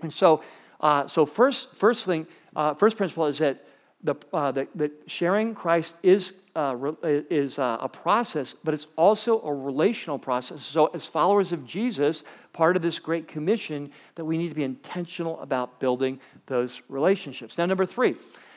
And 0.00 0.12
so, 0.12 0.42
uh, 0.80 1.06
so 1.06 1.26
first, 1.26 1.74
first 1.76 2.06
thing, 2.06 2.26
uh, 2.56 2.74
first 2.74 2.96
principle 2.96 3.26
is 3.26 3.38
that 3.38 3.64
the, 4.02 4.16
uh, 4.32 4.64
sharing 5.06 5.54
Christ 5.54 5.94
is, 6.02 6.32
uh, 6.56 6.74
re, 6.76 6.94
is 7.30 7.58
uh, 7.58 7.78
a 7.80 7.88
process, 7.88 8.54
but 8.64 8.74
it's 8.74 8.88
also 8.96 9.40
a 9.42 9.54
relational 9.54 10.18
process. 10.18 10.62
So, 10.64 10.86
as 10.86 11.06
followers 11.06 11.52
of 11.52 11.64
Jesus, 11.64 12.24
part 12.52 12.74
of 12.74 12.82
this 12.82 12.98
great 12.98 13.28
commission 13.28 13.92
that 14.16 14.24
we 14.24 14.36
need 14.36 14.48
to 14.48 14.54
be 14.54 14.64
intentional 14.64 15.40
about 15.40 15.78
building 15.78 16.18
those 16.46 16.82
relationships. 16.88 17.56
Now, 17.58 17.66
number 17.66 17.86
three, 17.86 18.16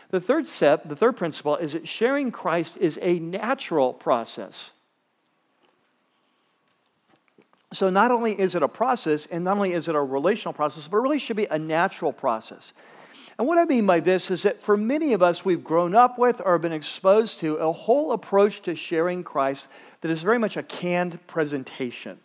the 0.09 0.19
third 0.19 0.47
step, 0.47 0.87
the 0.87 0.95
third 0.95 1.15
principle 1.15 1.57
is 1.57 1.73
that 1.73 1.87
sharing 1.87 2.31
Christ 2.31 2.77
is 2.77 2.97
a 3.01 3.19
natural 3.19 3.93
process. 3.93 4.71
So, 7.75 7.89
not 7.89 8.11
only 8.11 8.39
is 8.39 8.55
it 8.55 8.63
a 8.63 8.67
process, 8.67 9.27
and 9.27 9.43
not 9.43 9.57
only 9.57 9.73
is 9.73 9.87
it 9.87 9.95
a 9.95 10.01
relational 10.01 10.53
process, 10.53 10.87
but 10.87 10.97
it 10.97 11.01
really 11.01 11.19
should 11.19 11.35
be 11.35 11.47
a 11.47 11.59
natural 11.59 12.13
process. 12.13 12.73
And 13.37 13.47
what 13.47 13.57
I 13.57 13.65
mean 13.65 13.85
by 13.85 13.99
this 13.99 14.31
is 14.31 14.43
that 14.43 14.61
for 14.61 14.77
many 14.77 15.11
of 15.11 15.21
us, 15.21 15.43
we've 15.43 15.63
grown 15.63 15.93
up 15.93 16.17
with 16.17 16.41
or 16.45 16.57
been 16.57 16.71
exposed 16.71 17.39
to 17.39 17.55
a 17.55 17.71
whole 17.71 18.13
approach 18.13 18.61
to 18.61 18.75
sharing 18.75 19.23
Christ 19.23 19.67
that 19.99 20.09
is 20.09 20.23
very 20.23 20.39
much 20.39 20.55
a 20.55 20.63
canned 20.63 21.19
presentation. 21.27 22.17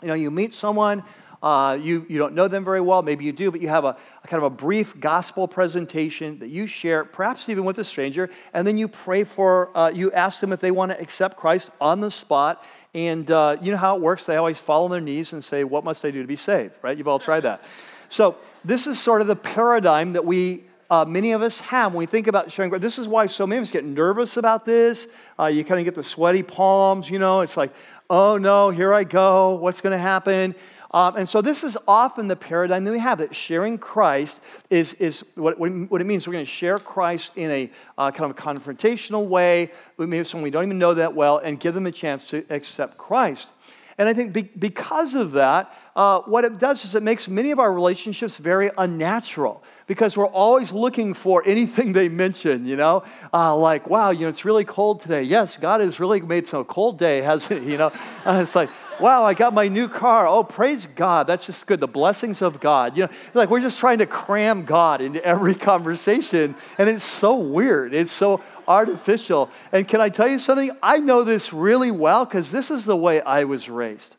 You 0.00 0.08
know, 0.08 0.14
you 0.14 0.30
meet 0.30 0.54
someone, 0.54 1.04
Uh, 1.44 1.76
you, 1.76 2.06
you 2.08 2.16
don't 2.16 2.34
know 2.34 2.48
them 2.48 2.64
very 2.64 2.80
well, 2.80 3.02
maybe 3.02 3.22
you 3.22 3.32
do, 3.32 3.50
but 3.50 3.60
you 3.60 3.68
have 3.68 3.84
a, 3.84 3.94
a 4.24 4.26
kind 4.28 4.42
of 4.42 4.50
a 4.50 4.56
brief 4.56 4.98
gospel 4.98 5.46
presentation 5.46 6.38
that 6.38 6.48
you 6.48 6.66
share, 6.66 7.04
perhaps 7.04 7.50
even 7.50 7.66
with 7.66 7.78
a 7.78 7.84
stranger, 7.84 8.30
and 8.54 8.66
then 8.66 8.78
you 8.78 8.88
pray 8.88 9.24
for, 9.24 9.68
uh, 9.76 9.90
you 9.90 10.10
ask 10.12 10.40
them 10.40 10.52
if 10.54 10.60
they 10.60 10.70
want 10.70 10.90
to 10.90 10.98
accept 10.98 11.36
Christ 11.36 11.68
on 11.82 12.00
the 12.00 12.10
spot. 12.10 12.64
And 12.94 13.28
uh, 13.30 13.56
you 13.60 13.72
know 13.72 13.76
how 13.76 13.96
it 13.96 14.02
works? 14.02 14.24
They 14.24 14.36
always 14.36 14.60
fall 14.60 14.84
on 14.84 14.90
their 14.90 15.00
knees 15.00 15.32
and 15.32 15.42
say, 15.42 15.64
What 15.64 15.84
must 15.84 16.04
I 16.04 16.10
do 16.10 16.22
to 16.22 16.28
be 16.28 16.36
saved? 16.36 16.74
Right? 16.82 16.96
You've 16.96 17.08
all 17.08 17.18
tried 17.18 17.40
that. 17.40 17.64
So, 18.08 18.36
this 18.64 18.86
is 18.86 18.98
sort 19.00 19.20
of 19.20 19.26
the 19.26 19.36
paradigm 19.36 20.12
that 20.12 20.24
we 20.24 20.64
uh, 20.90 21.04
many 21.04 21.32
of 21.32 21.42
us 21.42 21.60
have 21.60 21.92
when 21.92 21.98
we 21.98 22.06
think 22.06 22.26
about 22.26 22.52
sharing. 22.52 22.70
This 22.72 22.98
is 22.98 23.08
why 23.08 23.26
so 23.26 23.46
many 23.46 23.58
of 23.58 23.62
us 23.62 23.70
get 23.70 23.84
nervous 23.84 24.36
about 24.36 24.64
this. 24.64 25.06
Uh, 25.38 25.46
you 25.46 25.64
kind 25.64 25.80
of 25.80 25.84
get 25.84 25.94
the 25.94 26.02
sweaty 26.02 26.42
palms, 26.42 27.08
you 27.08 27.18
know, 27.18 27.40
it's 27.40 27.56
like, 27.56 27.72
oh 28.10 28.36
no, 28.36 28.70
here 28.70 28.92
I 28.92 29.04
go, 29.04 29.54
what's 29.54 29.80
going 29.80 29.92
to 29.92 29.98
happen? 29.98 30.54
Um, 30.94 31.16
and 31.16 31.28
so 31.28 31.42
this 31.42 31.64
is 31.64 31.76
often 31.88 32.28
the 32.28 32.36
paradigm 32.36 32.84
that 32.84 32.92
we 32.92 33.00
have 33.00 33.18
that 33.18 33.34
sharing 33.34 33.78
Christ 33.78 34.38
is, 34.70 34.94
is 34.94 35.24
what, 35.34 35.58
what 35.58 36.00
it 36.00 36.04
means. 36.04 36.24
We're 36.24 36.34
going 36.34 36.44
to 36.44 36.50
share 36.50 36.78
Christ 36.78 37.32
in 37.34 37.50
a 37.50 37.70
uh, 37.98 38.12
kind 38.12 38.30
of 38.30 38.38
a 38.38 38.40
confrontational 38.40 39.26
way, 39.26 39.72
maybe 39.98 40.22
someone 40.22 40.44
we 40.44 40.50
don't 40.50 40.62
even 40.62 40.78
know 40.78 40.94
that 40.94 41.12
well, 41.12 41.38
and 41.38 41.58
give 41.58 41.74
them 41.74 41.86
a 41.86 41.92
chance 41.92 42.22
to 42.30 42.46
accept 42.48 42.96
Christ. 42.96 43.48
And 43.98 44.08
I 44.08 44.14
think 44.14 44.32
be, 44.32 44.42
because 44.42 45.14
of 45.14 45.32
that, 45.32 45.72
uh, 45.94 46.20
what 46.20 46.44
it 46.44 46.58
does 46.58 46.84
is 46.84 46.94
it 46.94 47.02
makes 47.02 47.28
many 47.28 47.50
of 47.52 47.60
our 47.60 47.72
relationships 47.72 48.38
very 48.38 48.70
unnatural 48.76 49.62
because 49.86 50.16
we're 50.16 50.26
always 50.26 50.72
looking 50.72 51.14
for 51.14 51.42
anything 51.46 51.92
they 51.92 52.08
mention, 52.08 52.66
you 52.66 52.76
know? 52.76 53.04
Uh, 53.32 53.54
like, 53.56 53.88
wow, 53.88 54.10
you 54.10 54.20
know, 54.20 54.28
it's 54.28 54.44
really 54.44 54.64
cold 54.64 55.00
today. 55.00 55.22
Yes, 55.22 55.56
God 55.56 55.80
has 55.80 56.00
really 56.00 56.20
made 56.20 56.46
some 56.46 56.64
cold 56.64 56.98
day, 56.98 57.22
hasn't 57.22 57.62
he? 57.62 57.72
You 57.72 57.78
know? 57.78 57.92
Uh, 58.24 58.40
it's 58.40 58.54
like, 58.54 58.70
wow, 59.00 59.24
I 59.24 59.34
got 59.34 59.54
my 59.54 59.68
new 59.68 59.88
car. 59.88 60.26
Oh, 60.26 60.44
praise 60.44 60.86
God. 60.86 61.26
That's 61.26 61.46
just 61.46 61.66
good. 61.66 61.80
The 61.80 61.88
blessings 61.88 62.42
of 62.42 62.60
God. 62.60 62.96
You 62.96 63.04
know, 63.04 63.10
like 63.34 63.50
we're 63.50 63.60
just 63.60 63.78
trying 63.78 63.98
to 63.98 64.06
cram 64.06 64.64
God 64.64 65.00
into 65.00 65.24
every 65.24 65.54
conversation, 65.70 66.54
and 66.78 66.88
it's 66.88 67.04
so 67.04 67.36
weird. 67.36 67.94
It's 67.94 68.12
so 68.12 68.42
artificial. 68.66 69.50
And 69.72 69.86
can 69.86 70.00
I 70.00 70.08
tell 70.08 70.28
you 70.28 70.38
something? 70.38 70.70
I 70.82 70.98
know 70.98 71.22
this 71.22 71.52
really 71.52 71.90
well 71.90 72.24
because 72.24 72.50
this 72.50 72.70
is 72.70 72.84
the 72.84 72.96
way 72.96 73.20
I 73.20 73.44
was 73.44 73.68
raised. 73.68 74.16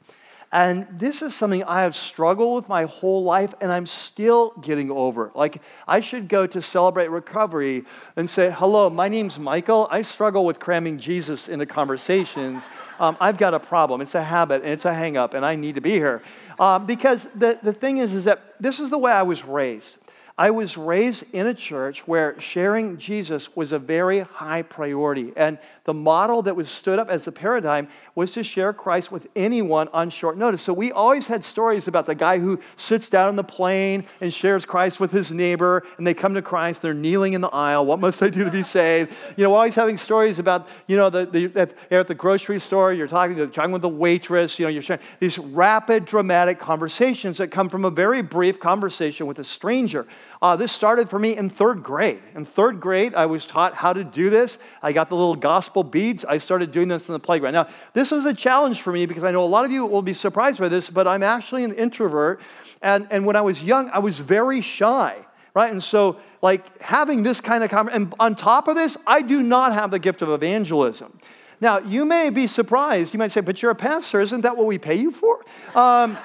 And 0.55 0.87
this 0.89 1.21
is 1.21 1.35
something 1.35 1.65
I 1.65 1.81
have 1.81 1.93
struggled 1.95 2.55
with 2.55 2.69
my 2.69 2.85
whole 2.85 3.25
life, 3.25 3.53
and 3.59 3.73
I'm 3.73 3.85
still 3.85 4.51
getting 4.61 4.89
over. 4.89 5.29
Like, 5.35 5.61
I 5.85 5.99
should 5.99 6.29
go 6.29 6.47
to 6.47 6.61
celebrate 6.61 7.09
recovery 7.09 7.83
and 8.15 8.29
say, 8.29 8.49
Hello, 8.49 8.89
my 8.89 9.09
name's 9.09 9.37
Michael. 9.37 9.85
I 9.91 10.01
struggle 10.01 10.45
with 10.45 10.61
cramming 10.61 10.97
Jesus 10.97 11.49
into 11.49 11.65
conversations. 11.65 12.63
Um, 13.01 13.17
I've 13.19 13.37
got 13.37 13.53
a 13.53 13.59
problem. 13.59 13.99
It's 13.99 14.15
a 14.15 14.23
habit, 14.23 14.61
and 14.61 14.71
it's 14.71 14.85
a 14.85 14.93
hang 14.93 15.17
up, 15.17 15.33
and 15.33 15.45
I 15.45 15.57
need 15.57 15.75
to 15.75 15.81
be 15.81 15.91
here. 15.91 16.21
Uh, 16.57 16.79
because 16.79 17.25
the, 17.35 17.59
the 17.61 17.73
thing 17.73 17.97
is, 17.97 18.13
is 18.13 18.23
that 18.23 18.55
this 18.57 18.79
is 18.79 18.89
the 18.89 18.97
way 18.97 19.11
I 19.11 19.23
was 19.23 19.43
raised. 19.43 19.97
I 20.37 20.51
was 20.51 20.75
raised 20.75 21.23
in 21.33 21.47
a 21.47 21.53
church 21.53 22.05
where 22.09 22.37
sharing 22.41 22.97
Jesus 22.97 23.55
was 23.55 23.71
a 23.71 23.79
very 23.79 24.19
high 24.19 24.63
priority. 24.63 25.31
And 25.37 25.57
the 25.85 25.93
model 25.93 26.41
that 26.41 26.57
was 26.57 26.67
stood 26.67 26.99
up 26.99 27.09
as 27.09 27.23
the 27.23 27.31
paradigm 27.31 27.87
was 28.15 28.31
to 28.31 28.43
share 28.43 28.73
Christ 28.73 29.13
with 29.13 29.27
anyone 29.33 29.87
on 29.93 30.09
short 30.09 30.37
notice. 30.37 30.61
So 30.61 30.73
we 30.73 30.91
always 30.91 31.27
had 31.27 31.41
stories 31.41 31.87
about 31.87 32.05
the 32.05 32.15
guy 32.15 32.39
who 32.39 32.59
sits 32.75 33.07
down 33.07 33.29
in 33.29 33.37
the 33.37 33.45
plane 33.45 34.03
and 34.19 34.33
shares 34.33 34.65
Christ 34.65 34.99
with 34.99 35.11
his 35.11 35.31
neighbor, 35.31 35.83
and 35.97 36.05
they 36.05 36.13
come 36.13 36.33
to 36.33 36.41
Christ, 36.41 36.81
they're 36.81 36.93
kneeling 36.93 37.31
in 37.31 37.39
the 37.39 37.47
aisle. 37.47 37.85
What 37.85 37.99
must 37.99 38.21
I 38.21 38.27
do 38.27 38.43
to 38.43 38.51
be 38.51 38.63
saved? 38.63 39.13
You 39.37 39.45
know, 39.45 39.53
always 39.53 39.75
having 39.75 39.95
stories 39.95 40.37
about, 40.37 40.67
you 40.87 40.97
know, 40.97 41.09
the, 41.09 41.27
the, 41.27 41.51
at, 41.55 41.73
at 41.89 42.07
the 42.07 42.15
grocery 42.15 42.59
store, 42.59 42.91
you're 42.91 43.07
talking, 43.07 43.37
you're 43.37 43.47
talking 43.47 43.71
with 43.71 43.83
the 43.83 43.87
waitress, 43.87 44.59
you 44.59 44.65
know, 44.65 44.69
you're 44.69 44.81
sharing 44.81 45.01
these 45.21 45.39
rapid, 45.39 46.03
dramatic 46.03 46.59
conversations 46.59 47.37
that 47.37 47.51
come 47.51 47.69
from 47.69 47.85
a 47.85 47.89
very 47.89 48.21
brief 48.21 48.59
conversation 48.59 49.27
with 49.27 49.39
a 49.39 49.45
stranger. 49.45 50.05
Uh, 50.41 50.55
this 50.55 50.71
started 50.71 51.09
for 51.09 51.17
me 51.17 51.35
in 51.35 51.49
third 51.49 51.83
grade. 51.83 52.21
In 52.35 52.45
third 52.45 52.79
grade, 52.79 53.13
I 53.15 53.25
was 53.25 53.45
taught 53.45 53.73
how 53.73 53.93
to 53.93 54.03
do 54.03 54.29
this. 54.29 54.57
I 54.81 54.93
got 54.93 55.09
the 55.09 55.15
little 55.15 55.35
gospel 55.35 55.83
beads. 55.83 56.25
I 56.25 56.37
started 56.37 56.71
doing 56.71 56.87
this 56.87 57.07
in 57.07 57.13
the 57.13 57.19
playground. 57.19 57.53
Now, 57.53 57.67
this 57.93 58.11
was 58.11 58.25
a 58.25 58.33
challenge 58.33 58.81
for 58.81 58.91
me 58.91 59.05
because 59.05 59.23
I 59.23 59.31
know 59.31 59.43
a 59.43 59.45
lot 59.45 59.65
of 59.65 59.71
you 59.71 59.85
will 59.85 60.01
be 60.01 60.13
surprised 60.13 60.59
by 60.59 60.69
this, 60.69 60.89
but 60.89 61.07
I'm 61.07 61.23
actually 61.23 61.63
an 61.63 61.73
introvert. 61.73 62.41
And, 62.81 63.07
and 63.11 63.25
when 63.25 63.35
I 63.35 63.41
was 63.41 63.63
young, 63.63 63.89
I 63.89 63.99
was 63.99 64.19
very 64.19 64.61
shy, 64.61 65.15
right? 65.53 65.71
And 65.71 65.81
so, 65.81 66.17
like, 66.41 66.81
having 66.81 67.23
this 67.23 67.41
kind 67.41 67.63
of 67.63 67.69
conversation, 67.69 68.03
and 68.03 68.13
on 68.19 68.35
top 68.35 68.67
of 68.67 68.75
this, 68.75 68.97
I 69.07 69.21
do 69.21 69.41
not 69.41 69.73
have 69.73 69.89
the 69.91 69.99
gift 69.99 70.21
of 70.21 70.29
evangelism. 70.29 71.17
Now, 71.61 71.79
you 71.79 72.05
may 72.05 72.29
be 72.29 72.47
surprised. 72.47 73.13
You 73.13 73.17
might 73.17 73.31
say, 73.31 73.41
but 73.41 73.61
you're 73.61 73.71
a 73.71 73.75
pastor. 73.75 74.19
Isn't 74.19 74.41
that 74.41 74.57
what 74.57 74.65
we 74.65 74.77
pay 74.77 74.95
you 74.95 75.11
for? 75.11 75.43
Um, 75.73 76.17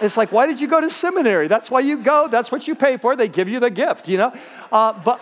it's 0.00 0.16
like, 0.16 0.32
why 0.32 0.46
did 0.46 0.60
you 0.60 0.68
go 0.68 0.80
to 0.80 0.90
seminary? 0.90 1.48
That's 1.48 1.70
why 1.70 1.80
you 1.80 1.98
go. 1.98 2.28
That's 2.28 2.52
what 2.52 2.68
you 2.68 2.74
pay 2.74 2.96
for. 2.96 3.16
They 3.16 3.28
give 3.28 3.48
you 3.48 3.60
the 3.60 3.70
gift, 3.70 4.08
you 4.08 4.18
know? 4.18 4.32
Uh, 4.70 4.92
but 4.92 5.20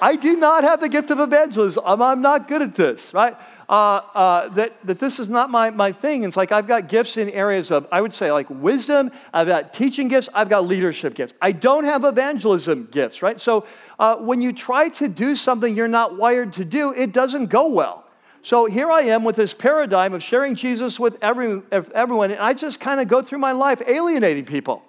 I 0.00 0.16
do 0.16 0.36
not 0.36 0.64
have 0.64 0.80
the 0.80 0.88
gift 0.88 1.10
of 1.10 1.20
evangelism. 1.20 1.82
I'm 1.86 2.20
not 2.20 2.48
good 2.48 2.62
at 2.62 2.74
this, 2.74 3.14
right? 3.14 3.36
Uh, 3.68 4.00
uh, 4.14 4.48
that, 4.48 4.74
that 4.84 4.98
this 4.98 5.20
is 5.20 5.28
not 5.28 5.48
my, 5.48 5.70
my 5.70 5.92
thing. 5.92 6.24
It's 6.24 6.36
like 6.36 6.50
I've 6.50 6.66
got 6.66 6.88
gifts 6.88 7.16
in 7.16 7.30
areas 7.30 7.70
of, 7.70 7.86
I 7.92 8.00
would 8.00 8.12
say, 8.12 8.32
like 8.32 8.50
wisdom, 8.50 9.12
I've 9.32 9.46
got 9.46 9.72
teaching 9.72 10.08
gifts, 10.08 10.28
I've 10.34 10.48
got 10.48 10.66
leadership 10.66 11.14
gifts. 11.14 11.34
I 11.40 11.52
don't 11.52 11.84
have 11.84 12.04
evangelism 12.04 12.88
gifts, 12.90 13.22
right? 13.22 13.40
So 13.40 13.66
uh, 13.98 14.16
when 14.16 14.42
you 14.42 14.52
try 14.52 14.88
to 14.90 15.06
do 15.06 15.36
something 15.36 15.76
you're 15.76 15.88
not 15.88 16.16
wired 16.16 16.52
to 16.54 16.64
do, 16.64 16.92
it 16.92 17.12
doesn't 17.12 17.46
go 17.46 17.68
well. 17.68 18.09
So 18.42 18.66
here 18.66 18.90
I 18.90 19.02
am 19.02 19.24
with 19.24 19.36
this 19.36 19.52
paradigm 19.52 20.14
of 20.14 20.22
sharing 20.22 20.54
Jesus 20.54 20.98
with 20.98 21.16
every, 21.20 21.62
everyone, 21.70 22.30
and 22.30 22.40
I 22.40 22.54
just 22.54 22.80
kind 22.80 23.00
of 23.00 23.08
go 23.08 23.20
through 23.20 23.38
my 23.38 23.52
life 23.52 23.82
alienating 23.86 24.46
people. 24.46 24.82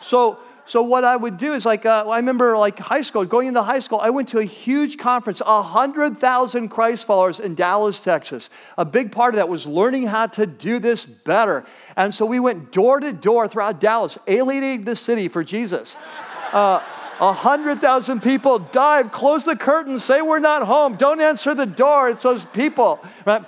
So, 0.00 0.38
so 0.66 0.82
what 0.82 1.04
I 1.04 1.16
would 1.16 1.36
do 1.36 1.54
is 1.54 1.64
like 1.64 1.86
uh, 1.86 2.08
I 2.08 2.16
remember 2.16 2.56
like 2.58 2.78
high 2.78 3.02
school, 3.02 3.24
going 3.24 3.48
into 3.48 3.62
high 3.62 3.78
school, 3.78 4.00
I 4.00 4.10
went 4.10 4.28
to 4.30 4.38
a 4.38 4.44
huge 4.44 4.98
conference, 4.98 5.40
hundred 5.44 6.18
thousand 6.18 6.70
Christ 6.70 7.06
followers 7.06 7.40
in 7.40 7.54
Dallas, 7.54 8.02
Texas. 8.02 8.50
A 8.76 8.84
big 8.84 9.12
part 9.12 9.34
of 9.34 9.36
that 9.36 9.48
was 9.48 9.66
learning 9.66 10.06
how 10.06 10.26
to 10.26 10.46
do 10.46 10.78
this 10.78 11.06
better, 11.06 11.64
and 11.96 12.12
so 12.12 12.26
we 12.26 12.40
went 12.40 12.72
door 12.72 13.00
to 13.00 13.12
door 13.12 13.46
throughout 13.46 13.80
Dallas, 13.80 14.18
alienating 14.26 14.84
the 14.84 14.96
city 14.96 15.28
for 15.28 15.44
Jesus. 15.44 15.96
Uh, 16.52 16.82
a 17.20 17.32
hundred 17.32 17.80
thousand 17.80 18.22
people 18.22 18.58
dive, 18.58 19.12
close 19.12 19.44
the 19.44 19.56
curtain, 19.56 20.00
say 20.00 20.20
we're 20.22 20.40
not 20.40 20.62
home, 20.64 20.96
don't 20.96 21.20
answer 21.20 21.54
the 21.54 21.66
door. 21.66 22.08
It's 22.08 22.22
those 22.22 22.44
people, 22.44 23.00
right? 23.24 23.44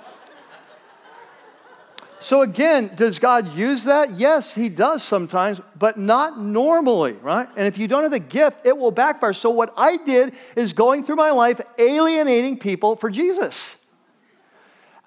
So 2.19 2.41
again, 2.41 2.91
does 2.95 3.19
God 3.19 3.55
use 3.55 3.85
that? 3.85 4.11
Yes, 4.11 4.53
He 4.53 4.69
does 4.69 5.03
sometimes, 5.03 5.61
but 5.77 5.97
not 5.97 6.39
normally, 6.39 7.13
right? 7.13 7.47
And 7.55 7.67
if 7.67 7.77
you 7.77 7.87
don't 7.87 8.01
have 8.01 8.11
the 8.11 8.19
gift, 8.19 8.65
it 8.65 8.77
will 8.77 8.91
backfire. 8.91 9.33
So 9.33 9.49
what 9.49 9.73
I 9.77 9.97
did 9.97 10.33
is 10.55 10.73
going 10.73 11.03
through 11.03 11.15
my 11.17 11.31
life 11.31 11.61
alienating 11.77 12.57
people 12.57 12.95
for 12.95 13.09
Jesus. 13.09 13.77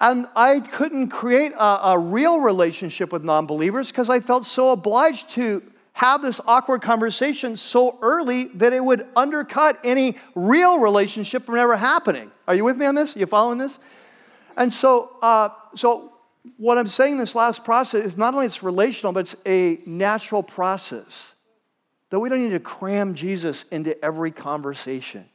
And 0.01 0.29
I 0.35 0.61
couldn't 0.61 1.09
create 1.09 1.53
a, 1.53 1.89
a 1.89 1.99
real 1.99 2.41
relationship 2.41 3.13
with 3.13 3.23
non 3.23 3.45
believers 3.45 3.89
because 3.89 4.09
I 4.09 4.21
felt 4.21 4.47
so 4.47 4.73
obliged 4.73 5.31
to 5.31 5.63
have 6.01 6.23
this 6.23 6.41
awkward 6.47 6.81
conversation 6.81 7.59
so 7.59 7.99
early 8.01 8.45
that 8.55 8.73
it 8.73 8.83
would 8.83 9.07
undercut 9.15 9.79
any 9.85 10.17
real 10.35 10.79
relationship 10.79 11.45
from 11.45 11.57
ever 11.57 11.77
happening. 11.77 12.31
Are 12.49 12.55
you 12.55 12.65
with 12.65 12.79
me 12.79 12.87
on 12.87 12.95
this? 12.95 13.15
Are 13.15 13.19
you 13.19 13.27
following 13.27 13.59
this? 13.59 13.79
And 14.57 14.73
so, 14.73 15.11
uh, 15.21 15.51
so 15.75 16.15
what 16.57 16.79
I'm 16.79 16.89
saying 16.89 17.19
this 17.19 17.35
last 17.35 17.67
process 17.67 18.03
is 18.03 18.17
not 18.17 18.33
only 18.33 18.47
it's 18.47 18.63
relational, 18.63 19.13
but 19.13 19.21
it's 19.21 19.37
a 19.45 19.79
natural 19.85 20.43
process. 20.43 21.35
That 22.09 22.19
we 22.19 22.31
don't 22.31 22.43
need 22.43 22.53
to 22.53 22.61
cram 22.61 23.15
Jesus 23.15 23.65
into 23.65 24.03
every 24.03 24.31
conversation. 24.31 25.29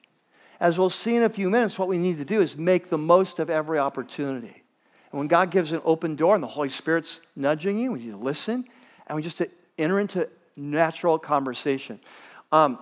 As 0.59 0.79
we'll 0.79 0.89
see 0.89 1.15
in 1.15 1.21
a 1.21 1.29
few 1.29 1.51
minutes, 1.51 1.77
what 1.77 1.89
we 1.89 1.99
need 1.99 2.17
to 2.17 2.25
do 2.25 2.41
is 2.41 2.57
make 2.57 2.89
the 2.89 2.97
most 2.97 3.37
of 3.37 3.51
every 3.51 3.77
opportunity. 3.77 4.63
And 5.11 5.19
when 5.19 5.27
God 5.27 5.51
gives 5.51 5.73
an 5.73 5.81
open 5.85 6.15
door 6.15 6.33
and 6.33 6.41
the 6.41 6.47
Holy 6.47 6.69
Spirit's 6.69 7.21
nudging 7.35 7.77
you, 7.77 7.91
we 7.91 7.99
need 7.99 8.09
to 8.09 8.17
listen 8.17 8.65
and 9.05 9.15
we 9.15 9.21
just 9.21 9.37
to 9.37 9.49
enter 9.77 9.99
into 9.99 10.27
natural 10.55 11.19
conversation. 11.19 11.99
Um, 12.51 12.79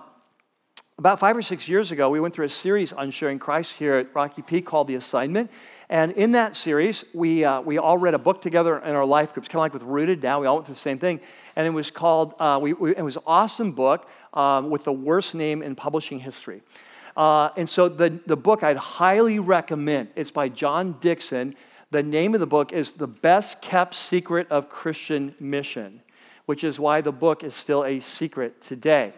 about 0.96 1.18
five 1.18 1.36
or 1.36 1.42
six 1.42 1.68
years 1.68 1.90
ago, 1.90 2.08
we 2.08 2.20
went 2.20 2.34
through 2.34 2.44
a 2.44 2.48
series 2.48 2.92
on 2.92 3.10
sharing 3.10 3.40
Christ 3.40 3.72
here 3.72 3.94
at 3.94 4.14
Rocky 4.14 4.42
Peak 4.42 4.64
called 4.64 4.86
The 4.86 4.94
Assignment. 4.94 5.50
And 5.88 6.12
in 6.12 6.32
that 6.32 6.54
series, 6.54 7.04
we, 7.12 7.44
uh, 7.44 7.60
we 7.62 7.78
all 7.78 7.98
read 7.98 8.14
a 8.14 8.18
book 8.18 8.40
together 8.40 8.78
in 8.78 8.94
our 8.94 9.04
life 9.04 9.34
groups, 9.34 9.48
kind 9.48 9.56
of 9.56 9.62
like 9.62 9.74
with 9.74 9.82
Rooted 9.82 10.22
now. 10.22 10.40
We 10.40 10.46
all 10.46 10.54
went 10.54 10.66
through 10.66 10.76
the 10.76 10.80
same 10.80 11.00
thing. 11.00 11.20
And 11.56 11.66
it 11.66 11.70
was 11.70 11.90
called, 11.90 12.34
uh, 12.38 12.60
we, 12.62 12.74
we, 12.74 12.94
it 12.96 13.02
was 13.02 13.16
an 13.16 13.24
awesome 13.26 13.72
book 13.72 14.08
um, 14.34 14.70
with 14.70 14.84
the 14.84 14.92
worst 14.92 15.34
name 15.34 15.62
in 15.62 15.74
publishing 15.74 16.20
history. 16.20 16.62
Uh, 17.16 17.50
and 17.56 17.68
so 17.68 17.88
the, 17.88 18.20
the 18.26 18.36
book 18.36 18.62
I'd 18.62 18.76
highly 18.76 19.40
recommend. 19.40 20.10
It's 20.14 20.30
by 20.30 20.48
John 20.48 20.96
Dickson. 21.00 21.56
The 21.90 22.04
name 22.04 22.34
of 22.34 22.40
the 22.40 22.46
book 22.46 22.72
is 22.72 22.92
The 22.92 23.08
Best 23.08 23.60
Kept 23.62 23.96
Secret 23.96 24.46
of 24.48 24.68
Christian 24.68 25.34
Mission 25.40 26.02
which 26.46 26.64
is 26.64 26.78
why 26.78 27.00
the 27.00 27.12
book 27.12 27.42
is 27.42 27.54
still 27.54 27.84
a 27.84 28.00
secret 28.00 28.60
today. 28.60 29.12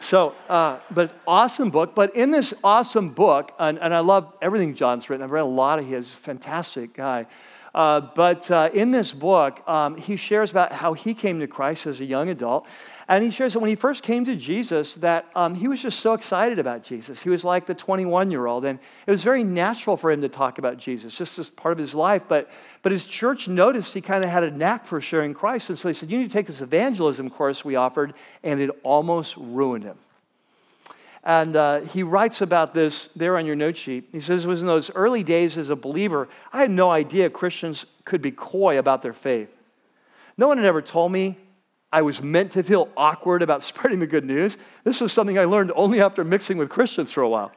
So, 0.00 0.34
uh, 0.48 0.78
but 0.90 1.12
awesome 1.26 1.70
book. 1.70 1.94
But 1.94 2.14
in 2.14 2.30
this 2.30 2.54
awesome 2.62 3.10
book, 3.10 3.52
and, 3.58 3.78
and, 3.78 3.92
I 3.92 3.98
love 4.00 4.32
everything 4.40 4.74
John's 4.74 5.10
written, 5.10 5.24
I've 5.24 5.32
read 5.32 5.42
a 5.42 5.44
lot 5.44 5.78
of 5.78 5.86
his, 5.86 6.14
fantastic 6.14 6.94
guy. 6.94 7.26
Uh, 7.74 8.00
but 8.14 8.50
uh, 8.50 8.70
in 8.72 8.90
this 8.92 9.12
book, 9.12 9.62
um, 9.68 9.96
he 9.96 10.16
shares 10.16 10.50
about 10.50 10.72
how 10.72 10.94
he 10.94 11.14
came 11.14 11.40
to 11.40 11.46
Christ 11.46 11.86
as 11.86 12.00
a 12.00 12.04
young 12.04 12.28
adult. 12.28 12.66
And 13.10 13.24
he 13.24 13.30
shares 13.30 13.54
that 13.54 13.60
when 13.60 13.70
he 13.70 13.74
first 13.74 14.02
came 14.02 14.26
to 14.26 14.36
Jesus, 14.36 14.94
that 14.96 15.24
um, 15.34 15.54
he 15.54 15.66
was 15.66 15.80
just 15.80 16.00
so 16.00 16.12
excited 16.12 16.58
about 16.58 16.82
Jesus. 16.82 17.22
He 17.22 17.30
was 17.30 17.42
like 17.42 17.64
the 17.64 17.74
21 17.74 18.30
year 18.30 18.44
old, 18.44 18.66
and 18.66 18.78
it 19.06 19.10
was 19.10 19.24
very 19.24 19.42
natural 19.42 19.96
for 19.96 20.12
him 20.12 20.20
to 20.20 20.28
talk 20.28 20.58
about 20.58 20.76
Jesus, 20.76 21.16
just 21.16 21.38
as 21.38 21.48
part 21.48 21.72
of 21.72 21.78
his 21.78 21.94
life. 21.94 22.24
But, 22.28 22.50
but 22.82 22.92
his 22.92 23.06
church 23.06 23.48
noticed 23.48 23.94
he 23.94 24.02
kind 24.02 24.22
of 24.22 24.28
had 24.28 24.42
a 24.42 24.50
knack 24.50 24.84
for 24.84 25.00
sharing 25.00 25.32
Christ, 25.32 25.70
and 25.70 25.78
so 25.78 25.88
they 25.88 25.94
said, 25.94 26.10
You 26.10 26.18
need 26.18 26.28
to 26.28 26.32
take 26.32 26.46
this 26.46 26.60
evangelism 26.60 27.30
course 27.30 27.64
we 27.64 27.76
offered, 27.76 28.12
and 28.42 28.60
it 28.60 28.70
almost 28.82 29.38
ruined 29.38 29.84
him. 29.84 29.96
And 31.24 31.56
uh, 31.56 31.80
he 31.80 32.02
writes 32.02 32.42
about 32.42 32.74
this 32.74 33.06
there 33.08 33.38
on 33.38 33.46
your 33.46 33.56
note 33.56 33.78
sheet. 33.78 34.10
He 34.12 34.20
says, 34.20 34.44
It 34.44 34.48
was 34.48 34.60
in 34.60 34.66
those 34.66 34.90
early 34.94 35.22
days 35.22 35.56
as 35.56 35.70
a 35.70 35.76
believer, 35.76 36.28
I 36.52 36.60
had 36.60 36.70
no 36.70 36.90
idea 36.90 37.30
Christians 37.30 37.86
could 38.04 38.20
be 38.20 38.32
coy 38.32 38.78
about 38.78 39.00
their 39.00 39.14
faith. 39.14 39.54
No 40.36 40.46
one 40.46 40.58
had 40.58 40.66
ever 40.66 40.82
told 40.82 41.10
me 41.10 41.38
I 41.92 42.02
was 42.02 42.22
meant 42.22 42.52
to 42.52 42.62
feel 42.62 42.88
awkward 42.96 43.42
about 43.42 43.62
spreading 43.70 44.00
the 44.00 44.06
good 44.06 44.24
news. 44.24 44.56
This 44.84 45.00
was 45.00 45.12
something 45.12 45.38
I 45.38 45.44
learned 45.44 45.72
only 45.74 46.00
after 46.00 46.24
mixing 46.24 46.58
with 46.58 46.68
Christians 46.68 47.12
for 47.12 47.22
a 47.22 47.28
while. 47.28 47.52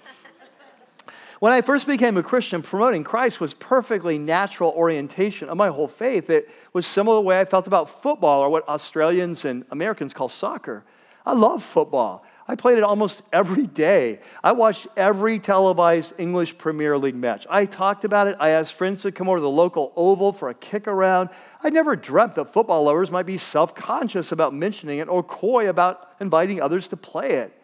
When 1.40 1.52
I 1.52 1.62
first 1.62 1.88
became 1.88 2.18
a 2.18 2.24
Christian, 2.24 2.62
promoting 2.62 3.04
Christ 3.04 3.42
was 3.42 3.56
perfectly 3.56 4.20
natural 4.20 4.70
orientation 4.78 5.50
of 5.50 5.58
my 5.58 5.70
whole 5.70 5.88
faith. 5.88 6.30
It 6.30 6.48
was 6.72 6.86
similar 6.86 7.18
to 7.18 7.24
the 7.24 7.28
way 7.28 7.40
I 7.40 7.46
felt 7.46 7.66
about 7.66 7.90
football 7.90 8.42
or 8.42 8.50
what 8.52 8.68
Australians 8.70 9.44
and 9.44 9.66
Americans 9.72 10.14
call 10.14 10.30
soccer. 10.30 10.84
I 11.26 11.34
love 11.34 11.64
football. 11.64 12.24
I 12.48 12.56
played 12.56 12.78
it 12.78 12.84
almost 12.84 13.22
every 13.32 13.68
day. 13.68 14.20
I 14.44 14.52
watched 14.52 14.88
every 14.98 15.40
televised 15.40 16.14
English 16.18 16.58
Premier 16.58 16.98
League 16.98 17.16
match. 17.16 17.46
I 17.50 17.66
talked 17.66 18.04
about 18.04 18.28
it. 18.28 18.36
I 18.40 18.50
asked 18.50 18.74
friends 18.74 19.04
to 19.04 19.12
come 19.12 19.30
over 19.30 19.38
to 19.38 19.42
the 19.42 19.50
local 19.50 19.94
oval 19.96 20.34
for 20.34 20.50
a 20.50 20.54
kick 20.54 20.88
around. 20.88 21.30
I 21.64 21.70
never 21.70 21.96
dreamt 21.96 22.36
that 22.36 22.52
football 22.52 22.84
lovers 22.84 23.12
might 23.12 23.26
be 23.26 23.38
self 23.38 23.76
conscious 23.76 24.32
about 24.32 24.54
mentioning 24.54 25.00
it 25.00 25.08
or 25.08 25.24
coy 25.24 25.70
about 25.70 26.10
inviting 26.20 26.62
others 26.62 26.88
to 26.90 26.98
play 26.98 27.32
it. 27.34 27.58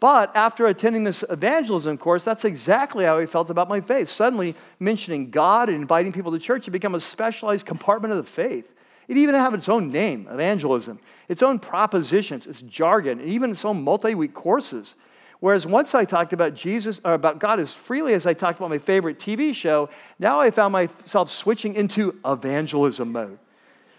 But 0.00 0.34
after 0.34 0.66
attending 0.66 1.04
this 1.04 1.22
evangelism 1.30 1.96
course, 1.96 2.24
that's 2.24 2.44
exactly 2.44 3.04
how 3.04 3.18
I 3.18 3.26
felt 3.26 3.50
about 3.50 3.68
my 3.68 3.80
faith. 3.80 4.08
Suddenly, 4.08 4.56
mentioning 4.80 5.30
God 5.30 5.68
and 5.68 5.78
inviting 5.78 6.12
people 6.12 6.32
to 6.32 6.40
church 6.40 6.64
had 6.64 6.72
become 6.72 6.96
a 6.96 7.00
specialized 7.00 7.66
compartment 7.66 8.10
of 8.10 8.18
the 8.18 8.28
faith. 8.28 8.68
It 9.12 9.18
even 9.18 9.34
had 9.34 9.52
its 9.52 9.68
own 9.68 9.92
name, 9.92 10.26
evangelism, 10.32 10.98
its 11.28 11.42
own 11.42 11.58
propositions, 11.58 12.46
its 12.46 12.62
jargon, 12.62 13.20
and 13.20 13.28
even 13.28 13.50
its 13.50 13.62
own 13.62 13.84
multi-week 13.84 14.32
courses. 14.32 14.94
Whereas 15.38 15.66
once 15.66 15.94
I 15.94 16.06
talked 16.06 16.32
about 16.32 16.54
Jesus 16.54 16.98
or 17.04 17.12
about 17.12 17.38
God 17.38 17.60
as 17.60 17.74
freely 17.74 18.14
as 18.14 18.24
I 18.24 18.32
talked 18.32 18.58
about 18.58 18.70
my 18.70 18.78
favorite 18.78 19.18
TV 19.18 19.54
show, 19.54 19.90
now 20.18 20.40
I 20.40 20.50
found 20.50 20.72
myself 20.72 21.28
switching 21.28 21.74
into 21.74 22.18
evangelism 22.24 23.12
mode, 23.12 23.38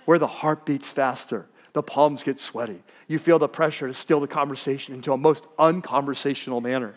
where 0.06 0.18
the 0.18 0.26
heart 0.26 0.66
beats 0.66 0.92
faster, 0.92 1.46
the 1.74 1.84
palms 1.84 2.24
get 2.24 2.40
sweaty. 2.40 2.82
You 3.08 3.20
feel 3.20 3.38
the 3.38 3.48
pressure 3.48 3.86
to 3.86 3.94
steal 3.94 4.20
the 4.20 4.28
conversation 4.28 4.96
into 4.96 5.14
a 5.14 5.18
most 5.18 5.46
unconversational 5.60 6.60
manner. 6.60 6.96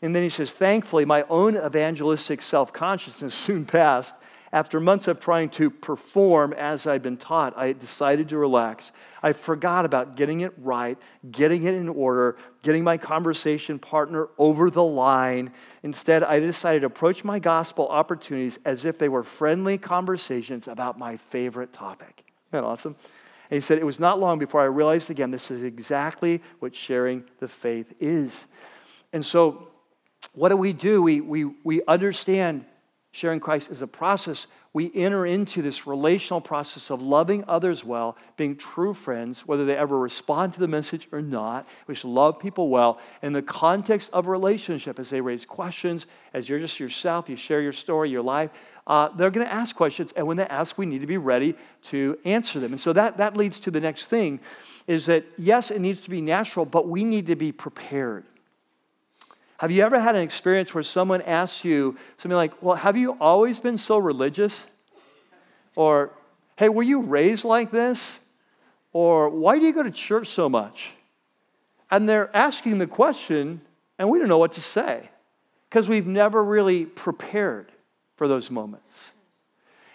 And 0.00 0.16
then 0.16 0.22
he 0.22 0.30
says, 0.30 0.54
Thankfully, 0.54 1.04
my 1.04 1.26
own 1.28 1.58
evangelistic 1.58 2.40
self 2.40 2.72
consciousness 2.72 3.34
soon 3.34 3.66
passed, 3.66 4.14
after 4.52 4.80
months 4.80 5.08
of 5.08 5.20
trying 5.20 5.50
to 5.50 5.68
perform 5.70 6.52
as 6.54 6.86
I'd 6.86 7.02
been 7.02 7.18
taught, 7.18 7.56
I 7.56 7.72
decided 7.72 8.30
to 8.30 8.38
relax. 8.38 8.92
I 9.22 9.32
forgot 9.32 9.84
about 9.84 10.16
getting 10.16 10.40
it 10.40 10.52
right, 10.58 10.96
getting 11.30 11.64
it 11.64 11.74
in 11.74 11.88
order, 11.88 12.36
getting 12.62 12.82
my 12.82 12.96
conversation 12.96 13.78
partner 13.78 14.28
over 14.38 14.70
the 14.70 14.84
line. 14.84 15.52
Instead, 15.82 16.22
I 16.22 16.40
decided 16.40 16.80
to 16.80 16.86
approach 16.86 17.24
my 17.24 17.38
gospel 17.38 17.88
opportunities 17.88 18.58
as 18.64 18.84
if 18.84 18.96
they 18.98 19.08
were 19.08 19.22
friendly 19.22 19.76
conversations 19.76 20.66
about 20.66 20.98
my 20.98 21.16
favorite 21.16 21.72
topic. 21.72 22.24
Isn't 22.50 22.62
that 22.62 22.64
awesome? 22.64 22.96
And 23.50 23.56
he 23.56 23.60
said, 23.60 23.78
It 23.78 23.84
was 23.84 24.00
not 24.00 24.18
long 24.18 24.38
before 24.38 24.62
I 24.62 24.66
realized 24.66 25.10
again, 25.10 25.30
this 25.30 25.50
is 25.50 25.62
exactly 25.62 26.42
what 26.60 26.74
sharing 26.74 27.24
the 27.38 27.48
faith 27.48 27.92
is. 28.00 28.46
And 29.12 29.24
so, 29.24 29.68
what 30.34 30.50
do 30.50 30.56
we 30.56 30.72
do? 30.72 31.02
We, 31.02 31.20
we, 31.20 31.44
we 31.64 31.82
understand 31.86 32.64
sharing 33.18 33.40
Christ 33.40 33.70
is 33.70 33.82
a 33.82 33.86
process. 33.86 34.46
We 34.72 34.92
enter 34.94 35.26
into 35.26 35.60
this 35.60 35.88
relational 35.88 36.40
process 36.40 36.88
of 36.88 37.02
loving 37.02 37.42
others 37.48 37.84
well, 37.84 38.16
being 38.36 38.54
true 38.54 38.94
friends, 38.94 39.44
whether 39.44 39.64
they 39.64 39.76
ever 39.76 39.98
respond 39.98 40.54
to 40.54 40.60
the 40.60 40.68
message 40.68 41.08
or 41.10 41.20
not. 41.20 41.66
We 41.88 41.96
should 41.96 42.10
love 42.10 42.38
people 42.38 42.68
well. 42.68 43.00
In 43.20 43.32
the 43.32 43.42
context 43.42 44.10
of 44.12 44.28
a 44.28 44.30
relationship, 44.30 45.00
as 45.00 45.10
they 45.10 45.20
raise 45.20 45.44
questions, 45.44 46.06
as 46.32 46.48
you're 46.48 46.60
just 46.60 46.78
yourself, 46.78 47.28
you 47.28 47.34
share 47.34 47.60
your 47.60 47.72
story, 47.72 48.08
your 48.08 48.22
life, 48.22 48.50
uh, 48.86 49.08
they're 49.08 49.32
going 49.32 49.46
to 49.46 49.52
ask 49.52 49.74
questions. 49.74 50.12
And 50.12 50.26
when 50.28 50.36
they 50.36 50.46
ask, 50.46 50.78
we 50.78 50.86
need 50.86 51.00
to 51.00 51.08
be 51.08 51.18
ready 51.18 51.56
to 51.84 52.16
answer 52.24 52.60
them. 52.60 52.72
And 52.72 52.80
so 52.80 52.92
that, 52.92 53.16
that 53.16 53.36
leads 53.36 53.58
to 53.60 53.72
the 53.72 53.80
next 53.80 54.06
thing 54.06 54.38
is 54.86 55.06
that, 55.06 55.24
yes, 55.36 55.72
it 55.72 55.80
needs 55.80 56.00
to 56.02 56.10
be 56.10 56.20
natural, 56.20 56.64
but 56.64 56.88
we 56.88 57.02
need 57.02 57.26
to 57.26 57.36
be 57.36 57.50
prepared. 57.50 58.24
Have 59.58 59.72
you 59.72 59.82
ever 59.82 59.98
had 59.98 60.14
an 60.14 60.22
experience 60.22 60.72
where 60.72 60.84
someone 60.84 61.20
asks 61.22 61.64
you 61.64 61.96
something 62.16 62.36
like, 62.36 62.62
Well, 62.62 62.76
have 62.76 62.96
you 62.96 63.16
always 63.20 63.60
been 63.60 63.76
so 63.76 63.98
religious? 63.98 64.66
Or, 65.74 66.10
Hey, 66.56 66.68
were 66.68 66.82
you 66.82 67.00
raised 67.00 67.44
like 67.44 67.70
this? 67.70 68.20
Or, 68.92 69.28
Why 69.28 69.58
do 69.58 69.66
you 69.66 69.72
go 69.72 69.82
to 69.82 69.90
church 69.90 70.28
so 70.28 70.48
much? 70.48 70.92
And 71.90 72.08
they're 72.08 72.34
asking 72.36 72.78
the 72.78 72.86
question, 72.86 73.60
and 73.98 74.08
we 74.10 74.18
don't 74.18 74.28
know 74.28 74.38
what 74.38 74.52
to 74.52 74.60
say 74.60 75.08
because 75.68 75.88
we've 75.88 76.06
never 76.06 76.42
really 76.42 76.84
prepared 76.84 77.72
for 78.16 78.28
those 78.28 78.50
moments. 78.50 79.12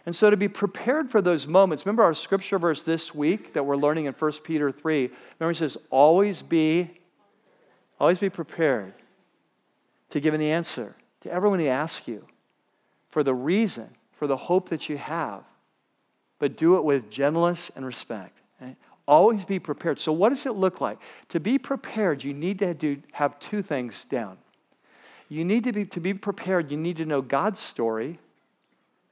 And 0.05 0.13
so, 0.13 0.29
to 0.29 0.35
be 0.35 0.49
prepared 0.49 1.09
for 1.09 1.21
those 1.21 1.47
moments, 1.47 1.85
remember 1.85 2.03
our 2.03 2.13
scripture 2.13 2.59
verse 2.59 2.83
this 2.83 3.15
week 3.15 3.53
that 3.53 3.63
we're 3.63 3.77
learning 3.77 4.05
in 4.05 4.13
1 4.13 4.31
Peter 4.43 4.73
3. 4.73 5.09
Remember, 5.39 5.51
it 5.51 5.55
says, 5.55 5.77
Always 5.89 6.41
be, 6.41 6.89
always 7.97 8.17
be 8.17 8.29
prepared 8.29 8.93
to 10.13 10.19
give 10.19 10.35
an 10.35 10.41
answer 10.41 10.95
to 11.21 11.31
everyone 11.31 11.59
who 11.59 11.65
asks 11.65 12.07
you 12.07 12.23
for 13.09 13.23
the 13.23 13.33
reason, 13.33 13.89
for 14.11 14.27
the 14.27 14.37
hope 14.37 14.69
that 14.69 14.87
you 14.87 14.95
have, 14.95 15.43
but 16.37 16.55
do 16.55 16.77
it 16.77 16.83
with 16.83 17.09
gentleness 17.09 17.71
and 17.75 17.83
respect. 17.83 18.37
Okay? 18.61 18.75
Always 19.07 19.43
be 19.43 19.57
prepared. 19.57 19.99
So, 19.99 20.11
what 20.11 20.29
does 20.29 20.45
it 20.45 20.51
look 20.51 20.79
like? 20.79 20.99
To 21.29 21.39
be 21.39 21.57
prepared, 21.57 22.23
you 22.23 22.31
need 22.31 22.59
to 22.59 22.75
do, 22.75 23.01
have 23.13 23.39
two 23.39 23.63
things 23.63 24.05
down. 24.05 24.37
You 25.29 25.43
need 25.43 25.63
to 25.63 25.73
be, 25.73 25.85
to 25.85 25.99
be 25.99 26.13
prepared, 26.13 26.69
you 26.69 26.77
need 26.77 26.97
to 26.97 27.05
know 27.05 27.23
God's 27.23 27.59
story, 27.59 28.19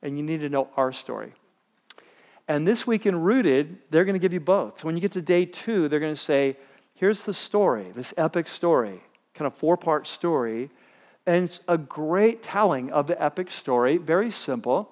and 0.04 0.20
you 0.20 0.24
need 0.24 0.42
to 0.42 0.50
know 0.50 0.68
our 0.78 0.94
story. 0.94 1.34
And 2.48 2.68
this 2.68 2.86
week 2.86 3.08
in 3.08 3.20
Rooted, 3.20 3.80
they're 3.90 4.06
going 4.06 4.14
to 4.14 4.20
give 4.20 4.34
you 4.34 4.40
both. 4.40 4.82
So 4.82 4.86
when 4.86 4.96
you 4.96 5.02
get 5.02 5.14
to 5.14 5.22
day 5.24 5.46
two, 5.46 5.88
they're 5.88 6.00
going 6.00 6.14
to 6.14 6.20
say, 6.22 6.58
here's 6.94 7.24
the 7.24 7.34
story, 7.34 7.88
this 7.96 8.14
epic 8.18 8.48
story, 8.48 9.02
kind 9.34 9.48
of 9.48 9.56
four 9.56 9.78
part 9.78 10.06
story 10.06 10.70
and 11.26 11.46
it's 11.46 11.60
a 11.68 11.78
great 11.78 12.42
telling 12.42 12.92
of 12.92 13.08
the 13.08 13.22
epic 13.22 13.52
story, 13.52 13.98
very 13.98 14.32
simple. 14.32 14.90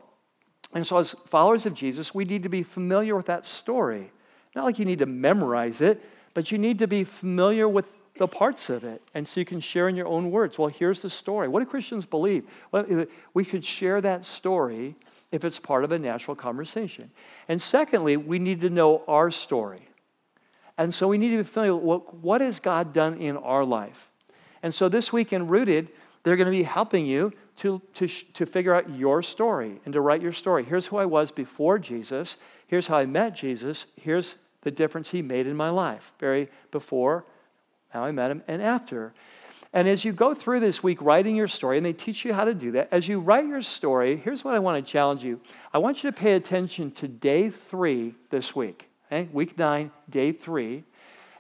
And 0.74 0.86
so, 0.86 0.98
as 0.98 1.16
followers 1.26 1.66
of 1.66 1.74
Jesus, 1.74 2.14
we 2.14 2.26
need 2.26 2.44
to 2.44 2.50
be 2.50 2.64
familiar 2.64 3.16
with 3.16 3.26
that 3.26 3.46
story. 3.46 4.12
Not 4.56 4.66
like 4.66 4.80
you 4.80 4.86
need 4.86 5.00
to 5.00 5.06
memorize 5.06 5.82
it, 5.82 6.04
but 6.34 6.52
you 6.52 6.58
need 6.58 6.80
to 6.80 6.88
be 6.88 7.04
familiar 7.04 7.68
with 7.68 7.86
the 8.18 8.28
parts 8.28 8.70
of 8.70 8.84
it. 8.84 9.02
And 9.14 9.28
so 9.28 9.40
you 9.40 9.46
can 9.46 9.60
share 9.60 9.90
in 9.90 9.96
your 9.96 10.08
own 10.08 10.30
words. 10.30 10.60
Well, 10.60 10.68
here's 10.68 11.02
the 11.02 11.10
story. 11.10 11.48
What 11.48 11.62
do 11.62 11.66
Christians 11.66 12.06
believe? 12.06 12.44
Well, 12.72 13.06
we 13.34 13.46
could 13.46 13.64
share 13.64 14.02
that 14.02 14.26
story 14.26 14.96
if 15.32 15.46
it's 15.46 15.60
part 15.60 15.84
of 15.84 15.92
a 15.92 16.00
natural 16.00 16.36
conversation. 16.36 17.12
And 17.48 17.62
secondly, 17.62 18.18
we 18.18 18.40
need 18.40 18.62
to 18.62 18.70
know 18.70 19.04
our 19.08 19.32
story. 19.32 19.88
And 20.78 20.94
so 20.94 21.08
we 21.08 21.18
need 21.18 21.32
to 21.32 21.38
be 21.38 21.44
familiar 21.44 21.76
with 21.76 22.02
what 22.22 22.42
has 22.42 22.60
God 22.60 22.94
done 22.94 23.20
in 23.20 23.38
our 23.38 23.64
life. 23.64 24.10
And 24.62 24.74
so 24.74 24.90
this 24.90 25.14
week 25.14 25.34
in 25.34 25.48
Rooted, 25.48 25.90
they're 26.24 26.36
going 26.36 26.52
to 26.52 26.58
be 26.58 26.64
helping 26.64 27.06
you 27.06 27.32
to, 27.58 27.82
to, 27.94 28.08
to 28.08 28.46
figure 28.46 28.74
out 28.74 28.90
your 28.90 29.22
story 29.22 29.80
and 29.86 29.94
to 29.94 30.02
write 30.02 30.22
your 30.22 30.32
story. 30.32 30.64
Here's 30.64 30.88
who 30.88 30.98
I 30.98 31.06
was 31.06 31.32
before 31.32 31.80
Jesus. 31.80 32.38
Here's 32.68 32.88
how 32.88 32.98
I 32.98 33.06
met 33.06 33.36
Jesus. 33.36 33.86
Here's 33.96 34.36
the 34.62 34.72
difference 34.72 35.12
he 35.12 35.22
made 35.22 35.48
in 35.48 35.56
my 35.56 35.70
life. 35.70 36.14
Very 36.20 36.50
before, 36.72 37.26
how 37.90 38.04
I 38.04 38.12
met 38.12 38.32
him, 38.32 38.44
and 38.48 38.62
after. 38.62 39.14
And 39.72 39.88
as 39.88 40.04
you 40.04 40.12
go 40.12 40.34
through 40.34 40.62
this 40.62 40.82
week 40.82 41.02
writing 41.02 41.36
your 41.36 41.48
story, 41.48 41.78
and 41.78 41.86
they 41.86 41.94
teach 41.94 42.26
you 42.26 42.34
how 42.34 42.46
to 42.46 42.54
do 42.54 42.72
that, 42.72 42.90
as 42.92 43.08
you 43.08 43.20
write 43.20 43.48
your 43.48 43.62
story, 43.62 44.18
here's 44.18 44.44
what 44.44 44.56
I 44.56 44.60
want 44.60 44.84
to 44.84 44.92
challenge 44.92 45.24
you. 45.24 45.40
I 45.74 45.78
want 45.78 46.04
you 46.04 46.12
to 46.12 46.16
pay 46.16 46.34
attention 46.34 46.92
to 46.94 47.08
day 47.08 47.50
three 47.50 48.16
this 48.30 48.56
week. 48.56 48.90
Okay? 49.12 49.30
Week 49.32 49.58
nine, 49.58 49.92
day 50.10 50.32
three. 50.32 50.84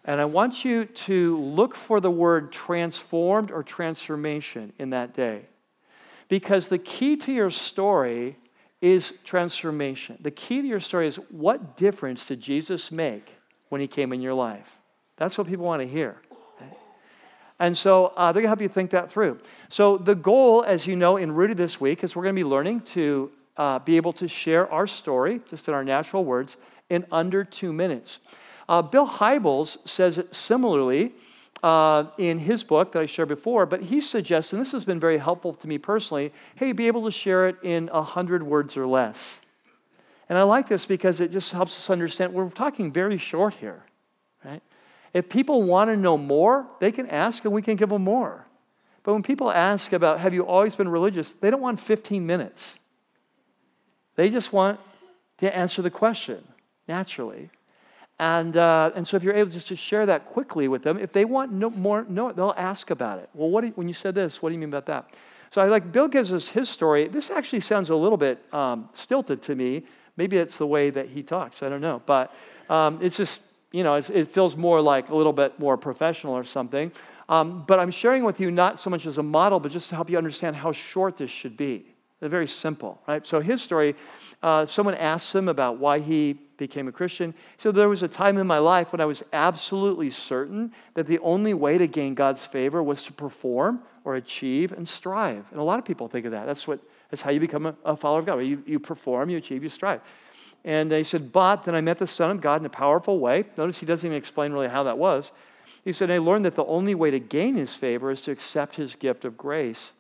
And 0.09 0.19
I 0.19 0.25
want 0.25 0.65
you 0.65 0.85
to 0.85 1.37
look 1.37 1.75
for 1.75 1.99
the 1.99 2.09
word 2.09 2.51
transformed 2.51 3.51
or 3.51 3.61
transformation 3.61 4.73
in 4.79 4.89
that 4.89 5.13
day. 5.13 5.41
Because 6.29 6.67
the 6.67 6.79
key 6.79 7.15
to 7.17 7.31
your 7.31 7.51
story 7.51 8.35
is 8.81 9.13
transformation. 9.23 10.17
The 10.19 10.31
key 10.31 10.63
to 10.63 10.67
your 10.67 10.79
story 10.79 11.05
is 11.05 11.17
what 11.29 11.77
difference 11.77 12.25
did 12.25 12.41
Jesus 12.41 12.91
make 12.91 13.35
when 13.69 13.81
he 13.81 13.87
came 13.87 14.11
in 14.11 14.19
your 14.19 14.33
life? 14.33 14.79
That's 15.17 15.37
what 15.37 15.45
people 15.45 15.65
want 15.65 15.83
to 15.83 15.87
hear. 15.87 16.19
And 17.59 17.77
so 17.77 18.07
uh, 18.17 18.31
they're 18.31 18.41
going 18.41 18.45
to 18.45 18.47
help 18.47 18.61
you 18.61 18.67
think 18.67 18.89
that 18.89 19.11
through. 19.11 19.37
So, 19.67 19.97
the 19.97 20.15
goal, 20.15 20.63
as 20.63 20.87
you 20.87 20.95
know, 20.95 21.17
in 21.17 21.33
Rooted 21.33 21.57
this 21.57 21.79
week 21.79 22.03
is 22.03 22.15
we're 22.15 22.23
going 22.23 22.35
to 22.35 22.39
be 22.39 22.49
learning 22.49 22.81
to 22.81 23.31
uh, 23.57 23.77
be 23.77 23.95
able 23.95 24.13
to 24.13 24.27
share 24.27 24.67
our 24.71 24.87
story, 24.87 25.41
just 25.51 25.67
in 25.67 25.75
our 25.75 25.83
natural 25.83 26.25
words, 26.25 26.57
in 26.89 27.05
under 27.11 27.43
two 27.43 27.71
minutes. 27.71 28.17
Uh, 28.69 28.83
Bill 28.83 29.07
Hybels 29.07 29.77
says 29.87 30.19
it 30.19 30.35
similarly 30.35 31.11
uh, 31.63 32.05
in 32.19 32.37
his 32.37 32.63
book 32.63 32.91
that 32.91 33.01
I 33.01 33.07
shared 33.07 33.27
before, 33.27 33.65
but 33.65 33.81
he 33.81 33.99
suggests, 33.99 34.53
and 34.53 34.61
this 34.61 34.71
has 34.73 34.85
been 34.85 34.99
very 34.99 35.17
helpful 35.17 35.55
to 35.55 35.67
me 35.67 35.79
personally, 35.79 36.31
hey, 36.53 36.71
be 36.71 36.85
able 36.85 37.03
to 37.05 37.11
share 37.11 37.47
it 37.47 37.55
in 37.63 37.87
100 37.87 38.43
words 38.43 38.77
or 38.77 38.85
less. 38.85 39.39
And 40.29 40.37
I 40.37 40.43
like 40.43 40.69
this 40.69 40.85
because 40.85 41.19
it 41.19 41.31
just 41.31 41.51
helps 41.51 41.75
us 41.75 41.89
understand 41.89 42.31
we're 42.31 42.47
talking 42.51 42.91
very 42.91 43.17
short 43.17 43.55
here, 43.55 43.83
right? 44.45 44.61
If 45.15 45.29
people 45.29 45.63
want 45.63 45.89
to 45.89 45.97
know 45.97 46.15
more, 46.15 46.67
they 46.79 46.91
can 46.91 47.09
ask 47.09 47.43
and 47.45 47.51
we 47.51 47.63
can 47.63 47.75
give 47.75 47.89
them 47.89 48.03
more. 48.03 48.45
But 49.01 49.13
when 49.13 49.23
people 49.23 49.51
ask 49.51 49.93
about, 49.93 50.19
have 50.19 50.35
you 50.35 50.45
always 50.45 50.75
been 50.75 50.89
religious, 50.89 51.33
they 51.33 51.49
don't 51.49 51.61
want 51.61 51.79
15 51.79 52.23
minutes. 52.23 52.77
They 54.15 54.29
just 54.29 54.53
want 54.53 54.79
to 55.39 55.57
answer 55.57 55.81
the 55.81 55.89
question 55.89 56.43
naturally. 56.87 57.49
And, 58.19 58.57
uh, 58.57 58.91
and 58.95 59.07
so 59.07 59.15
if 59.15 59.23
you're 59.23 59.33
able 59.33 59.49
just 59.49 59.69
to 59.69 59.77
share 59.77 60.05
that 60.05 60.25
quickly 60.25 60.67
with 60.67 60.83
them, 60.83 60.97
if 60.97 61.13
they 61.13 61.23
want 61.23 61.53
no 61.53 61.69
more, 61.69 62.05
no, 62.09 62.33
they'll 62.33 62.53
ask 62.57 62.91
about 62.91 63.19
it. 63.19 63.29
Well, 63.33 63.49
what 63.49 63.63
you, 63.63 63.71
when 63.75 63.87
you 63.87 63.93
said 63.93 64.13
this, 64.13 64.41
what 64.41 64.49
do 64.49 64.53
you 64.53 64.59
mean 64.59 64.69
about 64.69 64.87
that? 64.87 65.09
So 65.51 65.61
I 65.61 65.65
like 65.65 65.91
Bill 65.91 66.07
gives 66.07 66.33
us 66.33 66.49
his 66.49 66.69
story. 66.69 67.07
This 67.07 67.31
actually 67.31 67.61
sounds 67.61 67.89
a 67.89 67.95
little 67.95 68.17
bit 68.17 68.43
um, 68.53 68.89
stilted 68.93 69.41
to 69.43 69.55
me. 69.55 69.83
Maybe 70.17 70.37
it's 70.37 70.57
the 70.57 70.67
way 70.67 70.89
that 70.89 71.07
he 71.07 71.23
talks. 71.23 71.63
I 71.63 71.69
don't 71.69 71.81
know, 71.81 72.01
but 72.05 72.33
um, 72.69 72.99
it's 73.01 73.17
just 73.17 73.41
you 73.71 73.83
know 73.83 73.95
it 73.95 74.27
feels 74.27 74.55
more 74.55 74.79
like 74.81 75.09
a 75.09 75.15
little 75.15 75.33
bit 75.33 75.57
more 75.57 75.75
professional 75.75 76.33
or 76.33 76.43
something. 76.43 76.91
Um, 77.29 77.63
but 77.65 77.79
I'm 77.79 77.91
sharing 77.91 78.23
with 78.23 78.39
you 78.39 78.51
not 78.51 78.79
so 78.79 78.89
much 78.89 79.05
as 79.05 79.17
a 79.17 79.23
model, 79.23 79.59
but 79.59 79.71
just 79.71 79.89
to 79.89 79.95
help 79.95 80.09
you 80.09 80.17
understand 80.17 80.55
how 80.55 80.71
short 80.71 81.17
this 81.17 81.31
should 81.31 81.57
be. 81.57 81.85
They're 82.19 82.29
very 82.29 82.47
simple, 82.47 83.01
right? 83.07 83.25
So 83.25 83.39
his 83.39 83.61
story, 83.61 83.95
uh, 84.43 84.65
someone 84.65 84.95
asked 84.95 85.33
him 85.33 85.47
about 85.47 85.77
why 85.77 85.99
he 85.99 86.39
became 86.59 86.87
a 86.87 86.91
Christian. 86.91 87.33
So 87.57 87.71
there 87.71 87.89
was 87.89 88.03
a 88.03 88.07
time 88.07 88.37
in 88.37 88.45
my 88.45 88.59
life 88.59 88.91
when 88.91 89.01
I 89.01 89.05
was 89.05 89.23
absolutely 89.33 90.11
certain 90.11 90.71
that 90.93 91.07
the 91.07 91.19
only 91.19 91.55
way 91.55 91.79
to 91.79 91.87
gain 91.87 92.13
God's 92.13 92.45
favor 92.45 92.83
was 92.83 93.01
to 93.03 93.13
perform 93.13 93.81
or 94.03 94.15
achieve 94.15 94.71
and 94.71 94.87
strive. 94.87 95.45
And 95.49 95.59
a 95.59 95.63
lot 95.63 95.79
of 95.79 95.85
people 95.85 96.07
think 96.07 96.25
of 96.25 96.33
that. 96.33 96.45
That's 96.45 96.67
what 96.67 96.79
that's 97.09 97.21
how 97.21 97.31
you 97.31 97.39
become 97.39 97.65
a, 97.65 97.75
a 97.83 97.97
follower 97.97 98.19
of 98.19 98.25
God. 98.25 98.37
You, 98.37 98.63
you 98.65 98.79
perform, 98.79 99.29
you 99.29 99.37
achieve, 99.37 99.63
you 99.63 99.69
strive. 99.69 100.01
And 100.63 100.91
he 100.91 101.03
said, 101.03 101.31
But 101.31 101.63
then 101.63 101.75
I 101.75 101.81
met 101.81 101.97
the 101.97 102.07
Son 102.07 102.31
of 102.31 102.41
God 102.41 102.61
in 102.61 102.65
a 102.65 102.69
powerful 102.69 103.19
way. 103.19 103.45
Notice 103.57 103.79
he 103.79 103.85
doesn't 103.85 104.05
even 104.05 104.17
explain 104.17 104.53
really 104.53 104.67
how 104.67 104.83
that 104.83 104.97
was. 104.97 105.31
He 105.83 105.91
said, 105.91 106.11
I 106.11 106.17
learned 106.17 106.45
that 106.45 106.55
the 106.55 106.65
only 106.65 106.93
way 106.95 107.11
to 107.11 107.19
gain 107.19 107.55
his 107.55 107.73
favor 107.73 108.11
is 108.11 108.21
to 108.23 108.31
accept 108.31 108.75
his 108.75 108.95
gift 108.95 109.25
of 109.25 109.37
grace. 109.37 109.93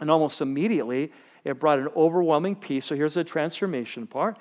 And 0.00 0.10
almost 0.10 0.40
immediately, 0.40 1.12
it 1.44 1.60
brought 1.60 1.78
an 1.78 1.88
overwhelming 1.94 2.56
peace. 2.56 2.86
So 2.86 2.96
here's 2.96 3.14
the 3.14 3.24
transformation 3.24 4.06
part 4.06 4.38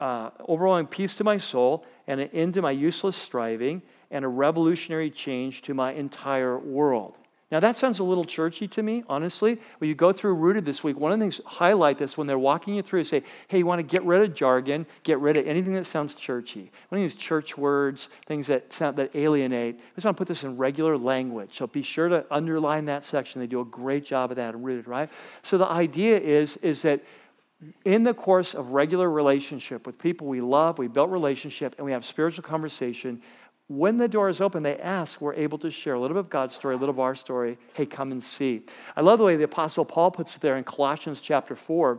uh, 0.00 0.02
uh, 0.02 0.30
overwhelming 0.48 0.86
peace 0.86 1.14
to 1.16 1.24
my 1.24 1.38
soul, 1.38 1.84
and 2.06 2.20
an 2.20 2.28
end 2.32 2.54
to 2.54 2.62
my 2.62 2.70
useless 2.70 3.16
striving, 3.16 3.82
and 4.10 4.24
a 4.24 4.28
revolutionary 4.28 5.10
change 5.10 5.62
to 5.62 5.74
my 5.74 5.92
entire 5.92 6.58
world. 6.58 7.14
Now, 7.50 7.60
that 7.60 7.76
sounds 7.76 8.00
a 8.00 8.04
little 8.04 8.24
churchy 8.24 8.66
to 8.68 8.82
me, 8.82 9.04
honestly. 9.08 9.60
When 9.78 9.88
you 9.88 9.94
go 9.94 10.12
through 10.12 10.34
Rooted 10.34 10.64
this 10.64 10.82
week, 10.82 10.98
one 10.98 11.12
of 11.12 11.18
the 11.20 11.22
things, 11.22 11.40
highlight 11.44 11.98
this 11.98 12.18
when 12.18 12.26
they're 12.26 12.36
walking 12.36 12.74
you 12.74 12.82
through, 12.82 13.04
say, 13.04 13.22
hey, 13.46 13.58
you 13.58 13.66
want 13.66 13.78
to 13.78 13.84
get 13.84 14.02
rid 14.02 14.22
of 14.22 14.34
jargon, 14.34 14.86
get 15.04 15.20
rid 15.20 15.36
of 15.36 15.46
anything 15.46 15.72
that 15.74 15.84
sounds 15.86 16.14
churchy. 16.14 16.72
One 16.88 17.00
of 17.00 17.04
these 17.04 17.14
church 17.14 17.56
words, 17.56 18.08
things 18.26 18.48
that 18.48 18.72
sound, 18.72 18.96
that 18.96 19.14
alienate. 19.14 19.76
I 19.76 19.94
just 19.94 20.04
want 20.04 20.16
to 20.16 20.20
put 20.20 20.26
this 20.26 20.42
in 20.42 20.56
regular 20.56 20.98
language. 20.98 21.56
So 21.56 21.68
be 21.68 21.82
sure 21.82 22.08
to 22.08 22.26
underline 22.28 22.86
that 22.86 23.04
section. 23.04 23.40
They 23.40 23.46
do 23.46 23.60
a 23.60 23.64
great 23.64 24.04
job 24.04 24.32
of 24.32 24.36
that 24.36 24.54
in 24.54 24.62
Rooted, 24.62 24.88
right? 24.88 25.08
So 25.44 25.56
the 25.56 25.68
idea 25.68 26.18
is, 26.18 26.56
is 26.56 26.82
that 26.82 27.02
in 27.84 28.04
the 28.04 28.14
course 28.14 28.54
of 28.54 28.72
regular 28.72 29.10
relationship 29.10 29.86
with 29.86 29.98
people 29.98 30.26
we 30.26 30.40
love, 30.40 30.78
we 30.78 30.88
built 30.88 31.10
relationship, 31.10 31.74
and 31.78 31.84
we 31.84 31.92
have 31.92 32.04
spiritual 32.04 32.42
conversation, 32.42 33.22
when 33.66 33.96
the 33.96 34.08
door 34.08 34.28
is 34.28 34.40
open, 34.40 34.62
they 34.62 34.78
ask, 34.78 35.20
we're 35.20 35.34
able 35.34 35.56
to 35.58 35.70
share 35.70 35.94
a 35.94 36.00
little 36.00 36.14
bit 36.14 36.20
of 36.20 36.30
God's 36.30 36.54
story, 36.54 36.74
a 36.74 36.78
little 36.78 36.92
of 36.92 37.00
our 37.00 37.14
story. 37.14 37.56
Hey, 37.72 37.86
come 37.86 38.12
and 38.12 38.22
see. 38.22 38.62
I 38.94 39.00
love 39.00 39.18
the 39.18 39.24
way 39.24 39.36
the 39.36 39.44
Apostle 39.44 39.86
Paul 39.86 40.10
puts 40.10 40.36
it 40.36 40.42
there 40.42 40.56
in 40.56 40.64
Colossians 40.64 41.20
chapter 41.20 41.56
4. 41.56 41.98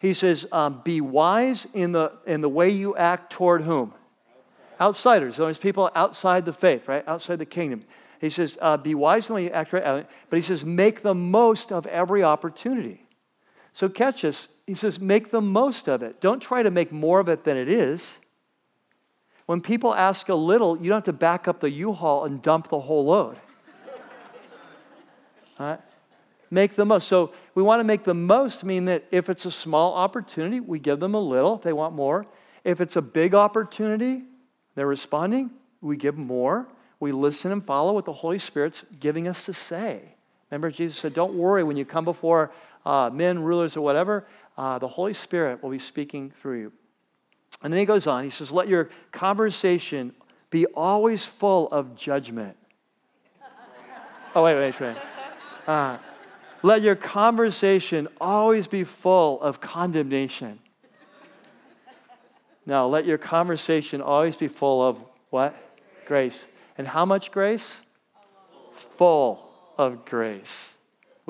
He 0.00 0.12
says, 0.12 0.46
um, 0.50 0.80
Be 0.82 1.00
wise 1.00 1.68
in 1.72 1.92
the, 1.92 2.12
in 2.26 2.40
the 2.40 2.48
way 2.48 2.70
you 2.70 2.96
act 2.96 3.32
toward 3.32 3.62
whom? 3.62 3.94
Outsiders. 4.80 5.36
Those 5.36 5.58
people 5.58 5.90
outside 5.94 6.44
the 6.46 6.52
faith, 6.52 6.88
right? 6.88 7.04
Outside 7.06 7.38
the 7.38 7.46
kingdom. 7.46 7.84
He 8.20 8.30
says, 8.30 8.58
uh, 8.60 8.76
Be 8.76 8.94
wise 8.96 9.28
in 9.28 9.34
the 9.34 9.42
way 9.42 9.44
you 9.44 9.50
act, 9.50 9.70
but 9.70 10.36
he 10.36 10.40
says, 10.40 10.64
Make 10.64 11.02
the 11.02 11.14
most 11.14 11.70
of 11.70 11.86
every 11.86 12.24
opportunity. 12.24 13.06
So 13.72 13.88
catch 13.88 14.24
us. 14.24 14.48
He 14.66 14.74
says, 14.74 15.00
Make 15.00 15.30
the 15.30 15.40
most 15.40 15.88
of 15.88 16.02
it. 16.02 16.20
Don't 16.20 16.40
try 16.40 16.62
to 16.62 16.70
make 16.70 16.92
more 16.92 17.20
of 17.20 17.28
it 17.28 17.44
than 17.44 17.56
it 17.56 17.68
is. 17.68 18.18
When 19.46 19.60
people 19.60 19.94
ask 19.94 20.28
a 20.28 20.34
little, 20.34 20.76
you 20.76 20.88
don't 20.88 20.98
have 20.98 21.04
to 21.04 21.12
back 21.12 21.48
up 21.48 21.60
the 21.60 21.70
U 21.70 21.92
Haul 21.92 22.24
and 22.24 22.40
dump 22.40 22.68
the 22.68 22.78
whole 22.78 23.06
load. 23.06 23.36
right? 25.58 25.80
Make 26.50 26.74
the 26.74 26.84
most. 26.84 27.08
So 27.08 27.32
we 27.54 27.62
want 27.62 27.80
to 27.80 27.84
make 27.84 28.04
the 28.04 28.14
most 28.14 28.64
mean 28.64 28.84
that 28.84 29.04
if 29.10 29.28
it's 29.28 29.46
a 29.46 29.50
small 29.50 29.94
opportunity, 29.94 30.60
we 30.60 30.78
give 30.78 31.00
them 31.00 31.14
a 31.14 31.20
little 31.20 31.56
if 31.56 31.62
they 31.62 31.72
want 31.72 31.94
more. 31.94 32.26
If 32.64 32.80
it's 32.80 32.96
a 32.96 33.02
big 33.02 33.34
opportunity, 33.34 34.22
they're 34.74 34.86
responding, 34.86 35.50
we 35.80 35.96
give 35.96 36.16
more. 36.16 36.68
We 37.00 37.12
listen 37.12 37.50
and 37.50 37.64
follow 37.64 37.94
what 37.94 38.04
the 38.04 38.12
Holy 38.12 38.38
Spirit's 38.38 38.84
giving 38.98 39.26
us 39.26 39.46
to 39.46 39.52
say. 39.54 40.14
Remember, 40.50 40.70
Jesus 40.70 40.98
said, 40.98 41.14
Don't 41.14 41.34
worry 41.34 41.64
when 41.64 41.76
you 41.76 41.84
come 41.84 42.04
before 42.04 42.52
uh, 42.84 43.10
men, 43.12 43.40
rulers, 43.40 43.76
or 43.76 43.80
whatever, 43.82 44.26
uh, 44.56 44.78
the 44.78 44.88
Holy 44.88 45.14
Spirit 45.14 45.62
will 45.62 45.70
be 45.70 45.78
speaking 45.78 46.30
through 46.30 46.60
you. 46.60 46.72
And 47.62 47.72
then 47.72 47.78
he 47.80 47.86
goes 47.86 48.06
on, 48.06 48.24
he 48.24 48.30
says, 48.30 48.50
Let 48.50 48.68
your 48.68 48.90
conversation 49.12 50.14
be 50.50 50.66
always 50.66 51.26
full 51.26 51.68
of 51.68 51.94
judgment. 51.96 52.56
oh, 54.34 54.44
wait, 54.44 54.54
wait, 54.54 54.80
wait. 54.80 54.96
Uh, 55.66 55.98
let 56.62 56.82
your 56.82 56.96
conversation 56.96 58.08
always 58.20 58.66
be 58.66 58.84
full 58.84 59.40
of 59.40 59.60
condemnation. 59.60 60.58
Now, 62.66 62.86
let 62.86 63.06
your 63.06 63.18
conversation 63.18 64.00
always 64.00 64.36
be 64.36 64.48
full 64.48 64.86
of 64.86 65.02
what? 65.30 65.54
Grace. 66.06 66.46
And 66.76 66.86
how 66.86 67.04
much 67.04 67.32
grace? 67.32 67.80
Full 68.96 69.50
of 69.78 70.04
grace. 70.04 70.74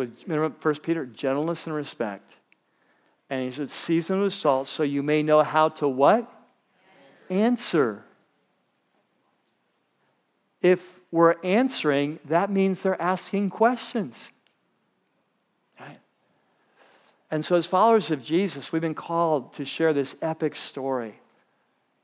With 0.00 0.26
remember 0.26 0.56
1 0.62 0.74
Peter, 0.76 1.04
gentleness 1.04 1.66
and 1.66 1.76
respect. 1.76 2.32
And 3.28 3.44
he 3.44 3.50
said, 3.50 3.68
season 3.68 4.22
with 4.22 4.32
salt 4.32 4.66
so 4.66 4.82
you 4.82 5.02
may 5.02 5.22
know 5.22 5.42
how 5.42 5.68
to 5.68 5.86
what? 5.86 6.26
Answer. 7.28 8.02
If 10.62 11.00
we're 11.12 11.34
answering, 11.42 12.18
that 12.24 12.50
means 12.50 12.80
they're 12.80 13.00
asking 13.00 13.50
questions. 13.50 14.30
Right? 15.78 16.00
And 17.30 17.44
so, 17.44 17.56
as 17.56 17.66
followers 17.66 18.10
of 18.10 18.22
Jesus, 18.22 18.72
we've 18.72 18.80
been 18.80 18.94
called 18.94 19.52
to 19.52 19.66
share 19.66 19.92
this 19.92 20.16
epic 20.22 20.56
story. 20.56 21.20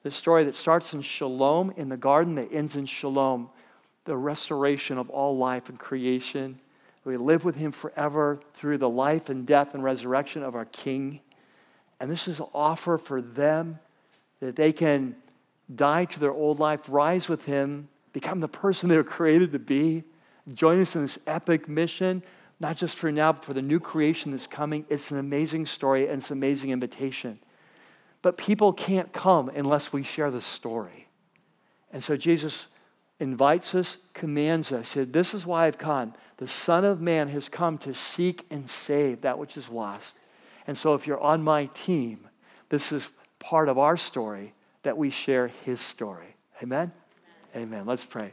This 0.03 0.15
story 0.15 0.45
that 0.45 0.55
starts 0.55 0.93
in 0.93 1.01
shalom 1.01 1.73
in 1.79 1.89
the 1.89 1.97
garden, 1.97 2.35
that 2.35 2.53
ends 2.53 2.77
in 2.77 2.85
shalom, 2.85 3.49
the 4.05 4.19
restoration 4.19 4.99
of 4.99 5.09
all 5.09 5.39
life 5.39 5.71
and 5.71 5.79
creation 5.79 6.61
we 7.07 7.17
live 7.17 7.45
with 7.45 7.57
him 7.57 7.73
forever 7.73 8.41
through 8.55 8.79
the 8.79 8.89
life 8.89 9.29
and 9.29 9.47
death 9.47 9.75
and 9.75 9.83
resurrection 9.83 10.43
of 10.43 10.55
our 10.55 10.65
King. 10.65 11.21
And 12.01 12.11
this 12.11 12.29
is 12.29 12.41
an 12.41 12.47
offer 12.53 12.99
for 12.99 13.23
them 13.23 13.79
that 14.41 14.57
they 14.57 14.73
can 14.73 15.17
die 15.75 16.05
to 16.05 16.21
their 16.21 16.33
old 16.33 16.59
life, 16.59 16.81
rise 16.89 17.29
with 17.29 17.45
him, 17.45 17.89
become 18.13 18.41
the 18.41 18.49
person 18.49 18.89
they 18.91 18.97
were 18.97 19.05
created 19.05 19.53
to 19.53 19.59
be, 19.59 20.05
join 20.53 20.81
us 20.81 20.97
in 20.97 21.03
this 21.03 21.19
epic 21.27 21.69
mission, 21.69 22.23
not 22.59 22.77
just 22.77 22.97
for 22.97 23.13
now, 23.13 23.33
but 23.33 23.45
for 23.45 23.55
the 23.55 23.63
new 23.63 23.79
creation 23.79 24.33
that's 24.33 24.47
coming. 24.47 24.85
It's 24.89 25.11
an 25.11 25.19
amazing 25.19 25.67
story 25.67 26.09
and 26.09 26.19
it's 26.19 26.31
an 26.31 26.39
amazing 26.39 26.71
invitation. 26.71 27.39
But 28.23 28.37
people 28.37 28.73
can't 28.73 29.13
come 29.13 29.51
unless 29.51 29.93
we 29.93 30.03
share 30.03 30.31
the 30.31 30.41
story. 30.41 31.09
And 31.93 32.03
so 32.03 32.17
Jesus 32.17 32.69
invites 33.21 33.75
us, 33.75 33.99
commands 34.15 34.73
us. 34.73 34.89
Said, 34.89 35.13
This 35.13 35.35
is 35.35 35.47
why 35.47 35.67
I've 35.67 35.79
come. 35.79 36.15
The 36.39 36.47
Son 36.47 36.85
of 36.85 37.01
Man 37.01 37.29
has 37.29 37.49
come 37.49 37.79
to 37.79 37.95
seek 37.95 38.45
and 38.51 38.69
save 38.69 39.23
that 39.23 39.39
which 39.39 39.57
is 39.57 39.71
lost. 39.71 40.15
And 40.67 40.77
so, 40.77 40.95
if 40.95 41.07
you're 41.07 41.21
on 41.21 41.43
my 41.43 41.67
team, 41.67 42.29
this 42.69 42.93
is 42.93 43.09
part 43.39 43.69
of 43.69 43.79
our 43.79 43.97
story 43.97 44.53
that 44.83 44.99
we 44.99 45.11
share 45.11 45.49
his 45.49 45.81
story. 45.81 46.37
Amen? 46.63 46.93
Amen. 47.55 47.69
Amen. 47.69 47.87
Let's 47.87 48.05
pray. 48.05 48.33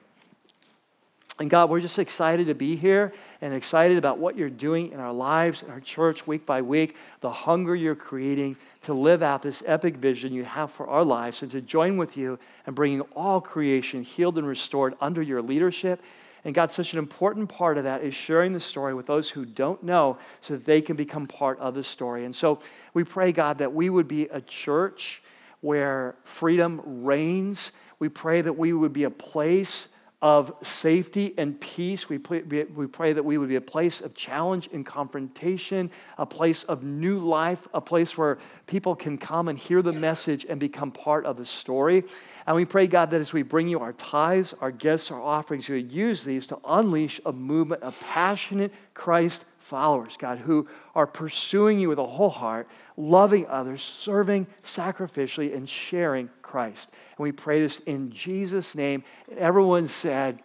And 1.40 1.50
God, 1.50 1.70
we're 1.70 1.82
just 1.82 1.98
excited 1.98 2.48
to 2.48 2.56
be 2.56 2.76
here 2.76 3.12
and 3.42 3.54
excited 3.56 3.98
about 3.98 4.20
what 4.20 4.38
you're 4.38 4.52
doing 4.52 4.92
in 4.92 5.00
our 5.00 5.12
lives, 5.12 5.64
in 5.64 5.72
our 5.72 5.80
church, 5.80 6.28
week 6.28 6.46
by 6.46 6.62
week, 6.62 6.96
the 7.22 7.32
hunger 7.32 7.76
you're 7.76 7.96
creating 7.96 8.56
to 8.84 8.94
live 8.94 9.24
out 9.24 9.42
this 9.42 9.64
epic 9.66 9.98
vision 9.98 10.32
you 10.32 10.44
have 10.44 10.70
for 10.70 10.88
our 10.88 11.04
lives 11.04 11.42
and 11.42 11.50
to 11.52 11.60
join 11.60 11.98
with 11.98 12.16
you 12.18 12.38
and 12.68 12.76
bringing 12.76 13.02
all 13.16 13.42
creation 13.42 14.04
healed 14.04 14.38
and 14.38 14.46
restored 14.46 14.94
under 15.02 15.24
your 15.24 15.42
leadership. 15.42 16.04
And 16.46 16.54
God, 16.54 16.72
such 16.72 16.94
an 16.94 17.00
important 17.00 17.50
part 17.50 17.78
of 17.78 17.86
that 17.86 18.04
is 18.04 18.14
sharing 18.14 18.54
the 18.54 18.60
story 18.60 18.94
with 18.94 19.06
those 19.06 19.30
who 19.30 19.46
don't 19.46 19.82
know 19.82 20.18
so 20.42 20.56
that 20.56 20.66
they 20.66 20.82
can 20.82 20.96
become 20.96 21.26
part 21.26 21.58
of 21.60 21.74
the 21.74 21.84
story. 21.84 22.26
And 22.26 22.36
so 22.36 22.60
we 22.94 23.04
pray, 23.04 23.32
God, 23.32 23.60
that 23.60 23.74
we 23.74 23.90
would 23.90 24.08
be 24.08 24.24
a 24.26 24.42
church 24.42 25.24
where 25.62 26.16
freedom 26.26 26.82
reigns. 26.86 27.72
We 28.00 28.10
pray 28.10 28.42
that 28.42 28.58
we 28.58 28.74
would 28.74 28.92
be 28.92 29.06
a 29.06 29.10
place 29.10 29.88
of 30.24 30.56
safety 30.62 31.34
and 31.38 31.60
peace. 31.60 32.08
We 32.08 32.18
pray, 32.18 32.44
we 32.44 32.88
pray 32.88 33.12
that 33.12 33.24
we 33.24 33.38
would 33.38 33.50
be 33.50 33.58
a 33.58 33.62
place 33.62 34.00
of 34.00 34.16
challenge 34.16 34.70
and 34.72 34.86
confrontation, 34.86 35.92
a 36.18 36.26
place 36.26 36.64
of 36.64 36.82
new 36.82 37.20
life, 37.20 37.68
a 37.74 37.82
place 37.82 38.18
where 38.18 38.40
people 38.66 38.96
can 38.96 39.18
come 39.18 39.50
and 39.50 39.60
hear 39.60 39.82
the 39.82 39.92
message 39.92 40.46
and 40.48 40.62
become 40.62 40.92
part 40.92 41.26
of 41.26 41.36
the 41.36 41.46
story. 41.46 42.06
And 42.48 42.56
we 42.56 42.64
pray, 42.64 42.88
God, 42.88 43.12
that 43.12 43.20
as 43.20 43.34
we 43.34 43.42
bring 43.42 43.68
you 43.68 43.82
our 43.82 43.92
tithes, 43.92 44.54
our 44.62 44.72
gifts, 44.72 45.12
our 45.12 45.22
offerings, 45.22 45.68
you 45.68 45.76
would 45.76 45.92
use 45.92 46.24
these 46.24 46.46
to 46.48 46.60
unleash 46.66 47.20
a 47.26 47.34
movement 47.34 47.84
of 47.84 48.00
passionate 48.00 48.72
Christ 48.94 49.44
followers, 49.60 50.16
God, 50.16 50.38
who 50.38 50.70
are 50.96 51.08
pursuing 51.08 51.82
you 51.82 51.90
with 51.90 52.00
a 52.00 52.06
whole 52.06 52.30
heart, 52.30 52.70
loving 52.98 53.48
others, 53.48 53.82
serving 53.82 54.48
sacrificially, 54.64 55.56
and 55.56 55.68
sharing 55.68 56.30
Christ. 56.42 56.90
And 57.18 57.24
we 57.24 57.32
pray 57.32 57.62
this 57.62 57.80
in 57.80 58.12
Jesus' 58.12 58.76
name. 58.76 59.04
And 59.30 59.40
everyone 59.40 59.88
said, 59.88 60.42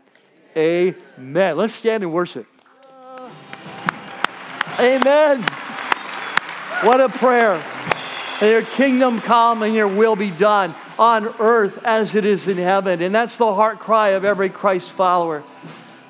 Amen. 0.57 1.57
Let's 1.57 1.75
stand 1.75 2.03
and 2.03 2.13
worship. 2.13 2.47
Amen. 4.81 5.43
What 6.83 7.01
a 7.01 7.09
prayer. 7.09 7.63
And 8.41 8.51
your 8.51 8.63
kingdom 8.63 9.21
come 9.21 9.63
and 9.63 9.75
your 9.75 9.89
will 9.89 10.15
be 10.15 10.31
done 10.31 10.75
on 10.99 11.27
earth 11.39 11.85
as 11.85 12.15
it 12.15 12.25
is 12.25 12.49
in 12.49 12.57
heaven. 12.57 13.03
And 13.03 13.15
that's 13.15 13.37
the 13.37 13.53
heart 13.53 13.79
cry 13.79 14.11
of 14.11 14.25
every 14.25 14.49
Christ 14.49 14.93
follower. 14.93 15.43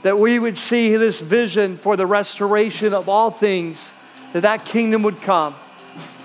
That 0.03 0.19
we 0.19 0.39
would 0.39 0.57
see 0.57 0.97
this 0.97 1.21
vision 1.21 1.77
for 1.77 1.97
the 1.97 2.07
restoration 2.07 2.95
of 2.95 3.09
all 3.09 3.31
things, 3.31 3.93
that 4.33 4.43
that 4.43 4.65
kingdom 4.65 5.03
would 5.03 5.21
come, 5.23 5.55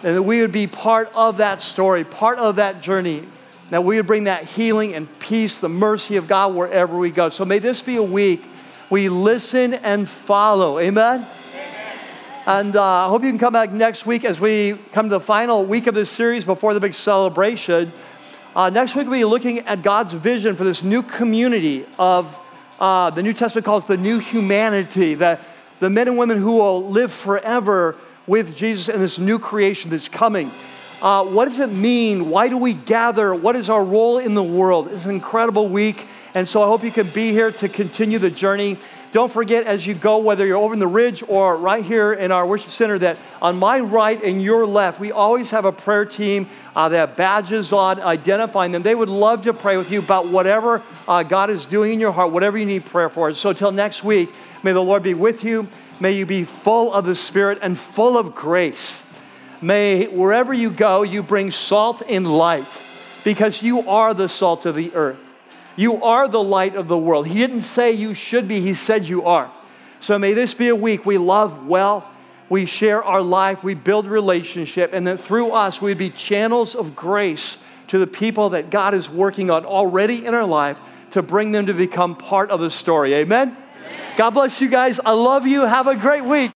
that 0.04 0.22
we 0.22 0.42
would 0.42 0.52
be 0.52 0.68
part 0.68 1.10
of 1.16 1.38
that 1.38 1.62
story, 1.62 2.04
part 2.04 2.38
of 2.38 2.58
that 2.58 2.82
journey, 2.82 3.24
that 3.70 3.84
we 3.84 3.96
would 3.96 4.06
bring 4.06 4.26
that 4.26 4.44
healing 4.44 4.94
and 4.94 5.08
peace, 5.20 5.60
the 5.60 5.70
mercy 5.70 6.18
of 6.18 6.28
God 6.28 6.54
wherever 6.54 6.98
we 6.98 7.10
go. 7.10 7.30
So 7.30 7.46
may 7.46 7.60
this 7.60 7.82
be 7.82 7.96
a 7.96 8.04
week 8.04 8.44
we 8.90 9.08
listen 9.08 9.74
and 9.74 10.08
follow. 10.08 10.78
Amen? 10.78 11.26
And 12.46 12.76
uh, 12.76 13.06
I 13.06 13.08
hope 13.08 13.24
you 13.24 13.30
can 13.30 13.40
come 13.40 13.54
back 13.54 13.72
next 13.72 14.06
week 14.06 14.26
as 14.26 14.42
we 14.42 14.76
come 14.92 15.06
to 15.06 15.16
the 15.16 15.20
final 15.22 15.66
week 15.66 15.88
of 15.88 15.96
this 15.96 16.10
series 16.10 16.44
before 16.44 16.74
the 16.74 16.82
big 16.82 16.94
celebration. 16.94 17.94
Uh, 18.54 18.70
next 18.70 18.96
week, 18.96 19.08
we'll 19.08 19.20
be 19.20 19.26
looking 19.26 19.60
at 19.60 19.82
God's 19.82 20.12
vision 20.12 20.58
for 20.58 20.66
this 20.66 20.84
new 20.84 21.02
community 21.02 21.86
of 21.98 22.38
uh, 22.82 23.10
the 23.12 23.24
New 23.24 23.32
Testament 23.32 23.66
calls 23.66 23.86
the 23.86 23.96
new 23.96 24.20
humanity, 24.20 25.14
the, 25.14 25.40
the 25.80 25.90
men 25.90 26.10
and 26.10 26.18
women 26.18 26.38
who 26.38 26.58
will 26.58 26.90
live 26.90 27.14
forever 27.14 27.96
with 28.28 28.56
Jesus 28.56 28.90
and 28.90 29.02
this 29.02 29.20
new 29.20 29.40
creation 29.40 29.90
that's 29.90 30.10
coming. 30.10 30.52
Uh, 31.02 31.26
what 31.26 31.46
does 31.46 31.60
it 31.60 31.68
mean? 31.68 32.30
Why 32.30 32.48
do 32.48 32.58
we 32.58 32.74
gather? 32.74 33.36
What 33.36 33.56
is 33.56 33.70
our 33.70 33.84
role 33.84 34.20
in 34.20 34.36
the 34.36 34.44
world? 34.44 34.88
It's 34.92 35.06
an 35.06 35.12
incredible 35.12 35.68
week. 35.68 36.06
And 36.34 36.48
so 36.48 36.64
I 36.64 36.68
hope 36.68 36.84
you 36.84 36.92
can 36.92 37.10
be 37.10 37.32
here 37.32 37.52
to 37.52 37.68
continue 37.68 38.20
the 38.20 38.32
journey. 38.32 38.78
Don't 39.12 39.32
forget 39.32 39.68
as 39.68 39.86
you 39.86 39.94
go, 39.94 40.18
whether 40.18 40.44
you're 40.44 40.58
over 40.58 40.74
in 40.74 40.80
the 40.80 40.88
ridge 40.88 41.24
or 41.28 41.56
right 41.56 41.86
here 41.86 42.14
in 42.14 42.32
our 42.32 42.48
worship 42.48 42.72
center, 42.72 42.98
that 42.98 43.20
on 43.44 43.60
my 43.60 43.80
right 43.80 44.20
and 44.24 44.42
your 44.42 44.66
left, 44.66 45.00
we 45.00 45.12
always 45.12 45.52
have 45.52 45.66
a 45.66 45.72
prayer 45.72 46.06
team 46.06 46.50
uh, 46.76 46.90
that 46.90 46.98
have 46.98 47.16
badges 47.16 47.72
on 47.72 48.02
identifying 48.02 48.72
them. 48.72 48.82
They 48.82 48.96
would 48.96 49.10
love 49.10 49.44
to 49.44 49.54
pray 49.54 49.78
with 49.78 49.92
you 49.92 50.00
about 50.00 50.30
whatever 50.30 50.82
uh, 51.08 51.22
God 51.22 51.52
is 51.52 51.66
doing 51.66 51.94
in 51.94 52.00
your 52.00 52.12
heart, 52.12 52.32
whatever 52.32 52.58
you 52.58 52.66
need 52.66 52.86
prayer 52.86 53.10
for. 53.10 53.32
So 53.34 53.52
until 53.52 53.72
next 53.72 54.04
week, 54.04 54.30
may 54.64 54.72
the 54.72 54.82
Lord 54.82 55.04
be 55.04 55.14
with 55.14 55.44
you. 55.44 55.68
May 56.04 56.12
you 56.12 56.26
be 56.26 56.44
full 56.44 56.94
of 56.94 57.06
the 57.06 57.16
Spirit 57.16 57.60
and 57.62 57.80
full 57.80 58.18
of 58.18 58.36
grace. 58.36 59.06
May 59.62 60.08
wherever 60.08 60.54
you 60.54 60.70
go, 60.70 61.04
you 61.04 61.24
bring 61.24 61.50
salt 61.50 62.02
and 62.10 62.28
light 62.28 62.68
because 63.24 63.62
you 63.64 63.88
are 63.88 64.14
the 64.14 64.28
salt 64.28 64.66
of 64.66 64.76
the 64.76 64.94
earth. 64.96 65.18
You 65.78 66.04
are 66.04 66.28
the 66.28 66.44
light 66.44 66.76
of 66.76 66.90
the 66.90 66.98
world. 66.98 67.28
He 67.28 67.36
didn't 67.36 67.62
say 67.62 67.94
you 67.94 68.14
should 68.14 68.50
be, 68.50 68.60
He 68.60 68.74
said 68.74 69.06
you 69.06 69.24
are. 69.24 69.50
So 70.02 70.20
may 70.20 70.34
this 70.34 70.54
be 70.54 70.68
a 70.68 70.76
week 70.76 71.06
we 71.06 71.18
love 71.18 71.68
well, 71.68 72.06
we 72.50 72.66
share 72.66 73.02
our 73.02 73.22
life, 73.22 73.64
we 73.64 73.74
build 73.74 74.06
relationship, 74.06 74.92
and 74.92 75.08
that 75.08 75.22
through 75.22 75.52
us 75.52 75.82
we'd 75.82 75.98
be 75.98 76.10
channels 76.10 76.76
of 76.76 76.98
grace 76.98 77.60
to 77.88 77.98
the 77.98 78.08
people 78.08 78.50
that 78.50 78.70
God 78.70 78.94
is 78.94 79.10
working 79.10 79.50
on 79.50 79.66
already 79.66 80.26
in 80.26 80.34
our 80.34 80.46
life 80.46 80.82
to 81.12 81.22
bring 81.22 81.54
them 81.54 81.68
to 81.68 81.74
become 81.74 82.18
part 82.18 82.52
of 82.52 82.60
the 82.60 82.70
story. 82.70 83.14
Amen? 83.14 83.48
Amen. 83.52 83.63
God 84.18 84.32
bless 84.32 84.62
you 84.62 84.70
guys. 84.70 85.00
I 85.04 85.12
love 85.12 85.48
you. 85.48 85.62
Have 85.62 85.88
a 85.88 85.96
great 85.96 86.24
week. 86.24 86.52